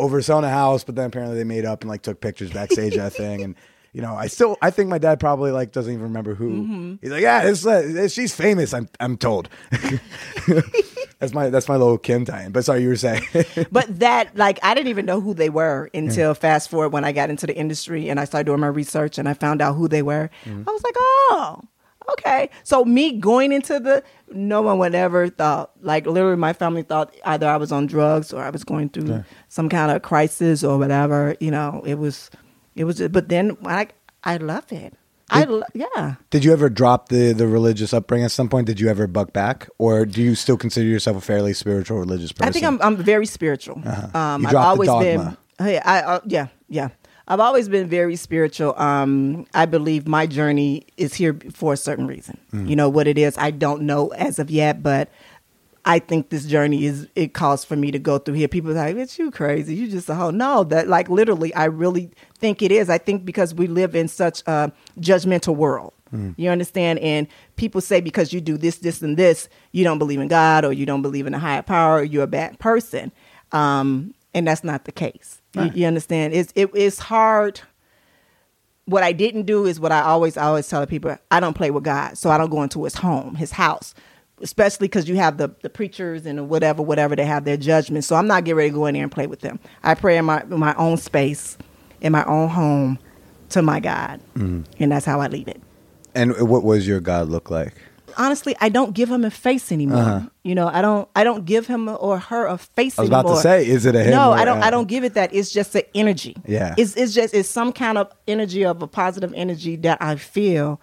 over 0.00 0.20
selling 0.20 0.44
a 0.44 0.50
house. 0.50 0.82
But 0.82 0.96
then 0.96 1.06
apparently 1.06 1.36
they 1.36 1.44
made 1.44 1.64
up 1.64 1.82
and 1.82 1.88
like 1.88 2.02
took 2.02 2.20
pictures 2.20 2.50
backstage 2.50 2.96
of 2.96 3.04
that 3.04 3.12
thing. 3.12 3.42
And, 3.42 3.54
you 3.96 4.02
know, 4.02 4.14
I 4.14 4.26
still, 4.26 4.58
I 4.60 4.68
think 4.68 4.90
my 4.90 4.98
dad 4.98 5.18
probably 5.18 5.52
like 5.52 5.72
doesn't 5.72 5.90
even 5.90 6.02
remember 6.02 6.34
who. 6.34 6.98
He's 7.00 7.10
like, 7.10 7.22
yeah, 7.22 7.44
this, 7.44 7.64
uh, 7.64 8.06
she's 8.08 8.34
famous. 8.34 8.74
I'm, 8.74 8.90
I'm 9.00 9.16
told. 9.16 9.48
that's 11.18 11.32
my, 11.32 11.48
that's 11.48 11.66
my 11.66 11.76
little 11.76 11.96
Kim 11.96 12.26
tie-in. 12.26 12.52
But 12.52 12.66
sorry, 12.66 12.82
you 12.82 12.90
were 12.90 12.96
saying. 12.96 13.22
but 13.72 13.98
that 14.00 14.36
like 14.36 14.58
I 14.62 14.74
didn't 14.74 14.88
even 14.88 15.06
know 15.06 15.22
who 15.22 15.32
they 15.32 15.48
were 15.48 15.88
until 15.94 16.34
fast 16.34 16.68
forward 16.68 16.90
when 16.90 17.06
I 17.06 17.12
got 17.12 17.30
into 17.30 17.46
the 17.46 17.56
industry 17.56 18.10
and 18.10 18.20
I 18.20 18.26
started 18.26 18.44
doing 18.44 18.60
my 18.60 18.66
research 18.66 19.16
and 19.16 19.30
I 19.30 19.32
found 19.32 19.62
out 19.62 19.76
who 19.76 19.88
they 19.88 20.02
were. 20.02 20.28
I 20.44 20.70
was 20.70 20.84
like, 20.84 20.96
oh, 20.98 21.62
okay. 22.18 22.50
So 22.64 22.84
me 22.84 23.12
going 23.12 23.50
into 23.50 23.80
the 23.80 24.04
no 24.30 24.60
one 24.60 24.76
would 24.76 24.94
ever 24.94 25.30
thought 25.30 25.70
like 25.80 26.04
literally 26.04 26.36
my 26.36 26.52
family 26.52 26.82
thought 26.82 27.16
either 27.24 27.48
I 27.48 27.56
was 27.56 27.72
on 27.72 27.86
drugs 27.86 28.30
or 28.30 28.42
I 28.42 28.50
was 28.50 28.62
going 28.62 28.90
through 28.90 29.24
some 29.48 29.70
kind 29.70 29.90
of 29.90 30.02
crisis 30.02 30.62
or 30.62 30.76
whatever. 30.76 31.34
You 31.40 31.50
know, 31.50 31.82
it 31.86 31.94
was 31.94 32.30
it 32.76 32.84
was. 32.84 33.00
But 33.08 33.28
then 33.28 33.56
I 33.64 33.88
I 34.22 34.36
love 34.36 34.70
it. 34.70 34.94
I 35.28 35.42
lo- 35.42 35.64
yeah. 35.74 36.14
Did 36.30 36.44
you 36.44 36.52
ever 36.52 36.68
drop 36.70 37.08
the 37.08 37.32
the 37.32 37.48
religious 37.48 37.92
upbringing 37.92 38.24
at 38.26 38.30
some 38.30 38.48
point? 38.48 38.68
Did 38.68 38.78
you 38.78 38.88
ever 38.88 39.08
buck 39.08 39.32
back, 39.32 39.68
or 39.78 40.06
do 40.06 40.22
you 40.22 40.36
still 40.36 40.56
consider 40.56 40.86
yourself 40.86 41.16
a 41.16 41.20
fairly 41.20 41.52
spiritual 41.52 41.98
religious 41.98 42.30
person? 42.30 42.48
I 42.48 42.52
think 42.52 42.64
I'm 42.64 42.80
I'm 42.80 42.96
very 42.96 43.26
spiritual. 43.26 43.78
Um, 43.84 43.86
Uh-huh. 43.86 44.38
You 44.40 44.46
I've 44.46 44.50
dropped 44.52 44.52
the 44.52 44.58
always 44.68 44.88
dogma. 44.88 45.36
been. 45.58 45.66
Yeah, 45.72 45.82
I, 45.84 46.00
uh, 46.02 46.20
yeah, 46.26 46.46
yeah. 46.68 46.88
I've 47.28 47.40
always 47.40 47.68
been 47.68 47.88
very 47.88 48.14
spiritual. 48.14 48.78
Um, 48.78 49.46
I 49.52 49.66
believe 49.66 50.06
my 50.06 50.26
journey 50.28 50.86
is 50.96 51.14
here 51.14 51.36
for 51.52 51.72
a 51.72 51.76
certain 51.76 52.06
reason. 52.06 52.38
Mm. 52.52 52.68
You 52.68 52.76
know 52.76 52.88
what 52.88 53.08
it 53.08 53.18
is. 53.18 53.36
I 53.36 53.50
don't 53.50 53.82
know 53.82 54.08
as 54.14 54.38
of 54.38 54.48
yet, 54.48 54.80
but 54.80 55.08
I 55.86 56.00
think 56.00 56.30
this 56.30 56.46
journey 56.46 56.84
is 56.84 57.08
it 57.14 57.32
calls 57.32 57.64
for 57.64 57.76
me 57.76 57.92
to 57.92 57.98
go 57.98 58.18
through 58.18 58.34
here. 58.34 58.48
People 58.48 58.72
are 58.72 58.74
like, 58.74 58.96
"It's 58.96 59.18
you 59.18 59.30
crazy? 59.30 59.74
You 59.76 59.88
just 59.88 60.08
a 60.08 60.14
whole 60.14 60.32
no." 60.32 60.64
That 60.64 60.88
like 60.88 61.08
literally, 61.08 61.54
I 61.54 61.66
really 61.66 62.10
think 62.38 62.60
it 62.60 62.72
is. 62.72 62.90
I 62.90 62.98
think 62.98 63.24
because 63.24 63.54
we 63.54 63.68
live 63.68 63.94
in 63.94 64.08
such 64.08 64.42
a 64.46 64.72
judgmental 64.98 65.54
world. 65.56 65.92
You 66.36 66.48
understand? 66.50 67.00
And 67.00 67.26
people 67.56 67.80
say 67.80 68.00
because 68.00 68.32
you 68.32 68.40
do 68.40 68.56
this, 68.56 68.78
this, 68.78 69.02
and 69.02 69.18
this, 69.18 69.50
you 69.72 69.84
don't 69.84 69.98
believe 69.98 70.18
in 70.20 70.28
God 70.28 70.64
or 70.64 70.72
you 70.72 70.86
don't 70.86 71.02
believe 71.02 71.26
in 71.26 71.34
a 71.34 71.38
higher 71.38 71.62
power 71.62 71.96
or 71.96 72.04
you're 72.04 72.22
a 72.22 72.28
bad 72.28 72.58
person. 72.58 73.12
Um, 73.52 74.14
and 74.32 74.46
that's 74.46 74.64
not 74.64 74.84
the 74.86 74.92
case. 74.92 75.42
You, 75.54 75.70
you 75.74 75.86
understand? 75.86 76.32
It's 76.32 76.52
it, 76.54 76.70
it's 76.74 76.98
hard 76.98 77.60
what 78.86 79.02
I 79.02 79.12
didn't 79.12 79.42
do 79.42 79.66
is 79.66 79.78
what 79.78 79.92
I 79.92 80.00
always 80.02 80.36
always 80.36 80.68
tell 80.68 80.86
people 80.86 81.16
I 81.30 81.40
don't 81.40 81.54
play 81.54 81.70
with 81.70 81.84
God, 81.84 82.16
so 82.16 82.30
I 82.30 82.38
don't 82.38 82.50
go 82.50 82.62
into 82.62 82.84
his 82.84 82.94
home, 82.94 83.34
his 83.34 83.52
house, 83.52 83.94
especially 84.40 84.86
because 84.88 85.08
you 85.08 85.16
have 85.16 85.38
the 85.38 85.48
the 85.62 85.70
preachers 85.70 86.26
and 86.26 86.48
whatever 86.48 86.82
whatever 86.82 87.16
they 87.16 87.24
have 87.24 87.44
their 87.44 87.56
judgment. 87.56 88.04
So 88.04 88.16
I'm 88.16 88.26
not 88.26 88.44
getting 88.44 88.56
ready 88.56 88.70
to 88.70 88.74
go 88.74 88.86
in 88.86 88.94
there 88.94 89.02
and 89.02 89.12
play 89.12 89.26
with 89.26 89.40
them. 89.40 89.58
I 89.82 89.94
pray 89.94 90.16
in 90.18 90.24
my 90.24 90.42
in 90.42 90.58
my 90.58 90.74
own 90.74 90.96
space, 90.96 91.56
in 92.00 92.12
my 92.12 92.24
own 92.24 92.48
home, 92.48 92.98
to 93.50 93.62
my 93.62 93.80
God, 93.80 94.20
and 94.34 94.64
that's 94.78 95.06
how 95.06 95.20
I 95.20 95.28
leave 95.28 95.48
it. 95.48 95.60
And 96.14 96.48
what 96.48 96.64
was 96.64 96.86
your 96.88 97.00
God 97.00 97.28
look 97.28 97.50
like? 97.50 97.74
honestly, 98.18 98.56
I 98.62 98.70
don't 98.70 98.94
give 98.94 99.10
him 99.10 99.26
a 99.26 99.30
face 99.30 99.70
anymore. 99.70 100.26
You 100.42 100.54
know, 100.54 100.68
I 100.68 100.80
don't 100.80 101.06
I 101.14 101.22
don't 101.22 101.44
give 101.44 101.66
him 101.66 101.88
or 101.88 102.18
her 102.18 102.46
a 102.46 102.56
face 102.56 102.98
Uh-huh. 102.98 103.02
I 103.02 103.04
was 103.04 103.08
about 103.10 103.34
to 103.36 103.40
say, 103.42 103.66
is 103.66 103.84
it 103.84 103.94
a 103.94 104.10
No, 104.10 104.32
I 104.32 104.44
don't 104.46 104.58
a- 104.58 104.64
I 104.64 104.70
don't 104.70 104.88
give 104.88 105.04
it 105.04 105.12
that. 105.14 105.34
It's 105.34 105.50
just 105.52 105.74
the 105.74 105.84
energy. 105.94 106.34
Yeah. 106.46 106.74
It's 106.78 106.96
it's 106.96 107.12
just 107.12 107.34
it's 107.34 107.48
some 107.48 107.72
kind 107.72 107.98
of 107.98 108.10
energy 108.26 108.64
of 108.64 108.80
a 108.82 108.86
positive 108.86 109.32
energy 109.36 109.76
that 109.76 109.98
I 110.00 110.16
feel 110.16 110.80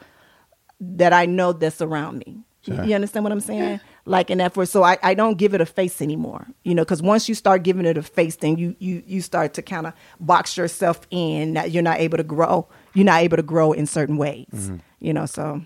that 0.80 1.12
I 1.14 1.26
know 1.26 1.54
that's 1.54 1.82
around 1.82 2.20
me. 2.20 2.38
You- 2.66 2.76
Sure. 2.76 2.86
You 2.86 2.95
understand 2.95 3.24
what 3.26 3.32
I'm 3.34 3.39
saying? 3.41 3.80
Like 4.05 4.30
an 4.30 4.39
effort. 4.39 4.68
So 4.68 4.84
I, 4.84 4.97
I 5.03 5.14
don't 5.14 5.38
give 5.38 5.53
it 5.53 5.59
a 5.61 5.66
face 5.66 6.01
anymore. 6.01 6.47
You 6.64 6.74
know, 6.76 6.84
because 6.84 7.01
once 7.01 7.28
you 7.28 7.36
start 7.36 7.64
giving 7.64 7.86
it 7.86 7.97
a 7.97 8.03
face, 8.03 8.38
then 8.38 8.57
you 8.57 8.76
you 8.80 9.03
you 9.05 9.22
start 9.22 9.53
to 9.55 9.61
kind 9.61 9.86
of 9.88 9.93
box 10.20 10.55
yourself 10.57 11.01
in. 11.11 11.53
That 11.55 11.72
you're 11.72 11.84
not 11.84 11.99
able 11.99 12.18
to 12.18 12.24
grow. 12.24 12.68
You're 12.93 13.05
not 13.05 13.22
able 13.22 13.38
to 13.38 13.43
grow 13.43 13.72
in 13.74 13.86
certain 13.86 14.16
ways. 14.18 14.47
Mm-hmm. 14.53 14.78
You 15.01 15.14
know, 15.14 15.26
so 15.26 15.61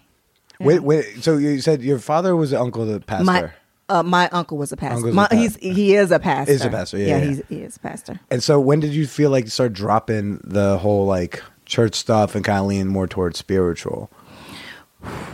Wait, 0.60 0.80
wait. 0.82 1.24
So 1.24 1.38
you 1.38 1.62
said 1.62 1.84
your 1.84 2.00
father 2.00 2.36
was 2.36 2.52
an 2.52 2.60
uncle, 2.60 2.84
the 2.86 3.00
pastor. 3.00 3.24
my 3.26 3.52
uh, 3.90 4.02
my 4.04 4.28
uncle 4.30 4.58
was 4.58 4.72
a 4.72 4.78
pastor. 4.78 5.10
A 5.10 5.14
My, 5.14 5.28
pa- 5.28 5.36
he's 5.36 5.56
he 5.58 5.94
is 5.96 6.12
a 6.12 6.18
pastor. 6.20 6.52
Is 6.52 6.66
a 6.66 6.70
pastor, 6.70 6.98
yeah, 6.98 7.06
yeah. 7.06 7.20
he's, 7.26 7.42
he 7.48 7.56
is 7.62 7.78
a 7.78 7.80
pastor. 7.80 8.20
And 8.32 8.42
so 8.42 8.60
when 8.60 8.80
did 8.80 8.92
you 8.94 9.06
feel 9.06 9.30
like 9.30 9.44
you 9.46 9.50
started 9.52 9.74
dropping 9.76 10.42
the 10.44 10.80
whole 10.80 11.06
like 11.06 11.44
church 11.66 11.94
stuff 11.96 12.34
and 12.34 12.44
kind 12.44 12.60
of 12.60 12.66
leaning 12.66 12.88
more 12.88 13.06
towards 13.08 13.38
spiritual? 13.38 14.10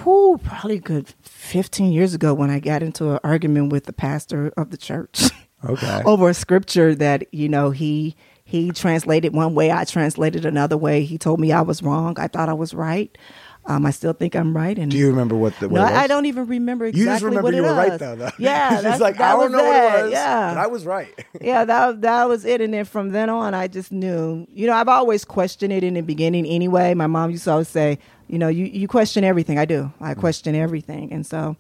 Whew, 0.04 0.40
probably 0.44 0.78
good 0.80 1.14
15 1.44 1.92
years 1.92 2.14
ago 2.14 2.34
when 2.34 2.50
I 2.50 2.60
got 2.60 2.82
into 2.82 3.12
an 3.12 3.20
argument 3.24 3.72
with 3.72 3.84
the 3.86 3.94
pastor 3.94 4.54
of 4.56 4.72
the 4.72 4.78
church 4.78 5.24
Okay. 5.66 6.02
over 6.06 6.30
a 6.30 6.34
scripture 6.34 6.96
that, 6.96 7.34
you 7.34 7.48
know, 7.50 7.72
he 7.72 8.16
he 8.46 8.72
translated 8.72 9.34
one 9.34 9.56
way, 9.56 9.72
I 9.72 9.86
translated 9.86 10.46
another 10.46 10.76
way. 10.78 11.04
He 11.04 11.18
told 11.18 11.40
me 11.40 11.52
I 11.52 11.62
was 11.62 11.82
wrong. 11.82 12.20
I 12.20 12.28
thought 12.28 12.50
I 12.50 12.54
was 12.54 12.74
right. 12.74 13.18
Um, 13.66 13.86
I 13.86 13.92
still 13.92 14.12
think 14.12 14.36
I'm 14.36 14.56
right. 14.56 14.78
And 14.78 14.92
Do 14.92 14.98
you 14.98 15.08
remember 15.08 15.36
what 15.36 15.58
the 15.60 15.70
what 15.70 15.80
no, 15.80 15.86
it 15.88 15.92
was? 15.92 15.98
I 16.00 16.08
don't 16.08 16.26
even 16.26 16.48
remember 16.48 16.86
exactly 16.86 17.00
You 17.00 17.06
just 17.12 17.24
remember 17.24 17.44
what 17.44 17.54
you 17.56 17.64
it 17.64 17.70
were 17.70 17.74
right 17.76 17.98
though. 17.98 18.16
though. 18.16 18.30
Yeah, 18.38 18.74
It's 18.74 18.84
that's, 18.84 19.00
like 19.02 19.18
that 19.18 19.30
I 19.30 19.32
don't 19.34 19.44
was 19.44 19.52
know 19.54 19.64
what 19.64 20.00
it. 20.00 20.04
was. 20.04 20.12
Yeah, 20.12 20.54
but 20.54 20.58
I 20.60 20.68
was 20.68 20.86
right. 20.86 21.26
yeah, 21.42 21.64
that 21.66 22.02
that 22.02 22.28
was 22.28 22.44
it. 22.44 22.60
And 22.60 22.74
then 22.74 22.84
from 22.86 23.10
then 23.12 23.30
on, 23.30 23.54
I 23.54 23.68
just 23.68 23.92
knew. 23.92 24.46
You 24.52 24.68
know, 24.68 24.74
I've 24.74 24.90
always 24.90 25.24
questioned 25.24 25.72
it 25.72 25.84
in 25.84 25.94
the 25.94 26.02
beginning. 26.02 26.46
Anyway, 26.46 26.94
my 26.94 27.08
mom 27.08 27.32
used 27.32 27.46
to 27.46 27.52
always 27.52 27.70
say, 27.70 28.00
you 28.28 28.38
know, 28.38 28.50
you 28.50 28.66
you 28.66 28.88
question 28.90 29.24
everything. 29.24 29.58
I 29.58 29.64
do. 29.66 29.92
I 30.02 30.14
question 30.14 30.56
everything, 30.56 31.14
and 31.14 31.26
so 31.26 31.56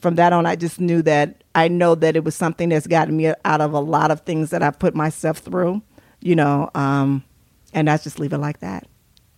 from 0.00 0.14
that 0.14 0.32
on, 0.32 0.46
I 0.46 0.56
just 0.56 0.80
knew 0.80 1.02
that 1.02 1.44
I 1.54 1.68
know 1.68 1.94
that 1.96 2.16
it 2.16 2.24
was 2.24 2.34
something 2.34 2.70
that's 2.70 2.86
gotten 2.86 3.14
me 3.16 3.26
out 3.44 3.60
of 3.60 3.72
a 3.74 3.80
lot 3.80 4.10
of 4.10 4.20
things 4.22 4.50
that 4.50 4.62
I've 4.62 4.78
put 4.78 4.94
myself 4.94 5.38
through. 5.38 5.82
You 6.20 6.34
know, 6.34 6.70
um, 6.74 7.24
and 7.74 7.90
I 7.90 7.98
just 7.98 8.18
leave 8.18 8.32
it 8.32 8.38
like 8.38 8.60
that. 8.60 8.86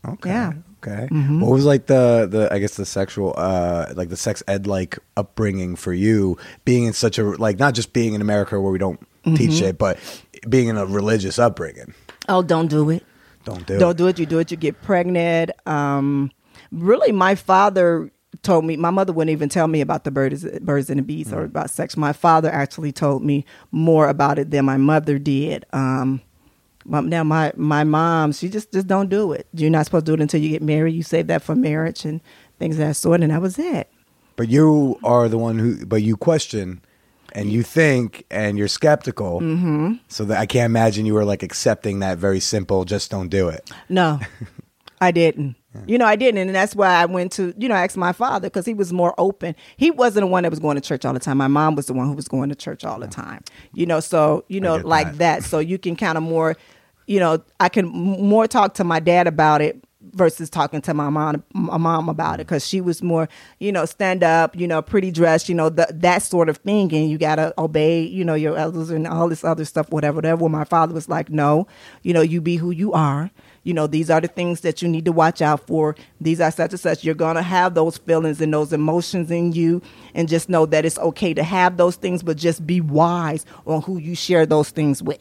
Okay. 0.06 0.30
Yeah. 0.30 0.52
Okay. 0.87 1.09
Mhm. 1.11 1.41
What 1.41 1.51
was 1.51 1.64
like 1.64 1.87
the 1.87 2.28
the 2.30 2.53
I 2.53 2.59
guess 2.59 2.74
the 2.76 2.85
sexual 2.85 3.32
uh 3.39 3.87
like 3.95 4.11
the 4.11 4.16
sex 4.16 4.43
ed 4.47 4.66
like 4.66 4.99
upbringing 5.16 5.76
for 5.76 5.93
you 5.95 6.37
being 6.66 6.85
in 6.85 6.93
such 6.93 7.18
a 7.18 7.24
like 7.24 7.59
not 7.59 7.72
just 7.74 7.93
being 7.95 8.12
in 8.14 8.20
America 8.20 8.61
where 8.61 8.72
we 8.72 8.78
don't 8.78 9.01
Mm-hmm. 9.24 9.37
teach 9.37 9.62
it 9.62 9.78
but 9.78 9.97
being 10.47 10.68
in 10.68 10.76
a 10.76 10.85
religious 10.85 11.39
upbringing. 11.39 11.95
Oh, 12.28 12.43
don't 12.43 12.68
do 12.68 12.91
it. 12.91 13.03
Don't 13.47 13.66
do 13.66 13.76
it. 13.76 13.78
don't 13.78 13.93
it. 13.93 13.97
do 13.97 14.07
it. 14.09 14.18
You 14.18 14.26
do 14.26 14.39
it, 14.39 14.51
you 14.51 14.59
get 14.59 14.82
pregnant. 14.82 15.51
Um, 15.66 16.30
really, 16.70 17.11
my 17.12 17.35
father 17.35 18.11
told 18.43 18.66
me. 18.66 18.76
My 18.76 18.91
mother 18.91 19.14
wouldn't 19.14 19.32
even 19.32 19.49
tell 19.49 19.66
me 19.66 19.80
about 19.80 20.05
the 20.05 20.11
birds, 20.11 20.45
birds 20.61 20.91
and 20.91 20.99
the 20.99 21.03
bees, 21.03 21.28
Mm. 21.28 21.37
or 21.37 21.45
about 21.45 21.70
sex. 21.70 21.97
My 21.97 22.12
father 22.12 22.51
actually 22.51 22.93
told 22.93 23.24
me 23.24 23.47
more 23.72 24.09
about 24.09 24.39
it 24.39 24.51
than 24.51 24.66
my 24.66 24.76
mother 24.76 25.18
did. 25.18 25.64
Um, 25.72 26.20
now 26.87 27.24
my 27.24 27.53
my 27.57 27.85
mom, 27.85 28.32
she 28.32 28.49
just 28.49 28.72
just 28.72 28.87
don't 28.87 29.09
do 29.09 29.32
it. 29.32 29.47
You're 29.53 29.70
not 29.70 29.87
supposed 29.87 30.07
to 30.07 30.11
do 30.11 30.14
it 30.14 30.20
until 30.20 30.41
you 30.41 30.51
get 30.51 30.62
married. 30.62 30.95
You 30.95 31.03
save 31.03 31.26
that 31.28 31.43
for 31.43 31.55
marriage 31.55 32.05
and 32.05 32.20
things 32.59 32.76
of 32.76 32.87
that 32.87 32.95
sort. 32.97 33.22
And 33.22 33.32
that 33.32 33.41
was 33.41 33.59
it. 33.59 33.91
But 34.37 34.49
you 34.49 34.99
are 35.05 35.28
the 35.28 35.39
one 35.39 35.59
who 35.59 35.87
but 35.87 36.03
you 36.03 36.16
question 36.16 36.82
and 37.32 37.51
you 37.51 37.62
think 37.62 38.24
and 38.30 38.59
you're 38.59 38.68
skeptical. 38.68 39.41
Mm-hmm. 39.41 39.95
So 40.09 40.24
that 40.26 40.39
I 40.39 40.47
can't 40.47 40.66
imagine 40.66 41.07
you 41.07 41.14
were 41.14 41.24
like 41.24 41.43
accepting 41.43 42.01
that 42.01 42.18
very 42.18 42.41
simple 42.41 42.85
just 42.85 43.11
don't 43.11 43.28
do 43.28 43.49
it. 43.49 43.70
No, 43.89 44.20
I 45.01 45.11
didn't. 45.11 45.57
You 45.87 45.99
know, 45.99 46.07
I 46.07 46.14
didn't, 46.14 46.39
and 46.39 46.55
that's 46.55 46.76
why 46.76 46.89
I 46.89 47.07
went 47.07 47.32
to 47.32 47.53
you 47.59 47.68
know 47.68 47.74
ask 47.74 47.97
my 47.97 48.12
father 48.12 48.49
because 48.49 48.64
he 48.64 48.74
was 48.74 48.93
more 48.93 49.12
open. 49.18 49.57
He 49.76 49.91
wasn't 49.91 50.22
the 50.22 50.26
one 50.28 50.45
that 50.45 50.51
was 50.51 50.61
going 50.61 50.76
to 50.76 50.80
church 50.80 51.05
all 51.05 51.12
the 51.12 51.18
time. 51.18 51.37
My 51.37 51.49
mom 51.49 51.74
was 51.74 51.87
the 51.87 51.93
one 51.93 52.07
who 52.07 52.14
was 52.14 52.28
going 52.28 52.49
to 52.49 52.55
church 52.55 52.85
all 52.85 53.01
the 53.01 53.09
time. 53.09 53.43
You 53.72 53.85
know, 53.87 53.99
so 53.99 54.45
you 54.49 54.61
know 54.61 54.76
like 54.76 55.07
that. 55.07 55.18
that. 55.18 55.45
So 55.45 55.59
you 55.59 55.78
can 55.78 55.97
kind 55.97 56.16
of 56.16 56.22
more, 56.22 56.57
you 57.07 57.20
know, 57.20 57.42
I 57.61 57.68
can 57.68 57.86
more 57.86 58.46
talk 58.46 58.74
to 58.74 58.84
my 58.84 59.00
dad 59.00 59.26
about 59.26 59.61
it 59.61 59.84
versus 60.12 60.50
talking 60.50 60.80
to 60.82 60.94
my 60.94 61.09
mom 61.09 61.42
my 61.52 61.76
mom 61.76 62.09
about 62.09 62.40
it. 62.40 62.44
Mm. 62.44 62.46
Because 62.46 62.66
she 62.66 62.80
was 62.80 63.02
more 63.02 63.28
you 63.59 63.72
know 63.72 63.84
stand 63.84 64.22
up 64.22 64.57
you 64.57 64.66
know 64.66 64.82
pretty 64.82 65.11
dressed 65.11 65.48
you 65.48 65.55
know 65.55 65.68
the, 65.68 65.86
that 65.90 66.22
sort 66.22 66.48
of 66.48 66.59
thing. 66.59 66.92
And 66.94 67.11
you 67.11 67.18
gotta 67.18 67.55
obey 67.59 68.02
you 68.02 68.24
know 68.24 68.34
your 68.34 68.57
elders 68.57 68.90
and 68.90 69.07
all 69.07 69.28
this 69.28 69.44
other 69.44 69.64
stuff 69.64 69.90
whatever 69.90 70.16
whatever. 70.16 70.42
Well, 70.42 70.50
my 70.50 70.64
father 70.64 70.94
was 70.94 71.09
like 71.09 71.30
no 71.30 71.66
you 72.02 72.12
know 72.12 72.22
you 72.22 72.40
be 72.40 72.57
who 72.57 72.70
you 72.70 72.92
are. 72.92 73.30
You 73.62 73.72
know 73.72 73.86
these 73.86 74.11
are 74.11 74.20
the 74.20 74.28
things 74.28 74.61
that 74.61 74.82
you 74.82 74.88
need 74.88 75.07
to 75.07 75.12
watch 75.12 75.40
out 75.40 75.66
for. 75.66 75.96
These 76.20 76.40
are 76.40 76.50
such 76.50 76.72
and 76.72 76.80
such. 76.80 77.05
You're 77.05 77.14
gonna 77.14 77.42
have 77.42 77.74
those 77.74 77.96
feelings 77.96 78.40
and 78.40 78.52
those 78.52 78.72
emotions 78.72 79.30
in 79.30 79.52
you 79.52 79.80
and 80.14 80.28
just 80.28 80.48
know 80.48 80.66
that 80.66 80.84
it's 80.84 80.98
okay 80.98 81.34
to 81.34 81.42
have 81.42 81.76
those 81.76 81.96
things 81.96 82.22
but 82.22 82.36
just 82.36 82.66
be 82.66 82.80
wise 82.80 83.46
on 83.66 83.82
who 83.82 83.98
you 83.98 84.14
share 84.14 84.46
those 84.46 84.70
things 84.70 85.02
with 85.02 85.18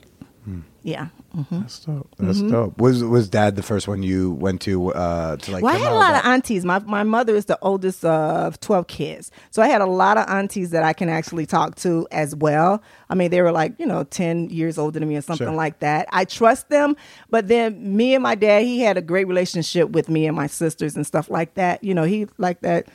yeah 0.86 1.07
hmm 1.34 1.61
That's 1.61 1.79
dope. 1.79 2.09
That's 2.19 2.41
dope. 2.41 2.77
Was 2.77 3.03
was 3.03 3.27
dad 3.27 3.55
the 3.55 3.63
first 3.63 3.88
one 3.88 4.03
you 4.03 4.34
went 4.34 4.61
to 4.61 4.93
uh 4.93 5.38
to 5.38 5.51
like 5.51 5.63
well, 5.63 5.73
I 5.73 5.79
had 5.79 5.91
a 5.91 5.95
out 5.95 5.99
lot 5.99 6.13
of 6.13 6.19
about- 6.19 6.31
aunties. 6.31 6.63
My 6.65 6.77
my 6.79 7.01
mother 7.03 7.34
is 7.36 7.45
the 7.45 7.57
oldest 7.63 8.05
of 8.05 8.59
twelve 8.59 8.86
kids, 8.88 9.31
so 9.49 9.61
I 9.63 9.67
had 9.67 9.81
a 9.81 9.88
lot 9.88 10.17
of 10.19 10.29
aunties 10.29 10.69
that 10.71 10.84
I 10.84 10.93
can 10.93 11.09
actually 11.09 11.47
talk 11.47 11.75
to 11.77 12.07
as 12.11 12.36
well. 12.36 12.84
I 13.09 13.15
mean, 13.15 13.31
they 13.31 13.41
were 13.41 13.51
like 13.51 13.73
you 13.79 13.86
know 13.88 14.03
ten 14.03 14.49
years 14.51 14.77
older 14.77 14.99
than 14.99 15.09
me 15.09 15.15
or 15.15 15.21
something 15.21 15.47
Sure. 15.47 15.55
like 15.55 15.79
that. 15.79 16.07
I 16.11 16.25
trust 16.25 16.69
them, 16.69 16.95
but 17.31 17.47
then 17.47 17.95
me 17.97 18.13
and 18.13 18.21
my 18.21 18.36
dad, 18.36 18.63
he 18.63 18.81
had 18.81 18.97
a 18.97 19.01
great 19.01 19.27
relationship 19.27 19.89
with 19.89 20.09
me 20.09 20.27
and 20.27 20.36
my 20.36 20.45
sisters 20.47 20.95
and 20.95 21.07
stuff 21.07 21.31
like 21.31 21.55
that. 21.55 21.84
You 21.84 21.95
know, 21.95 22.03
he 22.03 22.27
like 22.38 22.61
that. 22.61 22.88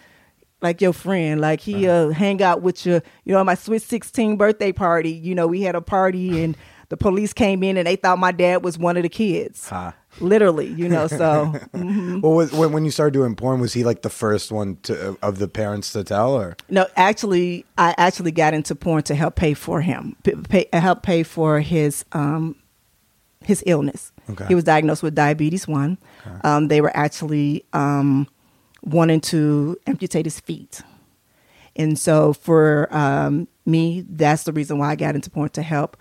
Like 0.61 0.81
your 0.81 0.93
friend, 0.93 1.41
like 1.41 1.61
he 1.61 1.87
uh, 1.89 2.09
hang 2.09 2.43
out 2.43 2.63
with 2.63 2.85
you. 2.85 3.01
You 3.25 3.33
know, 3.35 3.45
my 3.45 3.55
sweet 3.55 3.81
sixteen 3.83 4.37
birthday 4.37 4.73
party. 4.73 5.11
You 5.13 5.37
know, 5.37 5.47
we 5.47 5.63
had 5.63 5.77
a 5.77 5.81
party 5.81 6.43
and 6.43 6.57
the 6.89 6.97
police 6.97 7.33
came 7.33 7.63
in 7.63 7.77
and 7.77 7.87
they 7.87 7.97
thought 7.97 8.19
my 8.19 8.33
dad 8.33 8.65
was 8.65 8.79
one 8.79 8.97
of 8.97 9.03
the 9.03 9.09
kids. 9.09 9.69
Huh. 9.69 9.93
Literally, 10.21 10.67
you 10.67 10.89
know. 10.89 11.07
So 11.07 11.55
Well, 11.75 12.33
was, 12.33 12.53
when 12.53 12.73
when 12.73 12.85
you 12.85 12.91
started 12.91 13.13
doing 13.13 13.37
porn, 13.37 13.61
was 13.61 13.75
he 13.75 13.85
like 13.85 14.03
the 14.03 14.11
first 14.11 14.51
one 14.51 14.77
to 14.85 15.17
of 15.23 15.39
the 15.39 15.49
parents 15.49 15.93
to 15.93 16.03
tell, 16.03 16.33
or 16.33 16.57
No, 16.71 16.87
actually, 16.97 17.67
I 17.77 17.95
actually 17.99 18.33
got 18.33 18.55
into 18.55 18.75
porn 18.75 19.03
to 19.05 19.15
help 19.15 19.37
pay 19.37 19.55
for 19.55 19.81
him, 19.81 20.17
pay, 20.49 20.67
help 20.73 21.03
pay 21.03 21.23
for 21.23 21.61
his 21.61 22.05
um, 22.13 22.57
his 23.45 23.63
illness. 23.67 24.13
Okay. 24.31 24.47
He 24.49 24.55
was 24.55 24.65
diagnosed 24.65 25.03
with 25.03 25.15
diabetes 25.15 25.69
one. 25.69 25.99
Um, 26.43 26.69
they 26.69 26.81
were 26.81 26.95
actually 26.97 27.65
um, 27.73 28.27
wanting 28.83 29.21
to 29.21 29.77
amputate 29.87 30.25
his 30.27 30.41
feet, 30.41 30.81
and 31.77 31.99
so 31.99 32.33
for 32.33 32.89
um, 32.91 33.47
me, 33.67 34.05
that's 34.09 34.45
the 34.45 34.53
reason 34.53 34.79
why 34.79 34.89
I 34.91 34.97
got 34.97 35.15
into 35.15 35.31
porn 35.31 35.51
to 35.51 35.63
help 35.63 35.97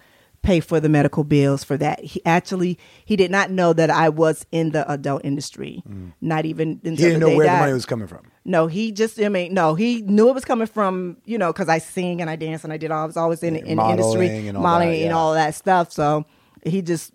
pay 0.48 0.60
for 0.62 0.80
the 0.80 0.88
medical 0.88 1.24
bills 1.26 1.64
for 1.64 1.76
that. 1.78 2.00
He 2.02 2.26
actually 2.26 2.80
he 3.06 3.16
did 3.18 3.30
not 3.32 3.52
know 3.52 3.74
that 3.74 3.90
I 3.90 4.08
was 4.10 4.46
in 4.52 4.72
the 4.72 4.90
adult 4.90 5.26
industry, 5.26 5.84
mm. 5.88 6.14
not 6.22 6.46
even 6.46 6.80
until 6.84 6.92
he 6.92 6.96
didn't 6.96 7.20
the 7.20 7.30
know 7.30 7.36
where 7.36 7.48
the 7.48 7.58
money 7.60 7.74
was 7.74 7.86
coming 7.86 8.08
from? 8.08 8.22
no, 8.46 8.68
he 8.68 8.94
just, 8.94 9.20
I 9.20 9.28
mean, 9.28 9.54
no, 9.54 9.76
he 9.76 10.02
knew 10.04 10.30
it 10.30 10.34
was 10.34 10.46
coming 10.46 10.68
from, 10.68 11.18
you 11.26 11.38
know, 11.38 11.52
because 11.52 11.68
I 11.68 11.80
sing 11.80 12.22
and 12.22 12.30
I 12.30 12.38
dance 12.38 12.64
and 12.64 12.72
I 12.72 12.78
did 12.78 12.92
all, 12.92 13.04
I 13.04 13.06
was 13.06 13.18
always 13.18 13.44
in, 13.44 13.58
in 13.58 13.76
the 13.76 13.90
industry, 13.90 14.48
and 14.48 14.56
all 14.56 14.64
modeling 14.64 15.00
that, 15.02 15.06
and 15.08 15.14
all 15.14 15.34
that 15.34 15.54
stuff. 15.54 15.92
So 15.92 16.26
he 16.64 16.82
just 16.82 17.12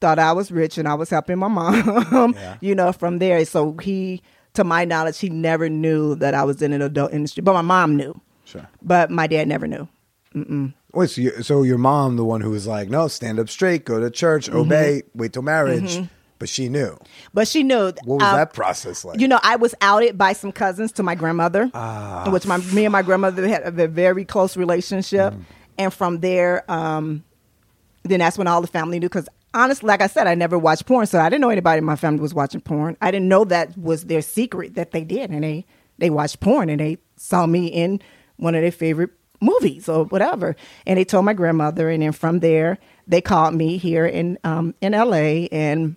thought 0.00 0.18
I 0.18 0.32
was 0.32 0.50
rich 0.50 0.76
and 0.78 0.88
I 0.88 0.94
was 0.94 1.10
helping 1.10 1.38
my 1.38 1.46
mom, 1.48 2.34
Yeah. 2.34 2.56
you 2.60 2.74
know, 2.74 2.90
from 2.92 3.20
there. 3.20 3.44
So 3.44 3.76
he, 3.80 4.20
to 4.54 4.64
my 4.64 4.84
knowledge, 4.84 5.20
he 5.20 5.28
never 5.30 5.68
knew 5.68 6.16
that 6.16 6.34
I 6.34 6.42
was 6.42 6.60
in 6.60 6.72
an 6.72 6.82
adult 6.82 7.12
industry, 7.12 7.40
but 7.42 7.52
my 7.52 7.62
mom 7.62 7.94
knew, 7.96 8.20
Sure. 8.44 8.68
but 8.82 9.10
my 9.12 9.28
dad 9.28 9.46
never 9.46 9.68
knew. 9.68 9.88
Wait, 10.94 11.10
so, 11.10 11.20
you, 11.20 11.42
so 11.42 11.62
your 11.62 11.78
mom, 11.78 12.16
the 12.16 12.24
one 12.24 12.40
who 12.40 12.50
was 12.50 12.66
like, 12.66 12.88
no, 12.88 13.08
stand 13.08 13.38
up 13.38 13.48
straight, 13.48 13.84
go 13.84 14.00
to 14.00 14.10
church, 14.10 14.46
Mm-hmm. 14.48 14.58
obey, 14.58 15.02
wait 15.14 15.32
till 15.34 15.42
marriage, 15.42 16.00
but 16.38 16.48
she 16.48 16.68
knew. 16.70 16.98
But 17.34 17.46
she 17.46 17.62
knew. 17.62 17.92
What 18.04 18.20
was 18.20 18.22
um, 18.22 18.36
that 18.36 18.54
process 18.54 19.04
like? 19.04 19.20
You 19.20 19.28
know, 19.28 19.38
I 19.42 19.56
was 19.56 19.74
outed 19.82 20.16
by 20.16 20.32
some 20.32 20.50
cousins 20.52 20.92
to 20.92 21.02
my 21.02 21.14
grandmother, 21.14 21.70
Ah. 21.74 22.30
which 22.30 22.46
my 22.46 22.56
me 22.58 22.84
and 22.86 22.92
my 22.92 23.02
grandmother 23.02 23.46
had 23.48 23.62
a 23.78 23.86
very 23.88 24.24
close 24.24 24.56
relationship, 24.56 25.34
Mm. 25.34 25.44
and 25.78 25.92
from 25.92 26.20
there, 26.20 26.68
um, 26.70 27.22
then 28.04 28.20
that's 28.20 28.38
when 28.38 28.46
all 28.46 28.60
the 28.62 28.66
family 28.66 28.98
knew. 28.98 29.08
Because 29.08 29.28
honestly, 29.52 29.86
like 29.86 30.00
I 30.00 30.06
said, 30.06 30.26
I 30.26 30.34
never 30.34 30.58
watched 30.58 30.86
porn, 30.86 31.06
so 31.06 31.18
I 31.20 31.28
didn't 31.28 31.42
know 31.42 31.50
anybody 31.50 31.78
in 31.78 31.84
my 31.84 31.96
family 31.96 32.20
was 32.20 32.32
watching 32.32 32.60
porn. 32.62 32.96
I 33.02 33.10
didn't 33.10 33.28
know 33.28 33.44
that 33.44 33.76
was 33.76 34.04
their 34.04 34.22
secret 34.22 34.74
that 34.76 34.92
they 34.92 35.04
did, 35.04 35.30
and 35.30 35.44
they 35.44 35.66
they 35.98 36.08
watched 36.08 36.40
porn 36.40 36.70
and 36.70 36.80
they 36.80 36.96
saw 37.16 37.44
me 37.44 37.66
in 37.66 38.00
one 38.36 38.54
of 38.54 38.62
their 38.62 38.70
favorite 38.72 39.10
movies 39.40 39.88
or 39.88 40.04
whatever, 40.04 40.56
and 40.86 40.98
they 40.98 41.04
told 41.04 41.24
my 41.24 41.34
grandmother, 41.34 41.90
and 41.90 42.02
then 42.02 42.12
from 42.12 42.40
there, 42.40 42.78
they 43.06 43.20
called 43.20 43.54
me 43.54 43.78
here 43.78 44.06
in 44.06 44.38
um, 44.44 44.74
in 44.80 44.94
L.A. 44.94 45.48
and 45.48 45.96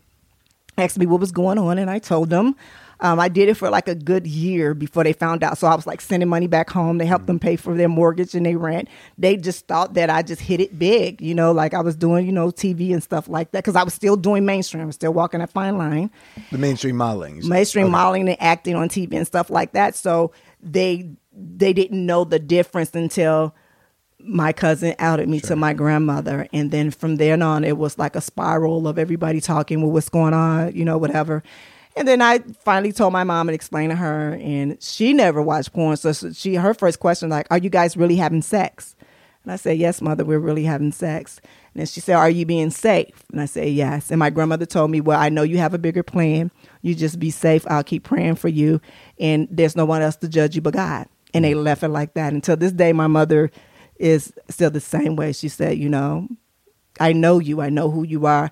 asked 0.77 0.97
me 0.97 1.05
what 1.05 1.19
was 1.19 1.31
going 1.31 1.57
on, 1.57 1.77
and 1.77 1.89
I 1.89 1.99
told 1.99 2.29
them. 2.29 2.55
Um, 3.03 3.19
I 3.19 3.29
did 3.29 3.49
it 3.49 3.55
for 3.55 3.69
like 3.71 3.87
a 3.87 3.95
good 3.95 4.27
year 4.27 4.73
before 4.75 5.03
they 5.03 5.13
found 5.13 5.43
out. 5.43 5.57
So 5.57 5.65
I 5.67 5.73
was 5.75 5.87
like 5.87 6.01
sending 6.01 6.29
money 6.29 6.45
back 6.47 6.69
home. 6.69 6.99
They 6.99 7.05
helped 7.07 7.25
them 7.25 7.39
pay 7.39 7.55
for 7.55 7.75
their 7.75 7.89
mortgage 7.89 8.35
and 8.35 8.45
their 8.45 8.57
rent. 8.59 8.87
They 9.17 9.37
just 9.37 9.65
thought 9.67 9.95
that 9.95 10.09
I 10.11 10.21
just 10.21 10.41
hit 10.41 10.59
it 10.61 10.77
big, 10.77 11.19
you 11.19 11.33
know, 11.33 11.51
like 11.51 11.73
I 11.73 11.81
was 11.81 11.95
doing, 11.95 12.27
you 12.27 12.31
know, 12.31 12.51
TV 12.51 12.93
and 12.93 13.01
stuff 13.01 13.27
like 13.27 13.51
that 13.51 13.63
because 13.63 13.75
I 13.75 13.83
was 13.83 13.93
still 13.95 14.15
doing 14.15 14.45
mainstream. 14.45 14.83
I 14.83 14.85
was 14.85 14.95
still 14.95 15.13
walking 15.13 15.39
that 15.39 15.49
fine 15.49 15.77
line 15.79 16.11
The 16.51 16.57
mainstream 16.59 16.95
modeling. 16.97 17.41
mainstream 17.47 17.85
Okay. 17.87 17.91
modeling 17.91 18.29
and 18.29 18.37
acting 18.39 18.75
on 18.75 18.87
TV 18.87 19.13
and 19.17 19.25
stuff 19.25 19.49
like 19.49 19.71
that. 19.73 19.95
So 19.95 20.31
they 20.61 21.09
they 21.33 21.73
didn't 21.73 22.05
know 22.05 22.23
the 22.23 22.37
difference 22.39 22.93
until 22.93 23.55
my 24.19 24.53
cousin 24.53 24.93
outed 24.99 25.27
me 25.27 25.39
to 25.39 25.55
my 25.55 25.73
grandmother, 25.73 26.47
and 26.53 26.69
then 26.69 26.91
from 26.91 27.15
then 27.15 27.41
on, 27.41 27.63
it 27.63 27.77
was 27.79 27.97
like 27.97 28.15
a 28.15 28.21
spiral 28.21 28.87
of 28.87 28.99
everybody 28.99 29.41
talking, 29.41 29.81
well, 29.81 29.89
what's 29.91 30.09
going 30.09 30.35
on, 30.35 30.75
you 30.75 30.85
know, 30.85 30.99
whatever. 30.99 31.41
And 31.95 32.07
then 32.07 32.21
I 32.21 32.39
finally 32.63 32.93
told 32.93 33.13
my 33.13 33.23
mom 33.23 33.49
and 33.49 33.55
explained 33.55 33.91
to 33.91 33.97
her, 33.97 34.39
and 34.41 34.81
she 34.81 35.13
never 35.13 35.41
watched 35.41 35.73
porn. 35.73 35.97
So 35.97 36.13
she, 36.31 36.55
her 36.55 36.73
first 36.73 36.99
question 36.99 37.29
like, 37.29 37.47
"Are 37.51 37.57
you 37.57 37.69
guys 37.69 37.97
really 37.97 38.15
having 38.15 38.41
sex?" 38.41 38.95
And 39.43 39.51
I 39.51 39.55
said, 39.55 39.77
Yes, 39.77 40.01
mother, 40.01 40.23
we're 40.23 40.39
really 40.39 40.63
having 40.63 40.91
sex. 40.91 41.41
And 41.75 41.87
she 41.87 41.99
said, 41.99 42.15
Are 42.15 42.29
you 42.29 42.45
being 42.45 42.69
safe? 42.69 43.23
And 43.31 43.41
I 43.41 43.45
said, 43.45 43.69
Yes. 43.69 44.11
And 44.11 44.19
my 44.19 44.29
grandmother 44.29 44.65
told 44.65 44.91
me, 44.91 45.01
Well, 45.01 45.19
I 45.19 45.29
know 45.29 45.43
you 45.43 45.57
have 45.57 45.73
a 45.73 45.79
bigger 45.79 46.03
plan. 46.03 46.51
You 46.81 46.95
just 46.95 47.19
be 47.19 47.31
safe. 47.31 47.65
I'll 47.67 47.83
keep 47.83 48.03
praying 48.03 48.35
for 48.35 48.49
you. 48.49 48.81
And 49.19 49.47
there's 49.49 49.75
no 49.75 49.85
one 49.85 50.01
else 50.01 50.15
to 50.17 50.27
judge 50.27 50.55
you 50.55 50.61
but 50.61 50.73
God. 50.73 51.07
And 51.33 51.45
they 51.45 51.53
left 51.53 51.83
it 51.83 51.89
like 51.89 52.13
that. 52.15 52.33
Until 52.33 52.57
this 52.57 52.71
day, 52.71 52.93
my 52.93 53.07
mother 53.07 53.51
is 53.97 54.33
still 54.49 54.69
the 54.69 54.81
same 54.81 55.15
way. 55.15 55.31
She 55.33 55.49
said, 55.49 55.77
You 55.77 55.89
know, 55.89 56.27
I 56.99 57.13
know 57.13 57.39
you. 57.39 57.61
I 57.61 57.69
know 57.69 57.89
who 57.89 58.03
you 58.03 58.25
are. 58.27 58.51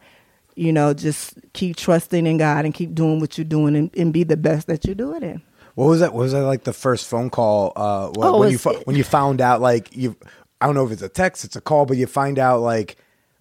You 0.59 0.73
know, 0.73 0.93
just 0.93 1.35
keep 1.53 1.77
trusting 1.77 2.27
in 2.27 2.37
God 2.37 2.65
and 2.65 2.73
keep 2.73 2.93
doing 2.93 3.19
what 3.19 3.37
you're 3.37 3.45
doing 3.45 3.75
and, 3.77 3.89
and 3.95 4.11
be 4.11 4.23
the 4.23 4.35
best 4.37 4.67
that 4.67 4.83
you're 4.85 4.93
doing 4.95 5.23
it. 5.23 5.39
What 5.75 5.85
was 5.85 6.01
that? 6.01 6.13
What 6.13 6.23
was 6.23 6.33
that 6.33 6.41
like 6.43 6.65
the 6.65 6.73
first 6.73 7.07
phone 7.07 7.29
call? 7.29 7.71
Uh, 7.75 8.07
wh- 8.09 8.13
Oh, 8.25 8.39
when 8.39 8.51
you 8.51 8.57
when 8.85 8.95
you 8.97 9.03
found 9.05 9.39
out 9.39 9.61
like 9.61 9.95
you, 9.95 10.17
I 10.59 10.65
don't 10.65 10.75
know 10.75 10.85
if 10.85 10.91
it's 10.91 11.01
a 11.01 11.07
text, 11.07 11.45
it's 11.45 11.55
a 11.55 11.61
call, 11.61 11.85
but 11.85 11.95
you 11.95 12.05
find 12.07 12.37
out 12.37 12.59
like, 12.59 12.97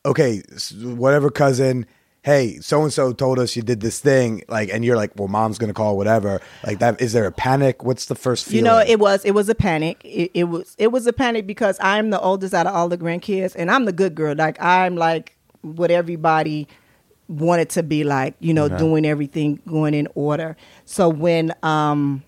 okay, 0.06 0.42
whatever 0.80 1.30
cousin, 1.30 1.86
hey, 2.22 2.58
so 2.60 2.82
and 2.82 2.92
so 2.92 3.12
told 3.12 3.38
us 3.40 3.56
you 3.56 3.62
did 3.62 3.80
this 3.80 3.98
thing, 3.98 4.44
like, 4.48 4.68
and 4.72 4.84
you're 4.84 4.94
like, 4.96 5.10
well, 5.16 5.26
mom's 5.26 5.58
gonna 5.58 5.72
call, 5.74 5.96
whatever. 5.96 6.40
Like 6.64 6.78
that, 6.78 7.00
is 7.00 7.12
there 7.12 7.26
a 7.26 7.32
panic? 7.32 7.82
What's 7.82 8.06
the 8.06 8.14
first 8.14 8.44
feeling? 8.46 8.58
You 8.58 8.62
know, 8.70 8.78
it 8.78 9.00
was 9.00 9.24
it 9.24 9.32
was 9.32 9.48
a 9.48 9.54
panic. 9.56 10.00
It, 10.04 10.30
it 10.34 10.44
was 10.44 10.76
it 10.78 10.92
was 10.92 11.08
a 11.08 11.12
panic 11.12 11.48
because 11.48 11.76
I'm 11.80 12.10
the 12.10 12.20
oldest 12.20 12.54
out 12.54 12.68
of 12.68 12.74
all 12.76 12.88
the 12.88 12.98
grandkids, 12.98 13.56
and 13.58 13.70
I'm 13.72 13.86
the 13.86 13.92
good 13.92 14.14
girl. 14.14 14.36
Like 14.36 14.62
I'm 14.62 14.94
like 14.94 15.34
what 15.62 15.90
everybody 15.90 16.68
wanted 17.28 17.70
to 17.70 17.82
be 17.82 18.04
like. 18.04 18.34
You 18.40 18.54
know, 18.54 18.68
doing 18.68 19.04
everything 19.06 19.60
going 19.66 19.94
in 19.94 20.08
order. 20.14 20.56
So 20.84 21.08
when 21.08 21.52
um 21.62 22.22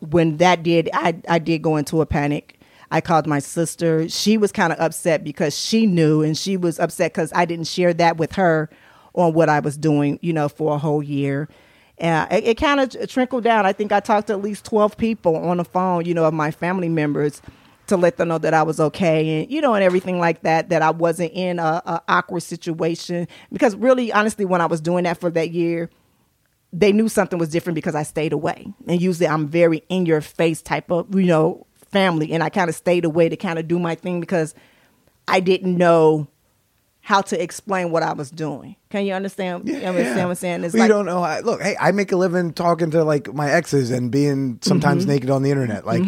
when 0.00 0.36
that 0.38 0.62
did, 0.62 0.90
I 0.92 1.16
I 1.28 1.38
did 1.38 1.62
go 1.62 1.76
into 1.76 2.00
a 2.00 2.06
panic. 2.06 2.58
I 2.90 3.00
called 3.00 3.26
my 3.26 3.38
sister. 3.40 4.08
She 4.08 4.36
was 4.36 4.52
kind 4.52 4.72
of 4.72 4.78
upset 4.78 5.24
because 5.24 5.58
she 5.58 5.86
knew, 5.86 6.22
and 6.22 6.36
she 6.38 6.56
was 6.56 6.78
upset 6.78 7.12
because 7.12 7.32
I 7.34 7.44
didn't 7.44 7.66
share 7.66 7.92
that 7.94 8.18
with 8.18 8.32
her 8.32 8.70
on 9.14 9.32
what 9.32 9.48
I 9.48 9.60
was 9.60 9.76
doing, 9.76 10.18
you 10.22 10.32
know, 10.32 10.48
for 10.48 10.74
a 10.74 10.78
whole 10.78 11.02
year. 11.02 11.48
And 11.98 12.30
it, 12.32 12.44
it 12.44 12.56
kind 12.56 12.80
of 12.80 13.08
trickled 13.08 13.44
down. 13.44 13.66
I 13.66 13.72
think 13.72 13.92
I 13.92 14.00
talked 14.00 14.26
to 14.26 14.32
at 14.32 14.42
least 14.42 14.64
12 14.64 14.96
people 14.96 15.36
on 15.36 15.58
the 15.58 15.64
phone, 15.64 16.04
you 16.04 16.14
know, 16.14 16.24
of 16.24 16.34
my 16.34 16.50
family 16.50 16.88
members 16.88 17.40
to 17.86 17.96
let 17.96 18.16
them 18.16 18.28
know 18.28 18.38
that 18.38 18.54
I 18.54 18.62
was 18.62 18.80
okay 18.80 19.42
and, 19.42 19.50
you 19.50 19.60
know, 19.60 19.74
and 19.74 19.84
everything 19.84 20.18
like 20.18 20.42
that, 20.42 20.70
that 20.70 20.82
I 20.82 20.90
wasn't 20.90 21.32
in 21.34 21.58
a, 21.58 21.82
a 21.84 22.02
awkward 22.08 22.42
situation. 22.42 23.28
Because 23.52 23.76
really, 23.76 24.12
honestly, 24.12 24.44
when 24.44 24.60
I 24.60 24.66
was 24.66 24.80
doing 24.80 25.04
that 25.04 25.18
for 25.18 25.30
that 25.30 25.50
year, 25.50 25.90
they 26.72 26.92
knew 26.92 27.08
something 27.08 27.38
was 27.38 27.50
different 27.50 27.74
because 27.74 27.94
I 27.94 28.02
stayed 28.02 28.32
away. 28.32 28.66
And 28.88 29.00
usually 29.00 29.28
I'm 29.28 29.46
very 29.46 29.82
in 29.88 30.06
your 30.06 30.20
face 30.20 30.62
type 30.62 30.90
of, 30.90 31.14
you 31.14 31.26
know, 31.26 31.66
family. 31.90 32.32
And 32.32 32.42
I 32.42 32.48
kind 32.48 32.68
of 32.68 32.74
stayed 32.74 33.04
away 33.04 33.28
to 33.28 33.36
kind 33.36 33.58
of 33.58 33.68
do 33.68 33.78
my 33.78 33.94
thing 33.94 34.20
because 34.20 34.54
I 35.28 35.40
didn't 35.40 35.76
know 35.76 36.28
how 37.06 37.20
to 37.20 37.40
explain 37.40 37.90
what 37.90 38.02
I 38.02 38.14
was 38.14 38.30
doing. 38.30 38.76
Can 38.88 39.04
you 39.04 39.12
understand? 39.12 39.68
you 39.68 39.74
understand 39.76 40.16
what 40.20 40.30
I'm 40.30 40.34
saying? 40.36 40.64
It's 40.64 40.72
Well, 40.72 40.80
like, 40.80 40.88
you 40.88 40.94
don't 40.94 41.04
know. 41.04 41.22
I, 41.22 41.40
look, 41.40 41.60
hey, 41.60 41.76
I 41.78 41.92
make 41.92 42.10
a 42.12 42.16
living 42.16 42.54
talking 42.54 42.90
to 42.92 43.04
like 43.04 43.32
my 43.34 43.50
exes 43.50 43.90
and 43.90 44.10
being 44.10 44.58
sometimes 44.62 45.02
Mm-hmm. 45.02 45.12
naked 45.12 45.28
on 45.30 45.42
the 45.42 45.50
internet. 45.50 45.84
Like, 45.84 46.02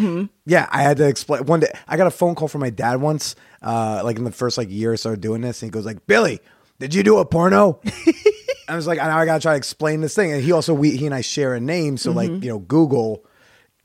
yeah, 0.47 0.67
I 0.73 0.81
had 0.81 0.97
to 0.97 1.07
explain. 1.07 1.45
One 1.45 1.61
day, 1.61 1.71
I 1.87 1.99
got 1.99 2.07
a 2.07 2.11
phone 2.11 2.35
call 2.35 2.49
from 2.49 2.63
my 2.63 2.71
dad 2.71 3.03
once, 3.03 3.37
uh, 3.61 4.01
like 4.05 4.17
in 4.17 4.25
the 4.25 4.33
first 4.33 4.57
like 4.57 4.71
year 4.71 4.93
or 4.93 4.97
so 4.97 5.15
doing 5.17 5.43
this, 5.43 5.61
and 5.63 5.69
he 5.69 5.71
goes 5.71 5.85
like, 5.85 6.07
"Billy, 6.07 6.41
did 6.79 6.95
you 6.95 7.03
do 7.03 7.19
a 7.19 7.27
porno?" 7.27 7.79
I 8.69 8.75
was 8.75 8.87
like, 8.87 8.97
"Now 8.99 9.19
I 9.19 9.27
gotta 9.27 9.43
try 9.43 9.53
to 9.53 9.59
explain 9.59 10.01
this 10.01 10.15
thing." 10.15 10.33
And 10.33 10.43
he 10.43 10.51
also, 10.53 10.73
we, 10.73 10.97
he 10.97 11.05
and 11.05 11.15
I 11.15 11.21
share 11.21 11.55
a 11.55 11.61
name, 11.61 11.99
so 11.99 12.09
Mm-hmm. 12.11 12.17
like, 12.17 12.31
you 12.45 12.49
know, 12.51 12.59
Google. 12.61 13.23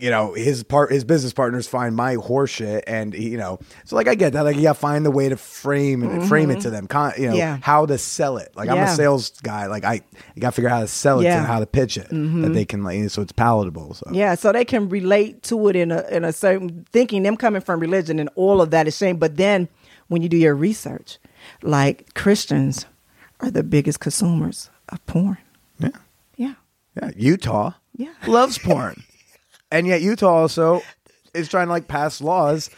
You 0.01 0.09
know 0.09 0.33
his 0.33 0.63
part, 0.63 0.91
his 0.91 1.03
business 1.03 1.31
partners 1.31 1.67
find 1.67 1.95
my 1.95 2.15
horseshit, 2.15 2.81
and 2.87 3.13
he, 3.13 3.29
you 3.29 3.37
know, 3.37 3.59
so 3.85 3.95
like 3.95 4.07
I 4.07 4.15
get 4.15 4.33
that, 4.33 4.41
like 4.41 4.55
you 4.55 4.63
gotta 4.63 4.79
find 4.79 5.05
the 5.05 5.11
way 5.11 5.29
to 5.29 5.37
frame 5.37 6.01
and 6.03 6.27
frame 6.27 6.49
it 6.49 6.61
to 6.61 6.69
them, 6.71 6.87
Con- 6.87 7.13
you 7.17 7.23
know, 7.27 7.29
Mm-hmm. 7.33 7.37
Yeah. 7.37 7.57
how 7.61 7.85
to 7.85 7.97
sell 7.97 8.37
it. 8.37 8.49
Like 8.55 8.67
I'm 8.69 8.79
a 8.79 8.87
sales 8.95 9.29
guy, 9.43 9.67
like 9.67 9.83
I, 9.85 10.01
you 10.35 10.41
gotta 10.41 10.53
figure 10.53 10.69
out 10.69 10.73
how 10.75 10.81
to 10.81 10.87
sell 10.87 11.19
it 11.19 11.25
Yeah. 11.25 11.31
Mm-hmm. 11.33 11.37
and 11.39 11.47
how 11.47 11.59
to 11.59 11.65
pitch 11.67 11.97
it 11.97 12.09
that 12.09 12.51
they 12.53 12.65
can 12.65 12.83
like, 12.83 13.09
so 13.11 13.21
it's 13.21 13.31
palatable. 13.31 13.93
So 13.93 14.07
Yeah, 14.11 14.33
so 14.35 14.51
they 14.51 14.65
can 14.65 14.89
relate 14.89 15.43
to 15.43 15.67
it 15.67 15.75
in 15.75 15.91
a 15.91 16.01
in 16.09 16.25
a 16.25 16.33
certain 16.33 16.85
thinking. 16.91 17.23
Them 17.23 17.37
coming 17.37 17.61
from 17.61 17.79
religion 17.79 18.19
and 18.19 18.29
all 18.35 18.59
of 18.61 18.71
that 18.71 18.87
is 18.87 18.97
shame. 18.97 19.17
But 19.17 19.37
then 19.37 19.69
when 20.07 20.21
you 20.23 20.29
do 20.29 20.37
your 20.37 20.55
research, 20.55 21.19
like 21.61 22.13
Christians 22.15 22.85
are 23.39 23.51
the 23.51 23.63
biggest 23.63 23.99
consumers 23.99 24.69
of 24.89 25.05
porn. 25.05 25.37
yeah, 25.79 25.89
Yeah, 26.37 26.53
yeah. 26.99 27.11
Utah, 27.15 27.73
Yeah. 27.95 28.13
loves 28.27 28.57
porn, 28.57 29.03
and 29.72 29.88
yet 29.88 30.01
Utah 30.01 30.28
also 30.30 30.82
is 31.34 31.47
trying 31.49 31.67
to 31.67 31.72
like 31.72 31.88
pass 31.88 32.22
laws 32.22 32.69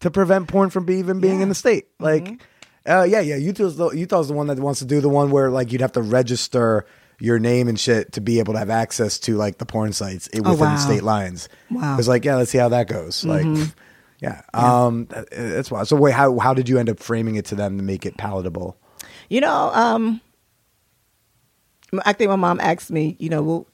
to 0.00 0.10
prevent 0.10 0.48
porn 0.48 0.70
from 0.70 0.84
be, 0.84 0.96
even 0.96 1.20
being 1.20 1.40
in 1.40 1.48
the 1.48 1.54
state. 1.54 1.86
Like, 1.98 2.24
Mm-hmm. 2.24 2.90
uh, 2.92 3.04
yeah, 3.04 3.20
yeah. 3.20 3.36
Utah's 3.36 3.76
the 3.76 3.88
Utah's 3.90 4.28
the 4.28 4.34
one 4.34 4.46
that 4.48 4.58
wants 4.58 4.80
to 4.80 4.84
do 4.84 5.00
the 5.00 5.08
one 5.08 5.30
where 5.30 5.50
like 5.50 5.72
you'd 5.72 5.80
have 5.80 5.92
to 5.92 6.02
register 6.02 6.84
your 7.20 7.38
name 7.38 7.68
and 7.68 7.78
shit 7.80 8.12
to 8.12 8.20
be 8.20 8.38
able 8.40 8.52
to 8.52 8.58
have 8.58 8.70
access 8.70 9.18
to 9.20 9.36
like 9.36 9.58
the 9.58 9.64
porn 9.64 9.92
sites 9.92 10.28
Oh, 10.34 10.50
within 10.50 10.58
wow. 10.66 10.76
state 10.76 11.02
lines. 11.04 11.48
Wow. 11.70 11.96
It's 11.98 12.08
like, 12.08 12.24
yeah, 12.24 12.36
let's 12.36 12.50
see 12.50 12.58
how 12.58 12.68
that 12.70 12.88
goes. 12.88 13.24
Like, 13.24 13.46
yeah, 14.20 14.42
um, 14.52 15.06
that- 15.06 15.30
that's 15.30 15.70
why. 15.70 15.84
So 15.84 15.96
wait, 15.96 16.12
how 16.12 16.38
how 16.38 16.52
did 16.54 16.68
you 16.68 16.78
end 16.78 16.90
up 16.90 16.98
framing 16.98 17.36
it 17.36 17.46
to 17.46 17.54
them 17.54 17.78
to 17.78 17.82
make 17.84 18.04
it 18.04 18.16
palatable? 18.18 18.76
you 19.30 19.40
know, 19.40 19.70
um, 19.72 20.20
I 22.04 22.12
think 22.12 22.28
my 22.28 22.36
mom 22.36 22.60
asked 22.60 22.90
me, 22.90 23.16
you 23.18 23.28
know, 23.28 23.42
well, 23.42 23.66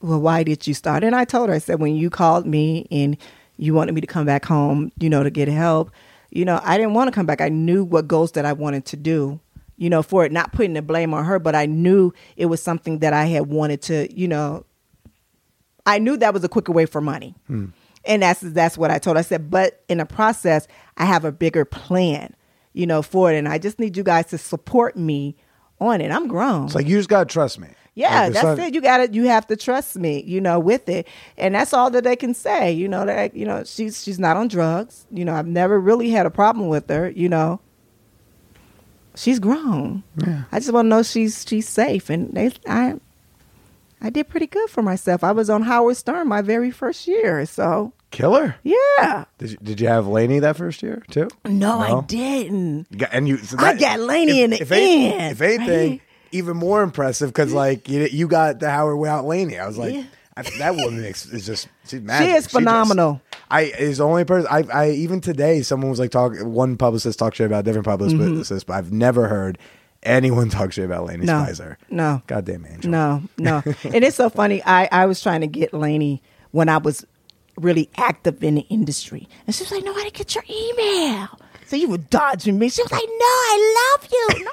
well, 0.00 0.20
why 0.20 0.42
did 0.42 0.66
you 0.66 0.74
start? 0.74 1.04
And 1.04 1.14
I 1.14 1.24
told 1.24 1.48
her, 1.48 1.54
I 1.54 1.58
said, 1.58 1.80
when 1.80 1.96
you 1.96 2.10
called 2.10 2.46
me 2.46 2.86
and 2.90 3.16
you 3.56 3.74
wanted 3.74 3.94
me 3.94 4.00
to 4.00 4.06
come 4.06 4.24
back 4.24 4.44
home, 4.44 4.90
you 4.98 5.10
know, 5.10 5.22
to 5.22 5.30
get 5.30 5.48
help, 5.48 5.90
you 6.30 6.44
know, 6.44 6.60
I 6.62 6.78
didn't 6.78 6.94
want 6.94 7.08
to 7.08 7.12
come 7.12 7.26
back. 7.26 7.40
I 7.40 7.48
knew 7.48 7.84
what 7.84 8.08
goals 8.08 8.32
that 8.32 8.44
I 8.46 8.52
wanted 8.52 8.86
to 8.86 8.96
do, 8.96 9.40
you 9.76 9.90
know, 9.90 10.02
for 10.02 10.24
it, 10.24 10.32
not 10.32 10.52
putting 10.52 10.72
the 10.72 10.82
blame 10.82 11.12
on 11.12 11.24
her, 11.24 11.38
but 11.38 11.54
I 11.54 11.66
knew 11.66 12.12
it 12.36 12.46
was 12.46 12.62
something 12.62 13.00
that 13.00 13.12
I 13.12 13.26
had 13.26 13.46
wanted 13.46 13.82
to, 13.82 14.12
you 14.12 14.28
know, 14.28 14.64
I 15.86 15.98
knew 15.98 16.16
that 16.18 16.32
was 16.32 16.44
a 16.44 16.48
quicker 16.48 16.72
way 16.72 16.86
for 16.86 17.00
money. 17.00 17.34
Hmm. 17.46 17.66
And 18.04 18.22
that's 18.22 18.40
that's 18.40 18.78
what 18.78 18.90
I 18.90 18.98
told. 18.98 19.16
her. 19.16 19.18
I 19.18 19.22
said, 19.22 19.50
but 19.50 19.82
in 19.88 19.98
the 19.98 20.06
process, 20.06 20.66
I 20.96 21.04
have 21.04 21.26
a 21.26 21.32
bigger 21.32 21.66
plan, 21.66 22.34
you 22.72 22.86
know, 22.86 23.02
for 23.02 23.30
it. 23.30 23.36
And 23.36 23.46
I 23.46 23.58
just 23.58 23.78
need 23.78 23.96
you 23.96 24.02
guys 24.02 24.26
to 24.26 24.38
support 24.38 24.96
me 24.96 25.36
on 25.80 26.00
it. 26.00 26.10
I'm 26.10 26.26
grown. 26.26 26.64
It's 26.64 26.74
like 26.74 26.86
you 26.86 26.96
just 26.96 27.10
gotta 27.10 27.26
trust 27.26 27.58
me. 27.58 27.68
Yeah, 27.94 28.22
Like, 28.24 28.32
that's 28.34 28.44
not- 28.44 28.58
it. 28.60 28.74
You 28.74 28.80
got 28.80 28.98
to 28.98 29.12
You 29.12 29.24
have 29.28 29.46
to 29.48 29.56
trust 29.56 29.96
me, 29.96 30.22
you 30.26 30.40
know, 30.40 30.58
with 30.58 30.88
it, 30.88 31.06
and 31.36 31.54
that's 31.54 31.72
all 31.74 31.90
that 31.90 32.04
they 32.04 32.16
can 32.16 32.34
say. 32.34 32.72
You 32.72 32.88
know 32.88 33.04
that 33.04 33.34
you 33.34 33.44
know 33.44 33.64
she's 33.64 34.02
she's 34.02 34.18
not 34.18 34.36
on 34.36 34.48
drugs. 34.48 35.06
You 35.10 35.24
know, 35.24 35.34
I've 35.34 35.46
never 35.48 35.78
really 35.78 36.10
had 36.10 36.24
a 36.24 36.30
problem 36.30 36.68
with 36.68 36.88
her. 36.88 37.10
You 37.10 37.28
know, 37.28 37.60
she's 39.14 39.38
grown. 39.38 40.02
Yeah. 40.24 40.44
I 40.52 40.58
just 40.60 40.72
want 40.72 40.86
to 40.86 40.88
know 40.90 41.02
she's 41.02 41.44
she's 41.46 41.68
safe, 41.68 42.10
and 42.10 42.32
they 42.32 42.52
I 42.66 42.94
I 44.00 44.10
did 44.10 44.28
pretty 44.28 44.46
good 44.46 44.70
for 44.70 44.82
myself. 44.82 45.22
I 45.24 45.32
was 45.32 45.50
on 45.50 45.62
Howard 45.62 45.96
Stern 45.96 46.28
my 46.28 46.42
very 46.42 46.70
first 46.70 47.06
year, 47.06 47.44
so 47.44 47.92
Killer. 48.10 48.56
yeah. 48.62 49.24
Did 49.38 49.50
you, 49.52 49.56
did 49.62 49.80
you 49.80 49.88
have 49.88 50.06
Laney 50.06 50.38
that 50.38 50.56
first 50.56 50.82
year 50.82 51.02
too? 51.10 51.28
No, 51.44 51.80
No? 51.86 51.98
I 51.98 52.00
didn't. 52.06 52.86
You 52.90 52.98
got- 52.98 53.10
and 53.12 53.28
you, 53.28 53.36
so 53.38 53.56
I 53.58 53.74
got 53.74 54.00
Laney 54.00 54.42
in 54.42 54.50
the 54.50 54.62
if 54.62 54.72
any- 54.72 55.12
end, 55.12 55.32
If 55.32 55.40
anything, 55.42 55.90
right? 55.90 56.00
Even 56.32 56.56
more 56.56 56.82
impressive 56.82 57.30
because 57.30 57.52
like 57.52 57.88
you, 57.88 58.06
you 58.10 58.28
got 58.28 58.60
the 58.60 58.70
Howard 58.70 58.98
without 58.98 59.24
Laney. 59.26 59.58
I 59.58 59.66
was 59.66 59.78
like, 59.78 59.94
Yeah. 59.94 60.04
I, 60.36 60.42
that 60.58 60.76
woman 60.76 61.04
is, 61.04 61.26
is 61.26 61.44
just 61.44 61.68
she's 61.86 62.00
magic. 62.00 62.28
She 62.28 62.32
is 62.34 62.44
just- 62.44 62.54
phenomenal. 62.54 63.20
I 63.50 63.62
is 63.62 63.98
the 63.98 64.04
only 64.06 64.24
person. 64.24 64.48
I, 64.50 64.62
I 64.72 64.90
even 64.90 65.20
today 65.20 65.62
someone 65.62 65.90
was 65.90 65.98
like 65.98 66.12
talk. 66.12 66.34
One 66.40 66.76
publicist 66.76 67.18
talk 67.18 67.34
shit 67.34 67.46
about 67.46 67.64
different 67.64 67.84
publicist, 67.84 68.66
but 68.66 68.74
I've 68.74 68.92
never 68.92 69.26
heard 69.26 69.58
anyone 70.04 70.48
talk 70.50 70.72
shit 70.72 70.84
about 70.84 71.04
Laney 71.06 71.26
Mm-hmm. 71.26 71.26
No, 71.26 71.44
Spicer. 71.44 71.78
no. 71.90 72.22
goddamn 72.28 72.64
angel. 72.70 72.90
No, 72.92 73.22
no. 73.38 73.56
and 73.84 74.04
it's 74.04 74.16
so 74.16 74.30
funny. 74.30 74.62
I, 74.64 74.88
I 74.92 75.06
was 75.06 75.20
trying 75.20 75.40
to 75.40 75.48
get 75.48 75.74
Lainey 75.74 76.22
when 76.52 76.68
I 76.68 76.78
was 76.78 77.04
really 77.58 77.90
active 77.96 78.42
in 78.44 78.54
the 78.54 78.62
industry. 78.70 79.28
And 79.46 79.54
she 79.54 79.64
was 79.64 79.72
like, 79.72 79.84
no, 79.84 79.92
I 79.92 80.04
didn't 80.04 80.14
get 80.14 80.34
your 80.36 80.44
email. 80.48 81.28
So 81.70 81.76
you 81.76 81.88
were 81.88 81.98
dodging 81.98 82.58
me. 82.58 82.68
She 82.68 82.82
was 82.82 82.90
like, 82.90 83.06
no, 83.06 83.24
I 83.24 83.96
love 84.00 84.08
you. 84.10 84.44
No, 84.44 84.50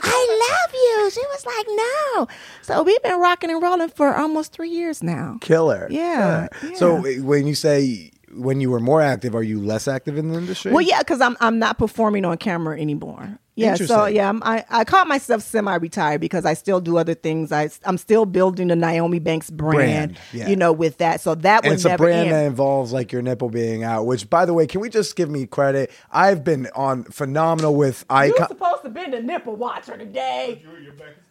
I 0.00 0.62
love 0.64 0.74
you. 0.74 1.10
She 1.10 1.20
was 1.26 1.44
like, 1.44 1.66
no. 1.68 2.28
So 2.62 2.84
we've 2.84 3.02
been 3.02 3.18
rocking 3.18 3.50
and 3.50 3.60
rolling 3.60 3.88
for 3.88 4.14
almost 4.14 4.52
three 4.52 4.70
years 4.70 5.02
now. 5.02 5.38
Killer. 5.40 5.88
Yeah, 5.90 6.46
So 6.76 7.04
yeah. 7.04 7.18
when 7.22 7.48
you 7.48 7.56
say 7.56 8.12
when 8.32 8.60
you 8.60 8.70
were 8.70 8.78
more 8.78 9.02
active, 9.02 9.34
are 9.34 9.42
you 9.42 9.60
less 9.60 9.88
active 9.88 10.16
in 10.16 10.28
the 10.28 10.38
industry? 10.38 10.70
Well, 10.70 10.82
yeah, 10.82 11.00
because 11.00 11.20
I'm 11.20 11.36
I'm 11.40 11.58
not 11.58 11.78
performing 11.78 12.24
on 12.24 12.38
camera 12.38 12.80
anymore. 12.80 13.40
Yeah, 13.56 13.74
so 13.76 14.04
yeah, 14.04 14.28
I'm, 14.28 14.42
I 14.42 14.64
I 14.68 14.84
call 14.84 15.06
myself 15.06 15.42
semi-retired 15.42 16.20
because 16.20 16.44
I 16.44 16.52
still 16.52 16.78
do 16.80 16.98
other 16.98 17.14
things. 17.14 17.50
I 17.52 17.70
I'm 17.84 17.96
still 17.96 18.26
building 18.26 18.68
the 18.68 18.74
Nyomi 18.74 19.18
Banxxx 19.18 19.50
brand, 19.52 19.76
Brand, 20.12 20.18
yeah. 20.32 20.46
you 20.48 20.56
know, 20.56 20.72
with 20.72 20.98
that. 20.98 21.22
So 21.22 21.34
that 21.36 21.64
And 21.64 21.72
it's 21.72 21.86
a 21.86 21.96
brand 21.96 22.28
end. 22.28 22.32
that 22.32 22.44
involves 22.44 22.92
like 22.92 23.12
your 23.12 23.22
nipple 23.22 23.48
being 23.48 23.82
out. 23.82 24.04
Which, 24.04 24.28
by 24.28 24.44
the 24.44 24.52
way, 24.52 24.66
can 24.66 24.82
we 24.82 24.90
just 24.90 25.16
give 25.16 25.30
me 25.30 25.46
credit? 25.46 25.90
I've 26.12 26.44
been 26.44 26.68
on 26.74 27.04
phenomenal 27.04 27.74
with 27.74 28.04
you 28.10 28.16
icon. 28.16 28.48
supposed 28.48 28.82
to 28.82 28.90
be 28.90 29.06
the 29.10 29.22
nipple 29.22 29.56
watcher 29.56 29.96
today. 29.96 30.62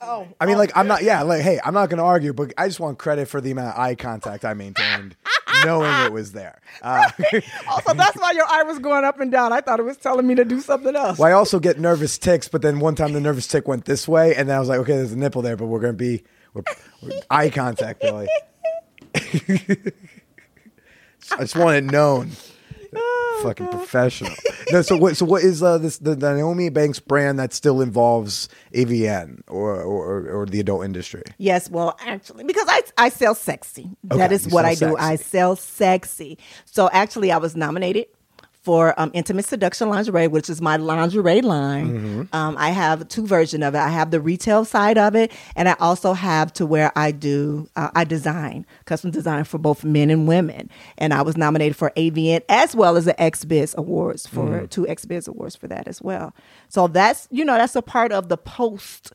Oh, 0.02 0.28
I 0.42 0.46
mean, 0.48 0.58
like, 0.58 0.72
I'm 0.76 0.88
not. 0.88 1.04
Yeah, 1.04 1.22
like, 1.22 1.42
hey, 1.44 1.60
I'm 1.64 1.74
not 1.76 1.90
going 1.90 2.00
to 2.00 2.04
argue, 2.04 2.34
but 2.34 2.54
I 2.58 2.68
just 2.68 2.80
want 2.80 2.98
credit 2.98 3.28
for 3.28 3.40
the 3.40 3.52
amount 3.52 3.76
of 3.76 3.80
eye 3.80 3.96
contact 3.96 4.46
I 4.46 4.54
maintained, 4.56 5.16
knowing 5.66 6.06
it 6.06 6.12
was 6.12 6.32
there. 6.32 6.62
Uh, 6.82 7.10
also 7.68 7.94
that's 7.94 8.18
why 8.18 8.32
your 8.32 8.46
eye 8.48 8.64
was 8.64 8.80
going 8.80 9.04
up 9.04 9.20
and 9.20 9.32
down. 9.32 9.52
I 9.54 9.62
thought 9.62 9.80
it 9.80 9.84
was 9.84 9.98
telling 9.98 10.28
me 10.28 10.36
to 10.36 10.46
do 10.46 10.62
something 10.62 10.96
else. 10.96 11.18
well, 11.18 11.30
I 11.30 11.34
also 11.34 11.60
get 11.60 11.80
nervous 11.80 12.18
ticks, 12.18 12.48
but 12.48 12.62
then 12.62 12.80
one 12.80 12.96
time 12.96 13.14
the 13.14 13.22
nervous 13.22 13.48
tick 13.48 13.68
went 13.68 13.86
this 13.86 14.08
way, 14.08 14.36
and 14.36 14.50
then 14.50 14.56
I 14.56 14.60
was 14.60 14.70
like, 14.70 14.80
okay, 14.80 14.94
there's 14.94 15.12
a 15.12 15.18
nipple 15.18 15.42
there, 15.42 15.58
but 15.58 15.66
we're 15.68 15.80
going 15.82 15.94
to 15.94 15.98
be 15.98 16.24
we're, 16.54 16.64
we're 17.02 17.20
eye 17.30 17.50
contact, 17.50 18.02
Billy. 18.02 18.28
I 21.32 21.38
just 21.40 21.56
want 21.56 21.78
it 21.78 21.84
known. 21.84 22.32
Fucking 23.42 23.68
professional. 23.68 24.32
No, 24.72 24.82
so 24.82 24.98
what? 24.98 25.16
So 25.18 25.26
what 25.26 25.44
is 25.44 25.62
uh, 25.62 25.78
this 25.78 25.98
the, 26.00 26.16
the 26.16 26.28
Nyomi 26.28 26.72
Banxxx 26.72 27.06
brand 27.06 27.38
that 27.40 27.54
still 27.54 27.82
involves 27.82 28.50
AVN 28.74 29.42
or 29.48 29.82
or, 29.82 30.28
or 30.42 30.46
the 30.46 30.60
adult 30.60 30.86
industry? 30.86 31.22
Yes, 31.38 31.70
well, 31.70 31.98
actually, 32.02 32.44
because 32.46 32.66
I 32.68 32.82
I 32.98 33.10
sell 33.10 33.36
sexy. 33.36 33.90
that 34.06 34.16
Okay, 34.26 34.36
is 34.36 34.48
you 34.48 34.52
what 34.54 34.66
I 34.66 34.74
do. 34.76 34.98
I 34.98 35.18
sell 35.18 35.56
sexy. 35.56 36.38
So 36.66 36.90
actually, 36.92 37.32
I 37.32 37.38
was 37.38 37.56
nominated 37.56 38.08
for 38.66 39.00
um, 39.00 39.12
Intimate 39.14 39.46
Seduction 39.46 39.90
Lingerie, 39.90 40.28
which 40.28 40.50
is 40.50 40.60
my 40.60 40.76
lingerie 40.78 41.42
line. 41.42 41.88
Mm-hmm. 41.90 42.36
Um, 42.36 42.56
I 42.58 42.72
have 42.72 43.08
two 43.08 43.28
versions 43.28 43.64
of 43.64 43.76
it. 43.76 43.78
I 43.78 43.90
have 43.90 44.10
the 44.10 44.20
retail 44.20 44.66
side 44.66 44.98
of 44.98 45.16
it, 45.16 45.32
and 45.56 45.70
I 45.70 45.76
also 45.80 46.14
have 46.14 46.52
to 46.54 46.66
where 46.66 46.92
I 46.96 47.12
do 47.12 47.70
uh, 47.76 47.92
I 47.94 48.04
design 48.04 48.66
custom 48.86 49.12
design 49.12 49.44
for 49.44 49.60
both 49.60 49.84
men 49.84 50.10
and 50.10 50.28
women. 50.28 50.70
And 50.98 51.14
I 51.14 51.22
was 51.22 51.38
nominated 51.38 51.76
for 51.78 51.92
AVN 51.96 52.42
as 52.50 52.76
well 52.76 52.98
as 52.98 53.06
the 53.06 53.14
XBiz 53.14 53.76
Awards 53.76 54.26
for 54.28 54.46
Mm-hmm. 54.46 54.66
two 54.66 54.86
XBiz 54.86 55.28
Awards 55.28 55.56
for 55.56 55.68
that 55.68 55.88
as 55.88 56.02
well. 56.02 56.34
So 56.68 56.88
that's 56.88 57.28
you 57.32 57.46
know 57.46 57.56
that's 57.56 57.76
a 57.76 57.82
part 57.84 58.12
of 58.12 58.30
the 58.30 58.38
post 58.38 59.14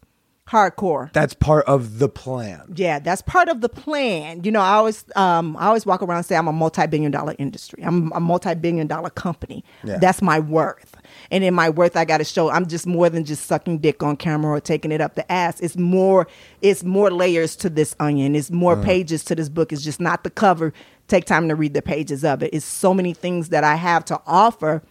hardcore. 0.50 1.12
That's 1.12 1.34
part 1.34 1.64
of 1.66 1.98
the 1.98 2.08
plan. 2.08 2.72
Yeah, 2.74 2.98
that's 2.98 3.22
part 3.22 3.48
of 3.48 3.60
the 3.60 3.68
plan. 3.68 4.42
You 4.44 4.50
know, 4.50 4.60
I 4.60 4.72
always 4.74 5.04
um 5.16 5.56
I 5.56 5.66
always 5.66 5.86
walk 5.86 6.02
around 6.02 6.16
and 6.18 6.26
say 6.26 6.36
I'm 6.36 6.48
a 6.48 6.52
multi-billion 6.52 7.12
dollar 7.12 7.34
industry. 7.38 7.82
I'm 7.84 8.10
a 8.12 8.20
multi-billion 8.20 8.86
dollar 8.86 9.10
company. 9.10 9.64
Yeah. 9.84 9.98
That's 9.98 10.20
my 10.22 10.40
worth. 10.40 10.96
And 11.30 11.44
in 11.44 11.54
my 11.54 11.70
worth 11.70 11.96
I 11.96 12.04
got 12.04 12.18
to 12.18 12.24
show 12.24 12.50
I'm 12.50 12.66
just 12.66 12.86
more 12.86 13.08
than 13.08 13.24
just 13.24 13.46
sucking 13.46 13.78
dick 13.78 14.02
on 14.02 14.16
camera 14.16 14.56
or 14.56 14.60
taking 14.60 14.90
it 14.92 15.00
up 15.00 15.14
the 15.14 15.30
ass. 15.30 15.60
It's 15.60 15.76
more 15.76 16.26
it's 16.62 16.82
more 16.82 17.10
layers 17.10 17.54
to 17.56 17.70
this 17.70 17.94
onion. 18.00 18.34
It's 18.34 18.50
more 18.50 18.72
Uh-huh. 18.72 18.82
pages 18.84 19.24
to 19.24 19.34
this 19.34 19.48
book. 19.48 19.72
It's 19.72 19.82
just 19.82 20.00
not 20.00 20.24
the 20.24 20.30
cover. 20.30 20.72
Take 21.08 21.24
time 21.26 21.48
to 21.48 21.54
read 21.56 21.74
the 21.74 21.82
pages 21.82 22.24
of 22.24 22.42
it. 22.42 22.50
It's 22.52 22.64
so 22.64 22.92
many 22.94 23.14
things 23.14 23.48
that 23.50 23.64
I 23.64 23.76
have 23.76 24.04
to 24.06 24.20
offer 24.26 24.82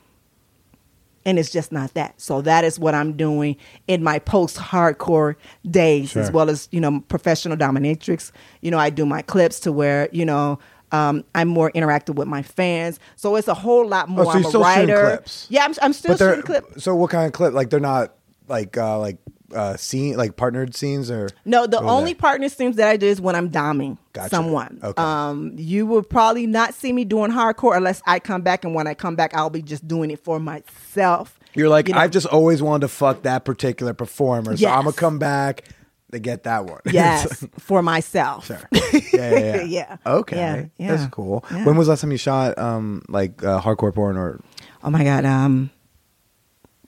and 1.26 1.38
it's 1.40 1.52
just 1.52 1.72
not 1.72 1.94
that. 1.94 2.20
So 2.20 2.42
that 2.42 2.64
is 2.64 2.80
what 2.80 2.96
I'm 2.96 3.14
doing 3.14 3.58
in 3.88 4.04
my 4.04 4.20
post-hardcore 4.20 5.36
days, 5.70 6.16
as 6.16 6.32
well 6.32 6.50
as 6.50 6.68
you 6.72 6.80
know 6.80 7.02
professional 7.08 7.58
dominatrix. 7.58 8.32
You 8.62 8.72
know, 8.72 8.78
I 8.78 8.90
do 8.90 9.06
my 9.06 9.22
clips 9.22 9.60
to 9.62 9.72
where 9.72 10.10
you 10.12 10.26
know. 10.26 10.60
Um, 10.92 11.24
I'm 11.36 11.48
more 11.48 11.72
interactive 11.74 12.16
with 12.16 12.28
my 12.28 12.42
fans, 12.42 13.00
so 13.16 13.36
it's 13.36 13.48
a 13.48 13.54
whole 13.54 13.88
lot 13.88 14.10
more. 14.10 14.26
Oh, 14.26 14.26
so 14.26 14.32
I'm 14.32 14.40
you're 14.42 14.48
a 14.48 14.50
still 14.50 14.64
shooting 14.64 14.90
writer. 14.90 15.08
clips? 15.18 15.48
Yeah, 15.48 15.66
I'm, 15.66 15.76
I'm 15.84 15.94
still 15.94 16.18
shooting 16.18 16.42
clips. 16.42 16.84
so 16.84 16.96
what 16.96 17.12
kind 17.12 17.28
of 17.28 17.34
clip? 17.34 17.54
Like 17.54 17.70
they're 17.70 17.80
not 17.80 18.16
like 18.48 18.76
uh 18.76 18.98
like 18.98 19.18
uh 19.56 19.76
scene 19.78 20.16
like 20.18 20.36
partnered 20.36 20.76
scenes 20.76 21.10
or 21.10 21.30
No, 21.46 21.66
the 21.68 21.82
only 21.82 22.12
they? 22.14 22.20
partner 22.20 22.50
scenes 22.50 22.76
that 22.76 22.88
I 22.88 22.98
do 22.98 23.08
is 23.08 23.20
when 23.22 23.36
I'm 23.36 23.50
doming 23.50 23.98
Gotcha. 24.14 24.30
someone. 24.30 24.80
Okay. 24.84 25.02
Um, 25.02 25.54
you 25.58 25.86
will 25.86 26.04
probably 26.04 26.46
not 26.48 26.74
see 26.74 26.92
me 26.94 27.06
doing 27.06 27.32
hardcore 27.32 27.76
unless 27.78 28.02
I 28.06 28.20
come 28.20 28.42
back, 28.42 28.64
and 28.66 28.74
when 28.76 28.88
I 28.88 28.94
come 28.94 29.16
back, 29.16 29.34
I'll 29.34 29.50
be 29.50 29.62
just 29.62 29.88
doing 29.88 30.12
it 30.12 30.24
for 30.24 30.40
myself. 30.40 31.40
You're 31.56 31.70
like 31.70 31.88
you 31.88 31.94
know. 31.96 32.00
I've 32.02 32.12
just 32.12 32.28
always 32.28 32.62
wanted 32.62 32.82
to 32.82 32.88
fuck 32.90 33.24
that 33.24 33.44
particular 33.46 33.94
performer, 33.94 34.56
so 34.56 34.68
I'm 34.70 34.84
gonna 34.84 34.94
come 34.94 35.18
back 35.20 35.64
to 36.12 36.20
get 36.20 36.44
that 36.44 36.66
one. 36.66 36.82
Yes, 36.92 37.46
for 37.60 37.82
myself. 37.82 38.46
sure. 38.48 38.68
Yeah, 39.14 39.32
yeah, 39.32 39.40
yeah. 39.40 39.64
Yeah. 39.64 39.98
Okay, 40.06 40.36
Yeah, 40.38 40.66
yeah. 40.78 40.96
that's 40.96 41.12
cool. 41.12 41.44
When 41.50 41.76
was 41.76 41.88
the 41.88 41.92
last 41.92 42.02
time 42.02 42.12
you 42.12 42.18
shot 42.18 42.58
um 42.60 43.02
like 43.10 43.44
uh, 43.44 43.60
hardcore 43.62 43.94
porn 43.94 44.18
or 44.18 44.40
Oh 44.84 44.90
my 44.90 45.04
God. 45.04 45.26
Um, 45.26 45.72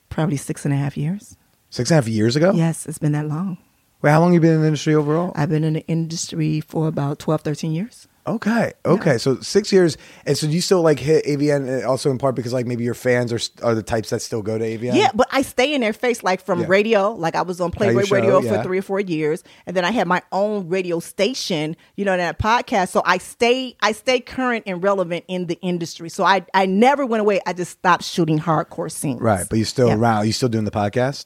probably 0.08 0.36
six 0.36 0.64
and 0.64 0.72
a 0.72 0.76
half 0.76 0.96
years. 0.96 1.36
Six 1.72 1.90
and 1.90 1.96
a 1.96 2.02
half 2.02 2.08
years 2.08 2.36
ago? 2.36 2.52
Yes, 2.54 2.86
it's 2.86 2.98
been 2.98 3.12
that 3.12 3.26
long. 3.26 3.58
Wait, 4.02 4.10
how 4.10 4.20
long 4.20 4.30
have 4.32 4.34
you 4.34 4.40
been 4.48 4.54
in 4.56 4.60
the 4.62 4.66
industry 4.66 4.94
overall? 4.94 5.32
I've 5.36 5.48
been 5.48 5.64
in 5.64 5.74
the 5.74 5.86
industry 5.86 6.60
for 6.60 6.88
about 6.88 7.18
12, 7.20 7.40
13 7.42 7.72
years. 7.72 8.08
Okay, 8.24 8.72
okay, 8.86 9.18
so 9.18 9.40
six 9.40 9.72
years, 9.72 9.96
and 10.26 10.38
so 10.38 10.46
you 10.46 10.60
still 10.60 10.80
like 10.80 11.00
hit 11.00 11.24
AVN 11.24 11.82
uh, 11.82 11.88
also 11.90 12.08
in 12.08 12.18
part 12.18 12.36
because 12.36 12.52
like 12.52 12.66
maybe 12.66 12.84
your 12.84 12.94
fans 12.94 13.32
are 13.32 13.40
are 13.64 13.74
the 13.74 13.82
types 13.82 14.10
that 14.10 14.22
still 14.22 14.42
go 14.42 14.56
to 14.56 14.64
AVN. 14.64 14.94
Yeah, 14.94 15.10
but 15.12 15.26
I 15.32 15.42
stay 15.42 15.74
in 15.74 15.80
their 15.80 15.92
face 15.92 16.22
like 16.22 16.40
from 16.40 16.60
Yeah. 16.60 16.66
radio. 16.68 17.10
Like 17.14 17.34
I 17.34 17.42
was 17.42 17.60
on 17.60 17.72
Playboy 17.72 18.04
show, 18.04 18.14
Radio 18.14 18.38
yeah. 18.40 18.58
for 18.58 18.62
three 18.62 18.78
or 18.78 18.82
four 18.82 19.00
years, 19.00 19.42
and 19.66 19.76
then 19.76 19.84
I 19.84 19.90
had 19.90 20.06
my 20.06 20.22
own 20.30 20.68
radio 20.68 21.00
station. 21.00 21.76
You 21.96 22.04
know 22.04 22.16
that 22.16 22.38
podcast. 22.38 22.90
So 22.90 23.02
I 23.04 23.18
stay 23.18 23.74
I 23.82 23.90
stay 23.90 24.20
current 24.20 24.64
and 24.68 24.80
relevant 24.84 25.24
in 25.26 25.46
the 25.48 25.58
industry. 25.60 26.08
So 26.08 26.22
I 26.22 26.46
I 26.54 26.66
never 26.66 27.04
went 27.04 27.22
away. 27.22 27.40
I 27.44 27.52
just 27.54 27.72
stopped 27.72 28.04
shooting 28.04 28.38
hardcore 28.38 28.90
scenes. 28.90 29.20
right. 29.20 29.46
But 29.50 29.56
you're 29.56 29.66
still 29.66 29.88
Yeah. 29.88 29.96
around. 29.96 30.26
You 30.26 30.32
still 30.32 30.48
doing 30.48 30.64
the 30.64 30.70
podcast? 30.70 31.24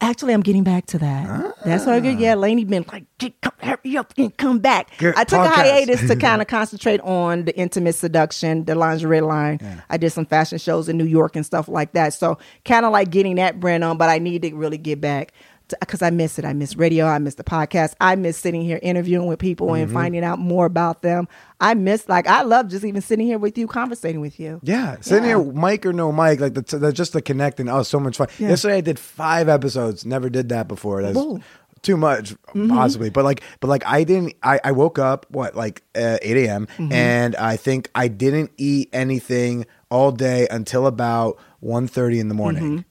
Actually, 0.00 0.34
I'm 0.34 0.42
getting 0.42 0.64
back 0.64 0.86
to 0.86 0.98
that. 0.98 1.54
That's 1.64 1.86
what 1.86 1.94
I 1.96 2.00
get. 2.00 2.18
Yeah, 2.18 2.34
Lainey 2.34 2.64
been 2.64 2.84
like, 2.92 3.04
"Get- 3.18 3.40
come, 3.40 3.52
hurry 3.58 3.96
up 3.96 4.12
and 4.16 4.36
come 4.36 4.58
back. 4.58 4.90
Good 4.98 5.14
I 5.16 5.24
took 5.24 5.40
a 5.40 5.48
hiatus 5.48 6.06
to 6.08 6.16
kind 6.20 6.40
of 6.42 6.48
concentrate 6.48 7.00
on 7.00 7.44
the 7.44 7.56
intimate 7.56 7.94
seduction, 7.94 8.64
the 8.64 8.74
lingerie 8.74 9.20
line. 9.20 9.82
I 9.90 9.96
did 9.96 10.10
some 10.10 10.26
fashion 10.26 10.58
shows 10.58 10.88
in 10.88 10.96
New 10.98 11.04
York 11.06 11.36
and 11.36 11.44
stuff 11.44 11.68
like 11.68 11.92
that. 11.92 12.14
So 12.14 12.38
kind 12.64 12.84
of 12.84 12.92
like 12.92 13.10
getting 13.10 13.36
that 13.36 13.60
brand 13.60 13.84
on, 13.84 13.96
but 13.98 14.08
I 14.08 14.18
need 14.18 14.42
to 14.42 14.54
really 14.54 14.78
get 14.78 15.00
back 15.00 15.32
because 15.80 16.02
I 16.02 16.10
miss 16.10 16.38
it. 16.38 16.44
I 16.44 16.52
miss 16.52 16.76
radio. 16.76 17.06
I 17.06 17.18
miss 17.18 17.36
the 17.36 17.44
podcast. 17.44 17.94
I 18.00 18.16
miss 18.16 18.36
sitting 18.36 18.62
here 18.62 18.78
interviewing 18.82 19.26
with 19.26 19.38
people 19.38 19.74
and 19.74 19.86
Mm-hmm. 19.86 19.94
finding 19.94 20.24
out 20.24 20.38
more 20.38 20.66
about 20.66 21.02
them. 21.02 21.26
I 21.60 21.74
miss 21.74 22.08
like 22.08 22.26
I 22.26 22.42
love 22.42 22.68
just 22.68 22.84
even 22.84 23.00
sitting 23.00 23.26
here 23.26 23.38
with 23.38 23.56
you, 23.56 23.66
conversating 23.66 24.20
with 24.20 24.38
you. 24.38 24.60
Yeah, 24.62 24.96
sitting 25.00 25.24
Yeah. 25.24 25.42
here, 25.42 25.52
mic 25.52 25.86
or 25.86 25.92
no 25.92 26.12
mic, 26.12 26.40
like 26.40 26.54
the, 26.54 26.78
the 26.78 26.92
just 26.92 27.12
the 27.14 27.22
connecting. 27.22 27.68
Oh, 27.68 27.82
so 27.82 27.98
much 27.98 28.16
fun. 28.16 28.28
Yeah. 28.38 28.50
Yesterday 28.50 28.76
I 28.76 28.80
did 28.82 28.98
five 28.98 29.48
episodes. 29.48 30.04
Never 30.04 30.28
did 30.28 30.48
that 30.50 30.68
before. 30.68 31.02
That's 31.02 31.18
too 31.82 31.96
much, 31.96 32.32
Mm-hmm. 32.32 32.68
possibly. 32.68 33.10
But 33.10 33.24
like, 33.24 33.42
but 33.60 33.68
like, 33.68 33.84
I 33.86 34.04
didn't. 34.04 34.34
I, 34.42 34.58
I 34.64 34.72
woke 34.72 34.98
up 34.98 35.26
what 35.30 35.54
like 35.54 35.82
uh, 35.94 36.18
eight 36.22 36.36
a.m. 36.46 36.66
Mm-hmm. 36.78 36.92
and 36.92 37.36
I 37.36 37.56
think 37.56 37.90
I 37.94 38.08
didn't 38.08 38.52
eat 38.56 38.88
anything 38.92 39.66
all 39.90 40.10
day 40.12 40.46
until 40.50 40.86
about 40.86 41.38
1.30 41.62 42.20
in 42.20 42.28
the 42.28 42.34
morning. 42.34 42.84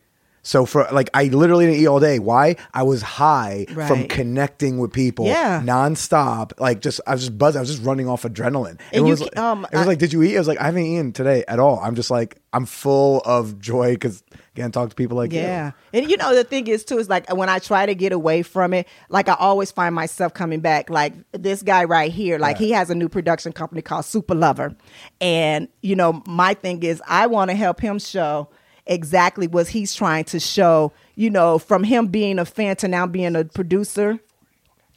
So 0.46 0.66
for 0.66 0.86
like, 0.91 1.10
I 1.14 1.26
literally 1.26 1.66
didn't 1.66 1.80
eat 1.82 1.88
all 1.88 2.02
day. 2.02 2.20
Why? 2.20 2.58
I 2.74 2.84
was 2.84 3.02
high 3.02 3.66
from 3.70 4.08
connecting 4.10 4.78
with 4.78 4.91
people, 4.91 5.26
Yeah. 5.26 5.62
nonstop. 5.66 6.52
Like, 6.60 6.82
just 6.82 7.00
I 7.08 7.14
was 7.14 7.22
just 7.22 7.38
buzzing. 7.38 7.60
I 7.60 7.62
was 7.62 7.70
just 7.70 7.84
running 7.84 8.10
off 8.10 8.24
adrenaline. 8.24 8.78
And 8.91 8.94
it 8.94 8.98
you 8.98 9.04
was, 9.06 9.20
ca- 9.20 9.26
like- 9.26 9.38
um, 9.38 9.66
it 9.72 9.78
was 9.78 9.84
I- 9.86 9.89
like, 9.89 10.00
did 10.00 10.12
you 10.12 10.22
eat? 10.22 10.36
I 10.36 10.39
was 10.39 10.48
like, 10.50 10.60
I 10.60 10.66
haven't 10.66 10.84
eaten 10.86 11.14
today 11.14 11.46
at 11.48 11.60
all. 11.60 11.80
I'm 11.82 11.96
just 11.96 12.12
like, 12.12 12.39
I'm 12.52 12.66
full 12.66 13.22
of 13.26 13.58
joy 13.60 13.94
because 13.94 14.22
again, 14.54 14.72
talk 14.72 14.89
to 14.89 14.96
people 14.96 15.16
like 15.18 15.32
you. 15.32 15.39
Yeah. 15.39 15.72
And 15.94 16.10
you 16.12 16.18
know, 16.18 16.36
the 16.36 16.44
thing 16.44 16.68
is 16.68 16.84
too, 16.84 17.00
is 17.00 17.10
like 17.10 17.34
when 17.34 17.48
I 17.50 17.60
try 17.60 17.86
to 17.86 17.96
get 17.96 18.12
away 18.12 18.44
from 18.44 18.74
it, 18.74 18.88
like 19.10 19.30
I 19.30 19.36
always 19.39 19.72
find 19.72 19.96
myself 19.96 20.34
coming 20.34 20.60
back. 20.60 20.89
Like 20.89 21.14
this 21.32 21.64
guy 21.64 21.86
right 21.86 22.12
here, 22.12 22.38
like 22.38 22.58
he 22.58 22.72
has 22.72 22.89
a 22.89 22.96
new 22.96 23.08
production 23.10 23.54
company 23.54 23.82
called 23.82 24.04
Super 24.06 24.36
Lover. 24.36 24.76
And, 25.22 25.68
you 25.82 25.96
know, 25.96 26.22
my 26.28 26.54
thing 26.54 26.84
is 26.84 27.02
I 27.08 27.28
want 27.28 27.50
to 27.50 27.56
help 27.56 27.80
him 27.80 27.98
show 27.98 28.50
exactly 28.86 29.47
what 29.47 29.67
he's 29.67 29.95
trying 29.95 30.25
to 30.25 30.39
show, 30.39 30.91
you 31.15 31.29
know, 31.29 31.57
from 31.59 31.84
him 31.84 32.07
being 32.07 32.39
a 32.39 32.45
fan 32.45 32.75
to 32.77 32.88
now 32.88 33.05
being 33.05 33.36
a 33.36 33.45
producer. 33.45 34.19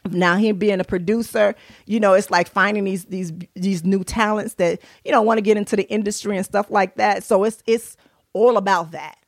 Now 0.08 0.36
him 0.36 0.56
being 0.56 0.78
a 0.78 0.84
producer 0.84 1.56
you 1.86 1.98
know 1.98 2.12
it's 2.12 2.30
like 2.30 2.46
finding 2.46 2.84
these 2.84 3.06
these 3.06 3.32
these 3.56 3.82
new 3.82 4.04
talents 4.04 4.54
that 4.54 4.80
you 5.04 5.10
know 5.10 5.20
want 5.20 5.38
to 5.38 5.42
get 5.42 5.56
into 5.56 5.74
the 5.74 5.82
industry 5.90 6.36
and 6.36 6.46
stuff 6.46 6.70
like 6.70 6.94
that. 6.94 7.24
So 7.24 7.42
it's 7.42 7.60
it's 7.66 7.96
all 8.32 8.56
about 8.56 8.92
that 8.92 9.18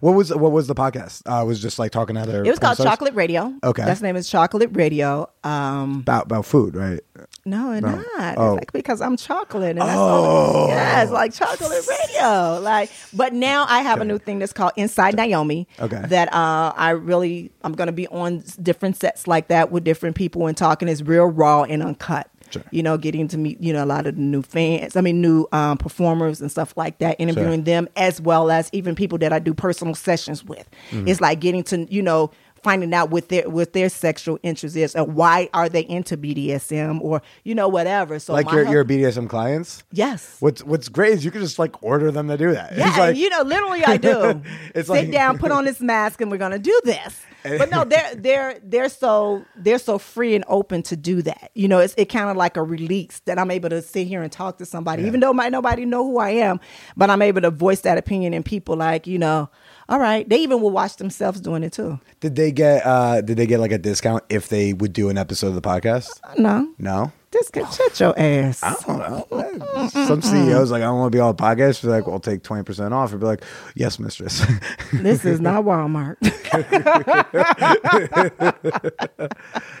What 0.00 0.12
was 0.12 0.34
what 0.34 0.52
was 0.52 0.66
the 0.66 0.74
podcast? 0.74 1.22
Uh, 1.30 1.42
it 1.42 1.46
was 1.46 1.60
just 1.60 1.78
like 1.78 1.92
talking 1.92 2.16
to 2.16 2.22
other. 2.22 2.44
It 2.44 2.50
was 2.50 2.58
called? 2.58 2.78
Chocolate 2.78 3.14
Radio. 3.14 3.52
Okay. 3.62 3.84
That's 3.84 4.00
name 4.00 4.16
is 4.16 4.28
Chocolate 4.28 4.70
Radio. 4.72 5.30
Um, 5.42 6.00
about 6.00 6.26
about 6.26 6.46
food, 6.46 6.74
right? 6.74 7.00
no, 7.46 7.72
it's 7.72 7.82
No. 7.84 8.02
not. 8.16 8.38
Oh. 8.38 8.52
It's 8.54 8.60
like 8.60 8.72
because 8.72 9.00
I'm 9.00 9.16
chocolate. 9.16 9.70
And 9.72 9.80
that's 9.80 9.96
Oh. 9.96 10.00
all, 10.00 10.68
yeah, 10.68 11.06
like 11.10 11.32
Chocolate 11.34 11.86
Radio. 11.86 12.60
Like, 12.60 12.90
but 13.12 13.32
now 13.34 13.66
I 13.68 13.80
have 13.80 14.00
a 14.00 14.04
new 14.04 14.18
thing 14.18 14.38
that's 14.38 14.52
called 14.52 14.72
Inside 14.76 15.14
Nyomi. 15.16 15.66
Okay. 15.80 16.02
That 16.08 16.32
uh, 16.32 16.72
I 16.76 16.90
really 16.90 17.52
I'm 17.62 17.72
going 17.74 17.86
to 17.88 17.92
be 17.92 18.08
on 18.08 18.42
different 18.62 18.96
sets 18.96 19.26
like 19.26 19.48
that 19.48 19.70
with 19.70 19.84
different 19.84 20.16
people 20.16 20.46
and 20.46 20.56
talking 20.56 20.88
is 20.88 21.02
real 21.02 21.26
raw 21.26 21.62
and 21.64 21.82
uncut. 21.82 22.28
Sure. 22.54 22.64
You 22.70 22.82
know, 22.82 22.96
getting 22.96 23.28
to 23.28 23.38
meet 23.38 23.60
you 23.60 23.72
know 23.72 23.84
a 23.84 23.86
lot 23.86 24.06
of 24.06 24.16
the 24.16 24.20
new 24.22 24.42
fans. 24.42 24.96
I 24.96 25.00
mean, 25.00 25.20
new 25.20 25.46
um, 25.52 25.76
performers 25.76 26.40
and 26.40 26.50
stuff 26.50 26.76
like 26.76 26.98
that. 26.98 27.16
Interviewing 27.18 27.64
them 27.64 27.88
as 27.96 28.20
well 28.20 28.50
as 28.50 28.70
even 28.72 28.94
people 28.94 29.18
that 29.18 29.32
I 29.32 29.38
do 29.38 29.54
personal 29.54 29.94
sessions 29.94 30.44
with. 30.44 30.68
Mm-hmm. 30.90 31.08
It's 31.08 31.20
like 31.20 31.40
getting 31.40 31.62
to 31.64 31.86
you 31.92 32.02
know 32.02 32.30
finding 32.64 32.92
out 32.94 33.10
what 33.10 33.28
their 33.28 33.48
what 33.48 33.72
their 33.74 33.88
sexual 33.88 34.38
interest 34.42 34.74
is 34.74 34.96
and 34.96 35.14
why 35.14 35.48
are 35.52 35.68
they 35.68 35.82
into 35.82 36.16
BDSM 36.16 37.00
or 37.02 37.22
you 37.44 37.54
know 37.54 37.68
whatever. 37.68 38.18
So 38.18 38.32
like 38.32 38.46
my 38.46 38.54
your 38.54 38.68
your 38.68 38.84
BDSM 38.84 39.28
clients. 39.28 39.84
yes. 39.92 40.36
What's 40.40 40.64
What's 40.64 40.88
great 40.88 41.12
is 41.12 41.24
you 41.24 41.30
can 41.30 41.42
just 41.42 41.58
like 41.60 41.80
order 41.82 42.10
them 42.10 42.26
to 42.28 42.36
do 42.36 42.52
that. 42.52 42.76
Yeah, 42.76 42.88
It's 42.88 42.98
like, 42.98 43.16
you 43.16 43.28
know, 43.30 43.42
literally, 43.42 43.84
I 43.84 43.96
do. 43.98 44.42
It's 44.74 44.88
Sit 44.88 44.94
like- 44.94 45.10
down, 45.12 45.38
put 45.44 45.52
on 45.52 45.64
this 45.64 45.80
mask, 45.80 46.20
and 46.20 46.30
we're 46.30 46.38
gonna 46.38 46.58
do 46.58 46.80
this. 46.84 47.20
But 47.44 47.68
no, 47.70 47.84
they're 47.84 48.14
they're 48.16 48.58
they're 48.64 48.88
so 48.88 49.44
they're 49.54 49.78
so 49.78 49.98
free 49.98 50.34
and 50.34 50.44
open 50.48 50.82
to 50.84 50.96
do 50.96 51.20
that. 51.22 51.50
You 51.54 51.68
know, 51.68 51.78
it's 51.78 51.94
it 51.98 52.06
kind 52.06 52.30
of 52.30 52.36
like 52.38 52.56
a 52.56 52.62
release 52.62 53.20
that 53.26 53.38
I'm 53.38 53.50
able 53.50 53.68
to 53.68 53.82
sit 53.82 54.06
here 54.06 54.22
and 54.22 54.32
talk 54.32 54.56
to 54.58 54.64
somebody, 54.66 55.02
even 55.04 55.20
though 55.20 55.34
might 55.34 55.52
nobody 55.52 55.84
know 55.84 56.02
who 56.04 56.18
I 56.18 56.30
am, 56.30 56.58
but 56.96 57.10
I'm 57.10 57.20
able 57.20 57.42
to 57.42 57.50
voice 57.50 57.82
that 57.82 57.98
opinion, 57.98 58.32
and 58.32 58.42
people 58.44 58.76
like 58.76 59.06
you 59.06 59.18
know, 59.18 59.50
all 59.88 59.98
right, 59.98 60.28
they 60.28 60.38
even 60.38 60.60
will 60.60 60.70
watch 60.70 60.96
themselves 60.96 61.40
doing 61.40 61.62
it 61.62 61.72
too. 61.72 61.98
did 62.20 62.36
they 62.36 62.50
get 62.52 62.84
uh 62.86 63.20
did 63.20 63.36
they 63.36 63.46
get 63.46 63.60
like 63.60 63.72
a 63.72 63.78
discount 63.78 64.24
if 64.28 64.48
they 64.48 64.72
would 64.72 64.92
do 64.92 65.08
an 65.10 65.18
episode 65.18 65.48
of 65.48 65.54
the 65.54 65.62
podcast? 65.62 66.08
No, 66.38 66.68
No. 66.78 67.12
Just 67.34 67.52
get 67.52 67.70
shut 67.72 68.00
your 68.00 68.18
ass. 68.18 68.62
I 68.62 68.74
don't 68.86 68.98
know. 68.98 69.88
Some 69.88 70.22
CEOs 70.22 70.70
like 70.70 70.82
I 70.82 70.86
don't 70.86 70.98
want 70.98 71.12
to 71.12 71.16
be 71.16 71.20
on 71.20 71.34
the 71.36 71.42
podcast. 71.42 71.82
They're 71.82 71.90
like, 71.90 72.06
"We'll 72.06 72.20
take 72.20 72.42
twenty 72.42 72.62
percent 72.62 72.94
off." 72.94 73.12
Or 73.12 73.18
be 73.18 73.26
like, 73.26 73.44
"Yes, 73.74 73.98
mistress." 73.98 74.42
This 74.92 75.24
is 75.24 75.40
not 75.40 75.64
Walmart. 75.64 76.16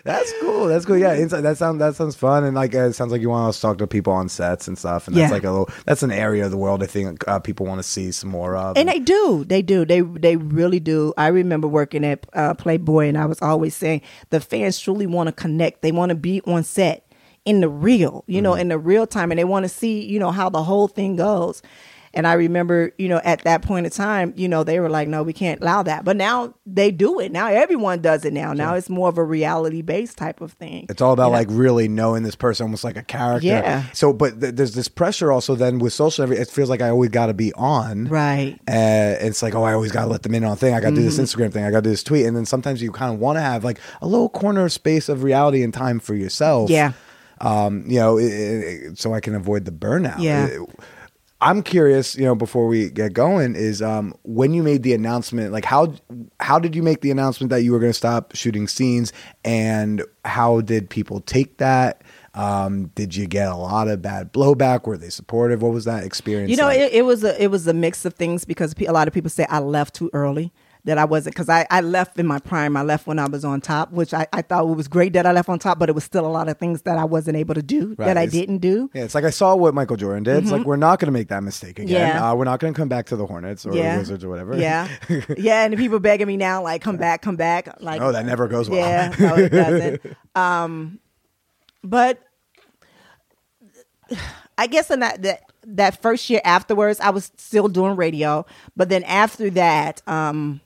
That's 0.04 0.32
cool. 0.40 0.66
That's 0.66 0.84
cool. 0.84 0.98
Yeah, 0.98 1.14
inside, 1.14 1.42
that 1.42 1.56
sounds 1.56 1.78
that 1.78 1.96
sounds 1.96 2.14
fun, 2.16 2.44
and 2.44 2.54
like 2.54 2.74
uh, 2.74 2.84
it 2.86 2.92
sounds 2.94 3.12
like 3.12 3.20
you 3.20 3.30
want 3.30 3.54
to 3.54 3.60
talk 3.60 3.78
to 3.78 3.86
people 3.86 4.12
on 4.12 4.28
sets 4.28 4.68
and 4.68 4.78
stuff. 4.78 5.06
And 5.08 5.16
that's 5.16 5.30
Yeah. 5.30 5.34
like 5.34 5.44
a 5.44 5.50
little. 5.50 5.68
That's 5.86 6.02
an 6.02 6.10
area 6.12 6.44
of 6.44 6.50
the 6.50 6.56
world 6.56 6.82
I 6.82 6.86
think 6.86 7.26
uh, 7.28 7.38
people 7.38 7.66
want 7.66 7.78
to 7.78 7.82
see 7.88 8.12
some 8.12 8.30
more 8.30 8.56
of. 8.56 8.76
And 8.76 8.88
they 8.88 8.98
do, 8.98 9.44
they 9.46 9.62
do, 9.62 9.84
they 9.84 10.00
they 10.00 10.36
really 10.36 10.80
do. 10.80 11.14
I 11.16 11.28
remember 11.28 11.68
working 11.68 12.04
at 12.04 12.26
uh, 12.32 12.54
Playboy, 12.54 13.08
and 13.08 13.16
I 13.16 13.26
was 13.26 13.40
always 13.40 13.74
saying 13.74 14.02
the 14.30 14.40
fans 14.40 14.78
truly 14.78 15.06
want 15.06 15.28
to 15.28 15.32
connect. 15.32 15.82
They 15.82 15.92
want 15.92 16.10
to 16.10 16.16
be 16.16 16.40
on 16.42 16.64
set 16.64 17.03
in 17.44 17.60
the 17.60 17.68
real, 17.68 18.24
you 18.26 18.40
know, 18.40 18.54
in 18.54 18.68
the 18.68 18.78
real 18.78 19.06
time, 19.06 19.30
and 19.30 19.38
they 19.38 19.44
want 19.44 19.64
to 19.64 19.68
see, 19.68 20.04
you 20.04 20.18
know, 20.18 20.30
how 20.30 20.48
the 20.48 20.62
whole 20.62 20.88
thing 20.88 21.16
goes. 21.16 21.62
And 22.16 22.28
I 22.28 22.34
remember, 22.34 22.92
you 22.96 23.08
know, 23.08 23.20
at 23.24 23.40
that 23.42 23.62
point 23.62 23.86
in 23.86 23.90
time, 23.90 24.32
you 24.36 24.46
know, 24.48 24.62
they 24.62 24.78
were 24.78 24.88
like, 24.88 25.08
"No, 25.08 25.24
we 25.24 25.32
can't 25.32 25.60
allow 25.60 25.82
that." 25.82 26.04
But 26.04 26.16
now 26.16 26.54
they 26.64 26.92
do 26.92 27.18
it. 27.18 27.32
Now 27.32 27.48
everyone 27.48 28.02
does 28.02 28.24
it. 28.24 28.32
Now, 28.32 28.52
now 28.52 28.74
it's 28.74 28.88
more 28.88 29.08
of 29.08 29.18
a 29.18 29.24
reality 29.24 29.82
based 29.82 30.16
type 30.16 30.40
of 30.40 30.52
thing. 30.52 30.86
It's 30.88 31.02
all 31.02 31.12
about 31.12 31.32
like 31.32 31.48
really 31.50 31.88
knowing 31.88 32.22
this 32.22 32.36
person, 32.36 32.66
almost 32.66 32.84
like 32.84 32.96
a 32.96 33.02
character. 33.02 33.48
Yeah. 33.48 33.86
So, 33.94 34.12
but 34.12 34.40
th- 34.40 34.54
there's 34.54 34.74
this 34.76 34.86
pressure 34.86 35.32
also 35.32 35.56
then 35.56 35.80
with 35.80 35.92
social. 35.92 36.30
It 36.30 36.48
feels 36.48 36.70
like 36.70 36.80
I 36.80 36.88
always 36.90 37.10
got 37.10 37.26
to 37.26 37.34
be 37.34 37.52
on. 37.54 38.04
Right. 38.04 38.54
Uh, 38.68 39.18
it's 39.20 39.42
like, 39.42 39.56
oh, 39.56 39.64
I 39.64 39.72
always 39.72 39.90
got 39.90 40.02
to 40.02 40.06
let 40.06 40.22
them 40.22 40.36
in 40.36 40.44
on 40.44 40.52
a 40.52 40.56
thing. 40.56 40.72
I 40.72 40.80
got 40.80 40.90
to 40.90 40.94
do 40.94 41.02
this 41.02 41.14
Mm-hmm. 41.18 41.24
Instagram 41.24 41.52
thing. 41.52 41.64
I 41.64 41.72
got 41.72 41.78
to 41.78 41.82
do 41.82 41.90
this 41.90 42.04
tweet. 42.04 42.26
And 42.26 42.36
then 42.36 42.46
sometimes 42.46 42.80
you 42.80 42.92
kind 42.92 43.12
of 43.12 43.18
want 43.18 43.38
to 43.38 43.42
have 43.42 43.64
like 43.64 43.80
a 44.00 44.06
little 44.06 44.28
corner 44.28 44.68
space 44.68 45.08
of 45.08 45.24
reality 45.24 45.64
and 45.64 45.74
time 45.74 45.98
for 45.98 46.14
yourself. 46.14 46.70
Yeah. 46.70 46.92
Um, 47.40 47.84
you 47.86 47.98
know, 47.98 48.18
it, 48.18 48.26
it, 48.26 48.98
so 48.98 49.14
I 49.14 49.20
can 49.20 49.34
avoid 49.34 49.64
the 49.64 49.72
burnout. 49.72 50.20
Yeah. 50.20 50.46
It- 50.46 50.60
I'm 51.40 51.62
curious, 51.62 52.16
you 52.16 52.24
know, 52.24 52.34
before 52.34 52.66
we 52.66 52.88
get 52.88 53.12
going, 53.12 53.54
is 53.54 53.82
um, 53.82 54.14
when 54.22 54.54
you 54.54 54.62
made 54.62 54.82
the 54.82 54.94
announcement, 54.94 55.52
like 55.52 55.66
how 55.66 55.94
how 56.40 56.58
did 56.58 56.74
you 56.74 56.82
make 56.82 57.02
the 57.02 57.10
announcement 57.10 57.50
that 57.50 57.62
you 57.62 57.72
were 57.72 57.78
going 57.78 57.90
to 57.90 57.96
stop 57.98 58.34
shooting 58.34 58.66
scenes, 58.66 59.12
and 59.44 60.02
how 60.24 60.62
did 60.62 60.88
people 60.88 61.20
take 61.20 61.58
that? 61.58 62.02
Um, 62.32 62.86
did 62.94 63.14
you 63.14 63.26
get 63.26 63.48
a 63.48 63.56
lot 63.56 63.88
of 63.88 64.00
bad 64.00 64.32
blowback? 64.32 64.86
Were 64.86 64.96
they 64.96 65.10
supportive? 65.10 65.60
What 65.60 65.72
was 65.72 65.84
that 65.84 66.04
experience? 66.04 66.50
You 66.50 66.56
know, 66.56 66.64
like? 66.66 66.78
it, 66.78 66.92
it 66.94 67.02
was 67.02 67.22
a 67.24 67.42
it 67.42 67.48
was 67.48 67.66
a 67.66 67.74
mix 67.74 68.06
of 68.06 68.14
things 68.14 68.46
because 68.46 68.74
a 68.80 68.92
lot 68.92 69.06
of 69.06 69.12
people 69.12 69.28
say 69.28 69.44
I 69.50 69.58
left 69.58 69.94
too 69.94 70.08
early. 70.14 70.50
That 70.86 70.98
I 70.98 71.06
wasn't 71.06 71.34
because 71.34 71.48
I, 71.48 71.66
I 71.70 71.80
left 71.80 72.18
in 72.18 72.26
my 72.26 72.38
prime. 72.38 72.76
I 72.76 72.82
left 72.82 73.06
when 73.06 73.18
I 73.18 73.26
was 73.26 73.42
on 73.42 73.62
top, 73.62 73.90
which 73.90 74.12
I, 74.12 74.26
I 74.34 74.42
thought 74.42 74.68
it 74.68 74.74
was 74.76 74.86
great 74.86 75.14
that 75.14 75.24
I 75.24 75.32
left 75.32 75.48
on 75.48 75.58
top, 75.58 75.78
but 75.78 75.88
it 75.88 75.94
was 75.94 76.04
still 76.04 76.26
a 76.26 76.28
lot 76.28 76.46
of 76.46 76.58
things 76.58 76.82
that 76.82 76.98
I 76.98 77.04
wasn't 77.04 77.38
able 77.38 77.54
to 77.54 77.62
do 77.62 77.94
Right, 77.96 78.04
that 78.04 78.18
I 78.18 78.24
it's- 78.24 78.32
didn't 78.32 78.58
do. 78.58 78.90
Yeah, 78.92 79.04
it's 79.04 79.14
like 79.14 79.24
I 79.24 79.30
saw 79.30 79.54
what 79.56 79.72
Michael 79.72 79.96
Jordan 79.96 80.24
did. 80.24 80.42
It's 80.42 80.50
like 80.52 80.66
we're 80.66 80.76
not 80.76 80.98
going 80.98 81.06
to 81.06 81.12
make 81.12 81.28
that 81.28 81.42
mistake 81.42 81.78
again. 81.78 81.86
Mm-hmm. 82.10 82.18
Yeah. 82.18 82.30
Uh, 82.32 82.34
we're 82.34 82.44
not 82.44 82.60
going 82.60 82.74
to 82.74 82.78
come 82.78 82.90
back 82.90 83.06
to 83.06 83.16
the 83.16 83.24
Hornets 83.24 83.64
or 83.64 83.72
the 83.72 83.80
Wizards 83.80 84.24
or 84.24 84.28
whatever. 84.28 84.58
Yeah, 84.58 84.86
yeah, 85.38 85.64
and 85.64 85.72
the 85.72 85.78
people 85.78 86.00
begging 86.00 86.26
me 86.26 86.36
now, 86.36 86.62
like, 86.62 86.82
come 86.82 86.98
back, 86.98 87.22
come 87.22 87.36
back. 87.36 87.80
Like, 87.80 88.02
Oh, 88.02 88.12
that 88.12 88.26
never 88.26 88.46
goes 88.46 88.68
well. 88.68 88.78
Yeah, 88.80 89.14
no, 89.18 89.36
it 89.36 89.48
doesn't. 89.52 90.02
um, 90.34 90.98
but 91.82 92.18
I 94.58 94.66
guess 94.66 94.90
in 94.90 95.00
that, 95.00 95.22
that 95.22 95.42
that 95.66 96.02
first 96.02 96.28
year 96.28 96.42
afterwards, 96.44 97.00
I 97.00 97.08
was 97.08 97.32
still 97.38 97.68
doing 97.68 97.96
radio, 97.96 98.44
but 98.76 98.90
then 98.90 99.02
after 99.04 99.48
that, 99.50 100.02
um, 100.06 100.60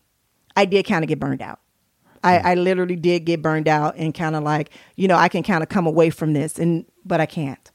I 0.58 0.64
did 0.64 0.86
kind 0.86 1.04
of 1.04 1.08
get 1.08 1.20
burned 1.20 1.40
out. 1.40 1.60
I, 2.24 2.38
I 2.38 2.54
literally 2.54 2.96
did 2.96 3.20
get 3.20 3.40
burned 3.42 3.68
out 3.68 3.94
and 3.96 4.12
kind 4.12 4.34
of 4.34 4.42
like, 4.42 4.70
you 4.96 5.06
know, 5.06 5.14
I 5.16 5.28
can 5.28 5.44
kind 5.44 5.62
of 5.62 5.68
come 5.68 5.86
away 5.86 6.10
from 6.10 6.32
this, 6.32 6.58
and 6.58 6.84
but 7.04 7.20
I 7.20 7.26
can't. 7.26 7.70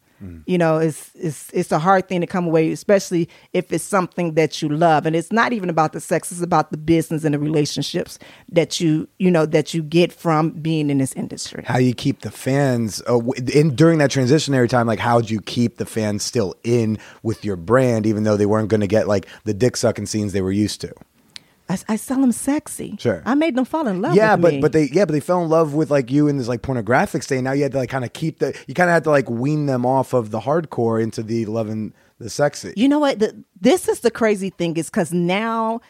You 0.46 0.58
know, 0.58 0.78
it's 0.78 1.12
it's 1.16 1.50
it's 1.52 1.72
a 1.74 1.80
hard 1.80 2.08
thing 2.08 2.22
to 2.22 2.28
come 2.28 2.46
away, 2.46 2.72
especially 2.72 3.28
if 3.52 3.74
it's 3.74 3.84
something 3.84 4.36
that 4.36 4.62
you 4.62 4.70
love, 4.70 5.06
and 5.06 5.18
it's 5.18 5.34
not 5.34 5.52
even 5.52 5.70
about 5.70 5.92
the 5.92 6.00
sex; 6.00 6.32
it's 6.32 6.42
about 6.42 6.72
the 6.72 6.78
business 6.78 7.26
and 7.26 7.34
the 7.34 7.40
relationships 7.40 8.20
that 8.50 8.80
you 8.80 9.10
you 9.20 9.30
know 9.30 9.46
that 9.46 9.74
you 9.74 9.84
get 9.84 10.14
from 10.14 10.52
being 10.52 10.90
in 10.90 11.00
this 11.00 11.12
industry. 11.14 11.66
how 11.68 11.78
you 11.78 11.94
keep 11.94 12.22
the 12.22 12.32
fans 12.32 13.02
uh, 13.10 13.20
in 13.54 13.76
during 13.76 14.00
that 14.00 14.12
transitionary 14.12 14.70
time 14.70 14.88
like 14.88 15.00
how'd 15.00 15.30
you 15.30 15.42
keep 15.42 15.76
the 15.76 15.86
fans 15.86 16.24
still 16.24 16.56
in 16.64 16.98
with 17.22 17.44
your 17.44 17.58
brand 17.58 18.06
even 18.06 18.24
though 18.24 18.38
they 18.38 18.46
weren't 18.46 18.70
going 18.70 18.80
to 18.80 18.88
get 18.88 19.10
like 19.10 19.28
the 19.44 19.54
dick 19.54 19.76
sucking 19.76 20.06
scenes 20.06 20.32
they 20.32 20.42
were 20.42 20.54
used 20.54 20.80
to 20.80 20.94
I, 21.74 21.93
I 21.93 21.95
sell 21.95 22.21
them 22.21 22.32
sexy. 22.32 22.95
Sure. 22.99 23.21
I 23.26 23.36
made 23.36 23.55
them 23.55 23.65
fall 23.65 23.88
in 23.88 24.01
love. 24.01 24.15
yeah 24.15 24.34
with 24.36 24.41
but 24.41 24.53
me. 24.53 24.61
but 24.61 24.71
they 24.74 24.89
yeah 24.91 25.05
but 25.05 25.13
they 25.13 25.19
fell 25.19 25.41
in 25.43 25.49
love 25.49 25.74
with 25.74 25.89
like 25.89 26.11
you 26.11 26.28
in 26.28 26.38
this 26.38 26.47
like 26.47 26.61
pornographic 26.61 27.24
state 27.24 27.41
now 27.41 27.51
you 27.51 27.63
had 27.63 27.71
to 27.71 27.80
like 27.80 27.89
kind 27.89 28.05
of 28.05 28.13
keep 28.13 28.39
the 28.39 28.57
you 28.67 28.74
kind 28.74 28.89
of 28.89 28.93
had 28.93 29.03
to 29.05 29.09
like 29.09 29.30
wean 29.30 29.65
them 29.65 29.86
off 29.86 30.13
of 30.13 30.32
the 30.32 30.39
hardcore 30.41 31.01
into 31.01 31.24
the 31.24 31.45
loving 31.45 31.93
the 32.19 32.30
sexy 32.30 32.74
You 32.78 32.88
know 32.88 32.99
what? 32.99 33.19
The, 33.19 33.43
this 33.59 33.88
is 33.88 34.01
the 34.01 34.11
crazy 34.11 34.49
thing 34.49 34.78
is 34.78 34.89
because 34.89 35.11
now, 35.11 35.82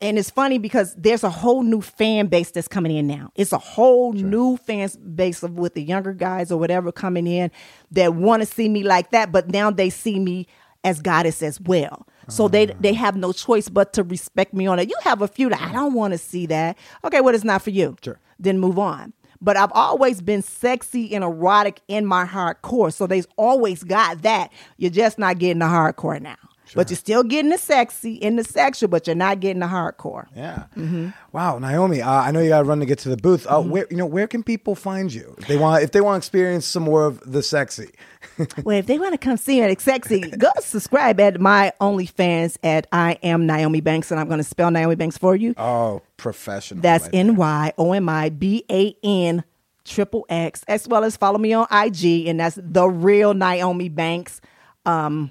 and 0.00 0.18
it's 0.18 0.30
funny 0.30 0.58
because 0.58 0.94
there's 0.94 1.22
a 1.22 1.30
whole 1.30 1.62
new 1.62 1.80
fan 1.82 2.26
base 2.26 2.50
that's 2.50 2.66
coming 2.66 2.96
in 2.96 3.06
now. 3.06 3.30
It's 3.36 3.52
a 3.52 3.58
whole 3.58 4.12
new 4.14 4.56
fan 4.56 4.88
base 5.14 5.42
of 5.42 5.52
with 5.58 5.74
the 5.74 5.82
younger 5.82 6.14
guys 6.14 6.50
or 6.50 6.58
whatever 6.58 6.90
coming 6.90 7.26
in 7.26 7.50
that 7.92 8.14
want 8.14 8.42
to 8.42 8.46
see 8.46 8.68
me 8.68 8.82
like 8.82 9.10
that, 9.10 9.30
but 9.30 9.50
now 9.50 9.70
they 9.70 9.90
see 9.90 10.18
me 10.18 10.46
as 10.82 11.00
goddess 11.02 11.42
as 11.42 11.60
well. 11.60 12.06
So 12.30 12.48
they 12.48 12.68
oh. 12.68 12.74
they 12.80 12.94
have 12.94 13.16
no 13.16 13.32
choice 13.32 13.68
but 13.68 13.92
to 13.94 14.02
respect 14.02 14.54
me 14.54 14.66
on 14.66 14.78
it. 14.78 14.88
You 14.88 14.96
have 15.02 15.22
a 15.22 15.28
few 15.28 15.48
that 15.50 15.60
I 15.60 15.72
don't 15.72 15.94
want 15.94 16.12
to 16.12 16.18
see 16.18 16.46
that. 16.46 16.78
Okay, 17.04 17.20
well 17.20 17.34
it's 17.34 17.44
not 17.44 17.62
for 17.62 17.70
you. 17.70 17.96
Sure. 18.02 18.18
Then 18.38 18.58
move 18.58 18.78
on. 18.78 19.12
But 19.42 19.56
I've 19.56 19.72
always 19.72 20.20
been 20.20 20.42
sexy 20.42 21.14
and 21.14 21.24
erotic 21.24 21.80
in 21.88 22.04
my 22.04 22.26
hardcore. 22.26 22.92
So 22.92 23.06
they've 23.06 23.26
always 23.38 23.82
got 23.82 24.22
that. 24.22 24.52
You're 24.76 24.90
just 24.90 25.18
not 25.18 25.38
getting 25.38 25.60
the 25.60 25.66
hardcore 25.66 26.20
now. 26.20 26.36
But 26.76 26.90
you're 26.90 26.96
still 26.96 27.22
getting 27.22 27.50
the 27.50 27.58
sexy 27.58 28.22
and 28.22 28.38
the 28.38 28.44
sexual, 28.44 28.88
but 28.88 29.06
you're 29.06 29.16
not 29.16 29.40
getting 29.40 29.60
the 29.60 29.66
hardcore. 29.66 30.26
yeah 30.36 30.64
Mm-hmm. 30.76 31.08
wow 31.32 31.58
Nyomi 31.58 32.04
uh, 32.04 32.10
i 32.10 32.30
know 32.30 32.40
you 32.40 32.48
gotta 32.50 32.64
run 32.64 32.80
to 32.80 32.86
get 32.86 32.98
to 33.00 33.08
the 33.08 33.16
booth 33.16 33.46
uh, 33.48 33.60
where 33.60 33.86
you 33.90 33.96
know 33.96 34.06
where 34.06 34.26
can 34.26 34.42
people 34.42 34.74
find 34.74 35.12
you 35.12 35.34
if 35.38 35.46
they 35.46 35.56
want 35.56 35.82
if 35.82 35.90
they 35.92 36.00
want 36.00 36.14
to 36.22 36.26
experience 36.26 36.64
some 36.66 36.82
more 36.84 37.04
of 37.06 37.20
the 37.30 37.42
sexy 37.42 37.90
Well, 38.64 38.76
if 38.78 38.86
they 38.86 38.98
want 38.98 39.12
to 39.12 39.18
come 39.18 39.36
see 39.36 39.60
me 39.60 39.76
sexy, 39.78 40.20
go 40.20 40.50
subscribe 40.60 41.20
at 41.20 41.40
my 41.40 41.72
OnlyFans 41.80 42.56
at 42.62 42.86
I 42.92 43.18
am 43.22 43.46
Nyomi 43.48 43.82
Banxxx, 43.82 44.10
and 44.10 44.20
I'm 44.20 44.28
going 44.28 44.38
to 44.38 44.44
spell 44.44 44.70
Nyomi 44.70 44.96
Banxxx 44.96 45.18
for 45.18 45.34
you. 45.36 45.54
oh 45.56 46.02
professional 46.18 46.82
That's 46.82 47.04
right. 47.04 47.14
N 47.14 47.36
Y 47.36 47.72
O 47.78 47.92
M 47.92 48.08
I 48.08 48.28
B 48.28 48.64
A 48.70 48.94
N 49.02 49.44
triple 49.84 50.26
X, 50.28 50.62
as 50.68 50.86
well 50.86 51.02
as 51.04 51.16
follow 51.16 51.38
me 51.38 51.52
on 51.54 51.66
IG, 51.70 52.26
and 52.28 52.40
that's 52.40 52.58
the 52.62 52.86
real 52.88 53.32
Nyomi 53.34 53.94
Banxxx. 53.94 54.40
Um, 54.86 55.30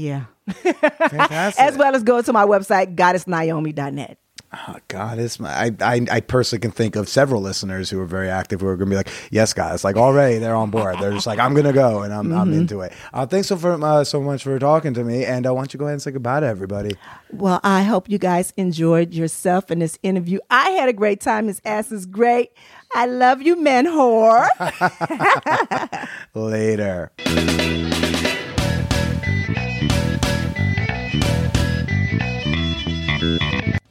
yeah. 0.00 0.24
fantastic 0.46 1.64
as 1.64 1.76
well 1.76 1.94
as 1.94 2.02
go 2.02 2.20
to 2.22 2.32
my 2.32 2.44
website, 2.44 2.96
goddessnyomi.net. 2.96 4.18
Oh, 4.52 4.76
God, 4.88 5.20
it's 5.20 5.38
my, 5.38 5.48
I, 5.48 5.70
I, 5.80 6.06
I 6.10 6.20
personally 6.20 6.60
can 6.60 6.72
think 6.72 6.96
of 6.96 7.08
several 7.08 7.40
listeners 7.40 7.88
who 7.88 8.00
are 8.00 8.06
very 8.06 8.28
active 8.28 8.60
who 8.60 8.66
are 8.66 8.76
going 8.76 8.88
to 8.88 8.92
be 8.92 8.96
like, 8.96 9.08
yes, 9.30 9.52
guys, 9.52 9.84
like 9.84 9.94
already 9.94 10.38
they're 10.38 10.56
on 10.56 10.70
board. 10.70 10.98
They're 10.98 11.12
just 11.12 11.26
like, 11.28 11.38
I'm 11.38 11.52
going 11.52 11.66
to 11.66 11.72
go 11.72 12.02
and 12.02 12.12
I'm, 12.12 12.32
I'm 12.32 12.52
into 12.52 12.80
it. 12.80 12.92
Uh, 13.12 13.26
thanks 13.26 13.46
so, 13.46 13.56
for, 13.56 13.72
uh, 13.80 14.02
so 14.02 14.20
much 14.20 14.42
for 14.42 14.58
talking 14.58 14.92
to 14.94 15.04
me. 15.04 15.24
And 15.24 15.46
I 15.46 15.52
want 15.52 15.68
you 15.68 15.72
to 15.72 15.78
go 15.78 15.84
ahead 15.84 15.92
and 15.92 16.02
say 16.02 16.10
goodbye 16.10 16.40
to 16.40 16.46
everybody. 16.46 16.96
Well, 17.30 17.60
I 17.62 17.84
hope 17.84 18.08
you 18.08 18.18
guys 18.18 18.52
enjoyed 18.56 19.14
yourself 19.14 19.70
in 19.70 19.78
this 19.78 20.00
interview. 20.02 20.40
I 20.50 20.70
had 20.70 20.88
a 20.88 20.94
great 20.94 21.20
time. 21.20 21.46
This 21.46 21.60
ass 21.64 21.92
is 21.92 22.04
great. 22.04 22.50
I 22.92 23.06
love 23.06 23.40
you, 23.40 23.54
men 23.54 23.86
whore. 23.86 24.48
Later. 26.34 27.12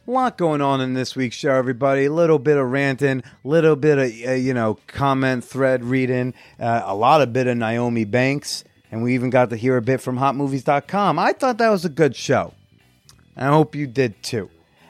Lot 0.10 0.40
going 0.40 0.60
on 0.60 0.82
in 0.82 0.96
this 0.96 1.16
week's 1.16 1.36
show, 1.36 1.52
everybody. 1.54 2.06
A 2.06 2.12
little 2.12 2.40
bit 2.40 2.58
of 2.58 2.72
ranting, 2.72 3.22
little 3.44 3.76
bit 3.76 4.00
of 4.00 4.28
uh, 4.28 4.34
you 4.34 4.56
know 4.56 4.80
comment 4.88 5.44
thread 5.44 5.84
reading, 5.84 6.34
uh, 6.60 6.82
a 6.84 6.96
lot 6.96 7.22
of 7.22 7.32
bit 7.32 7.46
of 7.46 7.56
Nyomi 7.56 8.10
Banxxx, 8.10 8.64
and 8.92 9.04
we 9.04 9.14
even 9.14 9.30
got 9.30 9.52
to 9.52 9.56
hear 9.56 9.78
a 9.78 9.84
bit 9.84 10.02
from 10.02 10.18
HotMovies.com. 10.18 11.20
I 11.20 11.34
thought 11.34 11.60
that 11.60 11.70
was 11.70 11.86
a 11.86 11.90
good 11.90 12.16
show. 12.16 12.56
I 13.38 13.50
hope 13.50 13.76
you 13.76 13.86
did 13.86 14.24
too. 14.24 14.50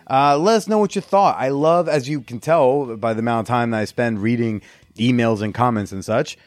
Uh, 0.10 0.38
let 0.38 0.56
us 0.56 0.70
know 0.70 0.78
what 0.78 0.96
you 0.96 1.02
thought. 1.02 1.36
I 1.38 1.50
love, 1.50 1.90
as 1.90 2.08
you 2.08 2.22
can 2.22 2.40
tell 2.40 2.96
by 2.96 3.14
the 3.14 3.20
amount 3.20 3.42
of 3.42 3.48
time 3.50 3.72
that 3.72 3.80
I 3.82 3.86
spend 3.86 4.22
reading 4.22 4.62
emails 4.96 5.42
and 5.42 5.54
comments 5.54 5.92
and 5.92 6.06
such. 6.06 6.38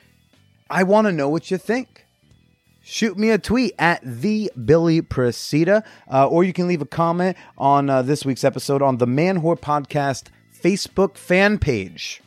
I 0.70 0.84
want 0.84 1.08
to 1.08 1.12
know 1.12 1.28
what 1.28 1.50
you 1.50 1.58
think 1.58 2.01
shoot 2.82 3.16
me 3.16 3.30
a 3.30 3.38
tweet 3.38 3.74
at 3.78 4.00
the 4.04 4.50
Billy 4.64 5.00
Procida, 5.00 5.84
uh, 6.10 6.28
or 6.28 6.44
you 6.44 6.52
can 6.52 6.68
leave 6.68 6.82
a 6.82 6.86
comment 6.86 7.36
on 7.56 7.88
uh, 7.88 8.02
this 8.02 8.24
week's 8.24 8.44
episode 8.44 8.82
on 8.82 8.98
the 8.98 9.06
Man 9.06 9.40
Whore 9.40 9.58
Podcast 9.58 10.24
Facebook 10.62 11.16
fan 11.16 11.58
page. 11.58 12.22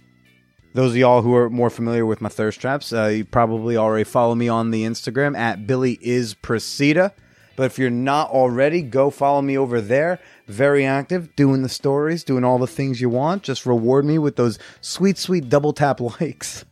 Those 0.73 0.91
of 0.91 0.97
y'all 0.97 1.21
who 1.21 1.33
are 1.35 1.49
more 1.49 1.69
familiar 1.69 2.05
with 2.05 2.19
my 2.19 2.27
thirst 2.27 2.59
traps, 2.59 2.91
uh, 2.91 3.05
you 3.05 3.25
probably 3.25 3.77
already 3.77 4.03
follow 4.03 4.35
me 4.35 4.49
on 4.49 4.71
the 4.71 4.83
Instagram 4.83 5.37
at 5.37 5.65
Billy 5.65 5.97
is 6.01 6.35
Procida. 6.35 7.13
But 7.55 7.67
if 7.67 7.79
you're 7.79 7.89
not 7.89 8.29
already, 8.31 8.81
go 8.81 9.09
follow 9.09 9.41
me 9.41 9.57
over 9.57 9.79
there. 9.79 10.19
Very 10.47 10.85
active, 10.85 11.33
doing 11.37 11.61
the 11.63 11.69
stories, 11.69 12.25
doing 12.25 12.43
all 12.43 12.57
the 12.57 12.67
things 12.67 12.99
you 12.99 13.09
want. 13.09 13.43
Just 13.43 13.65
reward 13.65 14.03
me 14.03 14.17
with 14.17 14.35
those 14.35 14.59
sweet, 14.81 15.17
sweet 15.17 15.47
double 15.47 15.71
tap 15.71 15.99
likes. 16.19 16.65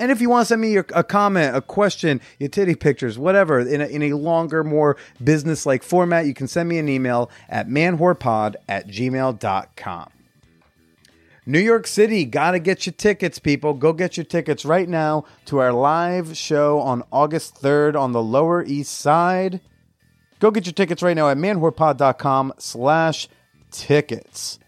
And 0.00 0.10
if 0.10 0.22
you 0.22 0.30
want 0.30 0.46
to 0.46 0.46
send 0.46 0.62
me 0.62 0.72
your, 0.72 0.86
a 0.94 1.04
comment, 1.04 1.54
a 1.54 1.60
question, 1.60 2.22
your 2.38 2.48
titty 2.48 2.74
pictures, 2.74 3.18
whatever, 3.18 3.60
in 3.60 3.82
a, 3.82 3.86
in 3.86 4.02
a 4.02 4.14
longer, 4.14 4.64
more 4.64 4.96
business 5.22 5.66
like 5.66 5.82
format, 5.82 6.24
you 6.24 6.32
can 6.32 6.48
send 6.48 6.70
me 6.70 6.78
an 6.78 6.88
email 6.88 7.30
at 7.50 7.68
manwhorepod 7.68 8.56
at 8.66 8.88
gmail.com. 8.88 10.10
New 11.44 11.58
York 11.58 11.86
City, 11.86 12.24
gotta 12.24 12.58
get 12.58 12.86
your 12.86 12.94
tickets, 12.94 13.38
people. 13.38 13.74
Go 13.74 13.92
get 13.92 14.16
your 14.16 14.24
tickets 14.24 14.64
right 14.64 14.88
now 14.88 15.24
to 15.44 15.58
our 15.58 15.72
live 15.72 16.34
show 16.34 16.80
on 16.80 17.02
August 17.12 17.60
3rd 17.60 17.94
on 17.94 18.12
the 18.12 18.22
Lower 18.22 18.64
East 18.64 18.98
Side. 18.98 19.60
Go 20.38 20.50
get 20.50 20.64
your 20.64 20.72
tickets 20.72 21.02
right 21.02 21.14
now 21.14 21.28
at 21.28 21.36
manwhorepod.com 21.36 22.54
slash 22.56 23.28
tickets. 23.70 24.58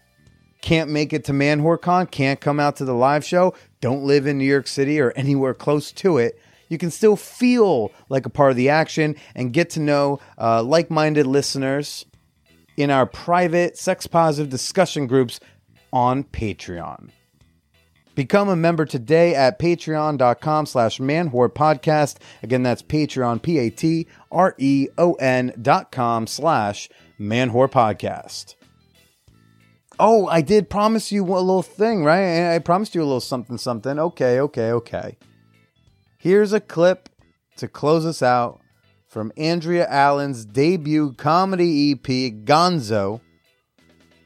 Can't 0.61 0.89
make 0.89 1.11
it 1.11 1.25
to 1.25 1.33
ManwhoreCon, 1.33 2.09
can't 2.09 2.39
come 2.39 2.59
out 2.59 2.77
to 2.77 2.85
the 2.85 2.93
live 2.93 3.25
show, 3.25 3.53
don't 3.83 4.05
live 4.05 4.25
in 4.25 4.37
New 4.37 4.45
York 4.45 4.65
City 4.65 4.97
or 5.01 5.11
anywhere 5.17 5.53
close 5.53 5.91
to 5.91 6.17
it, 6.17 6.39
you 6.69 6.77
can 6.77 6.89
still 6.89 7.17
feel 7.17 7.91
like 8.07 8.25
a 8.25 8.29
part 8.29 8.51
of 8.51 8.55
the 8.55 8.69
action 8.69 9.17
and 9.35 9.51
get 9.51 9.69
to 9.71 9.81
know 9.81 10.21
uh, 10.39 10.63
like 10.63 10.89
minded 10.89 11.27
listeners 11.27 12.05
in 12.77 12.89
our 12.89 13.05
private 13.05 13.77
sex 13.77 14.07
positive 14.07 14.49
discussion 14.49 15.05
groups 15.05 15.41
on 15.91 16.23
Patreon. 16.23 17.09
Become 18.15 18.47
a 18.47 18.55
member 18.55 18.85
today 18.85 19.35
at 19.35 19.59
patreon.com 19.59 20.65
slash 20.65 20.99
manwhorepodcast. 20.99 22.19
Again, 22.41 22.63
that's 22.63 22.83
Patreon, 22.83 23.41
P-A-T-R-E-O-N 23.41 24.13
dot 25.61 25.91
com 25.91 26.25
slash 26.25 26.87
manwhorepodcast. 27.19 28.55
Oh, 30.05 30.27
I 30.27 30.41
did 30.41 30.69
promise 30.69 31.13
you 31.13 31.23
a 31.23 31.39
little 31.39 31.63
thing, 31.63 32.03
right? 32.03 32.53
I 32.53 32.59
promised 32.59 32.93
you 32.93 33.01
a 33.01 33.05
little 33.05 33.21
something, 33.21 33.57
something. 33.57 33.97
Okay, 33.97 34.41
okay, 34.41 34.73
okay. 34.73 35.17
Here's 36.17 36.51
a 36.51 36.59
clip 36.59 37.07
to 37.55 37.69
close 37.69 38.05
us 38.05 38.21
out 38.21 38.59
from 39.07 39.31
Andrea 39.37 39.87
Allen's 39.87 40.43
debut 40.43 41.13
comedy 41.13 41.93
EP, 41.93 42.05
Gonzo. 42.43 43.21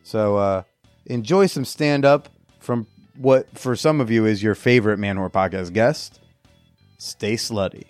So 0.02 0.38
uh, 0.38 0.64
enjoy 1.06 1.46
some 1.46 1.64
stand 1.64 2.06
up 2.06 2.30
from 2.58 2.88
what, 3.16 3.56
for 3.56 3.76
some 3.76 4.02
of 4.02 4.10
you, 4.10 4.26
is 4.26 4.42
your 4.42 4.56
favorite 4.56 4.98
Man 4.98 5.18
Podcast 5.30 5.74
guest. 5.74 6.20
Stay 6.98 7.36
slutty. 7.36 7.84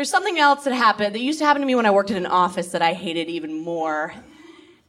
There's 0.00 0.08
something 0.08 0.38
else 0.38 0.64
that 0.64 0.72
happened 0.72 1.14
that 1.14 1.20
used 1.20 1.40
to 1.40 1.44
happen 1.44 1.60
to 1.60 1.66
me 1.66 1.74
when 1.74 1.84
I 1.84 1.90
worked 1.90 2.10
in 2.10 2.16
an 2.16 2.24
office 2.24 2.68
that 2.68 2.80
I 2.80 2.94
hated 2.94 3.28
even 3.28 3.62
more. 3.62 4.14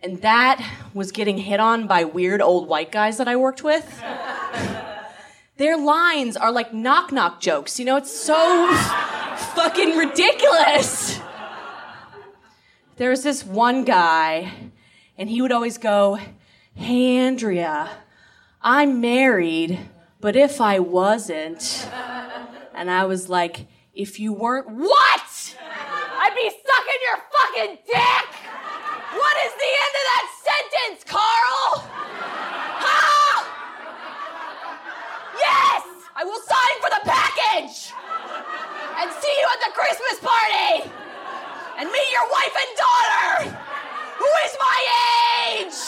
And 0.01 0.21
that 0.21 0.65
was 0.93 1.11
getting 1.11 1.37
hit 1.37 1.59
on 1.59 1.85
by 1.85 2.05
weird 2.05 2.41
old 2.41 2.69
white 2.69 2.93
guys 2.93 3.17
that 3.17 3.27
I 3.27 3.35
worked 3.35 3.61
with. 3.61 4.01
Their 5.57 5.77
lines 5.77 6.37
are 6.37 6.49
like 6.49 6.73
knock 6.73 7.11
knock 7.11 7.41
jokes, 7.41 7.77
you 7.77 7.83
know, 7.83 7.97
it's 7.97 8.09
so 8.09 8.73
fucking 9.53 9.97
ridiculous. 9.97 11.19
There 12.95 13.09
was 13.09 13.21
this 13.21 13.45
one 13.45 13.83
guy, 13.83 14.49
and 15.17 15.29
he 15.29 15.41
would 15.41 15.51
always 15.51 15.77
go, 15.77 16.19
Hey, 16.73 17.17
Andrea, 17.17 17.89
I'm 18.61 19.01
married, 19.01 19.77
but 20.21 20.37
if 20.37 20.61
I 20.61 20.79
wasn't. 20.79 21.89
And 22.73 22.89
I 22.89 23.03
was 23.03 23.27
like, 23.27 23.67
if 23.93 24.19
you 24.19 24.33
weren't, 24.33 24.67
what? 24.69 25.57
I'd 25.59 26.35
be 26.35 26.49
sucking 26.49 27.01
your 27.07 27.19
fucking 27.31 27.77
dick! 27.85 28.27
What 29.11 29.35
is 29.45 29.51
the 29.51 29.71
end 29.83 29.93
of 29.99 30.05
that 30.11 30.25
sentence, 30.47 31.03
Carl? 31.03 31.89
Huh? 32.79 33.43
Yes! 35.37 35.83
I 36.15 36.23
will 36.23 36.39
sign 36.39 36.75
for 36.79 36.89
the 36.89 37.03
package! 37.03 37.91
And 39.01 39.11
see 39.11 39.35
you 39.39 39.47
at 39.51 39.59
the 39.59 39.73
Christmas 39.75 40.19
party! 40.23 40.91
And 41.77 41.91
meet 41.91 42.09
your 42.11 42.27
wife 42.31 42.55
and 42.55 42.71
daughter! 42.77 43.57
Who 44.19 44.29
is 44.45 44.55
my 44.59 44.79
age! 45.51 45.79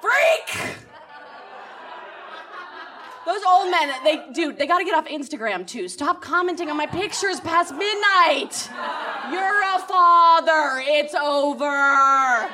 Freak! 0.00 0.85
Those 3.26 3.42
old 3.44 3.72
men, 3.72 3.90
they, 4.04 4.22
dude, 4.32 4.56
they 4.56 4.68
gotta 4.68 4.84
get 4.84 4.94
off 4.94 5.06
Instagram 5.06 5.66
too. 5.66 5.88
Stop 5.88 6.22
commenting 6.22 6.70
on 6.70 6.76
my 6.76 6.86
pictures 6.86 7.40
past 7.40 7.72
midnight. 7.74 8.70
You're 9.32 9.62
a 9.62 9.78
father. 9.80 10.80
It's 10.86 11.12
over. 11.12 12.48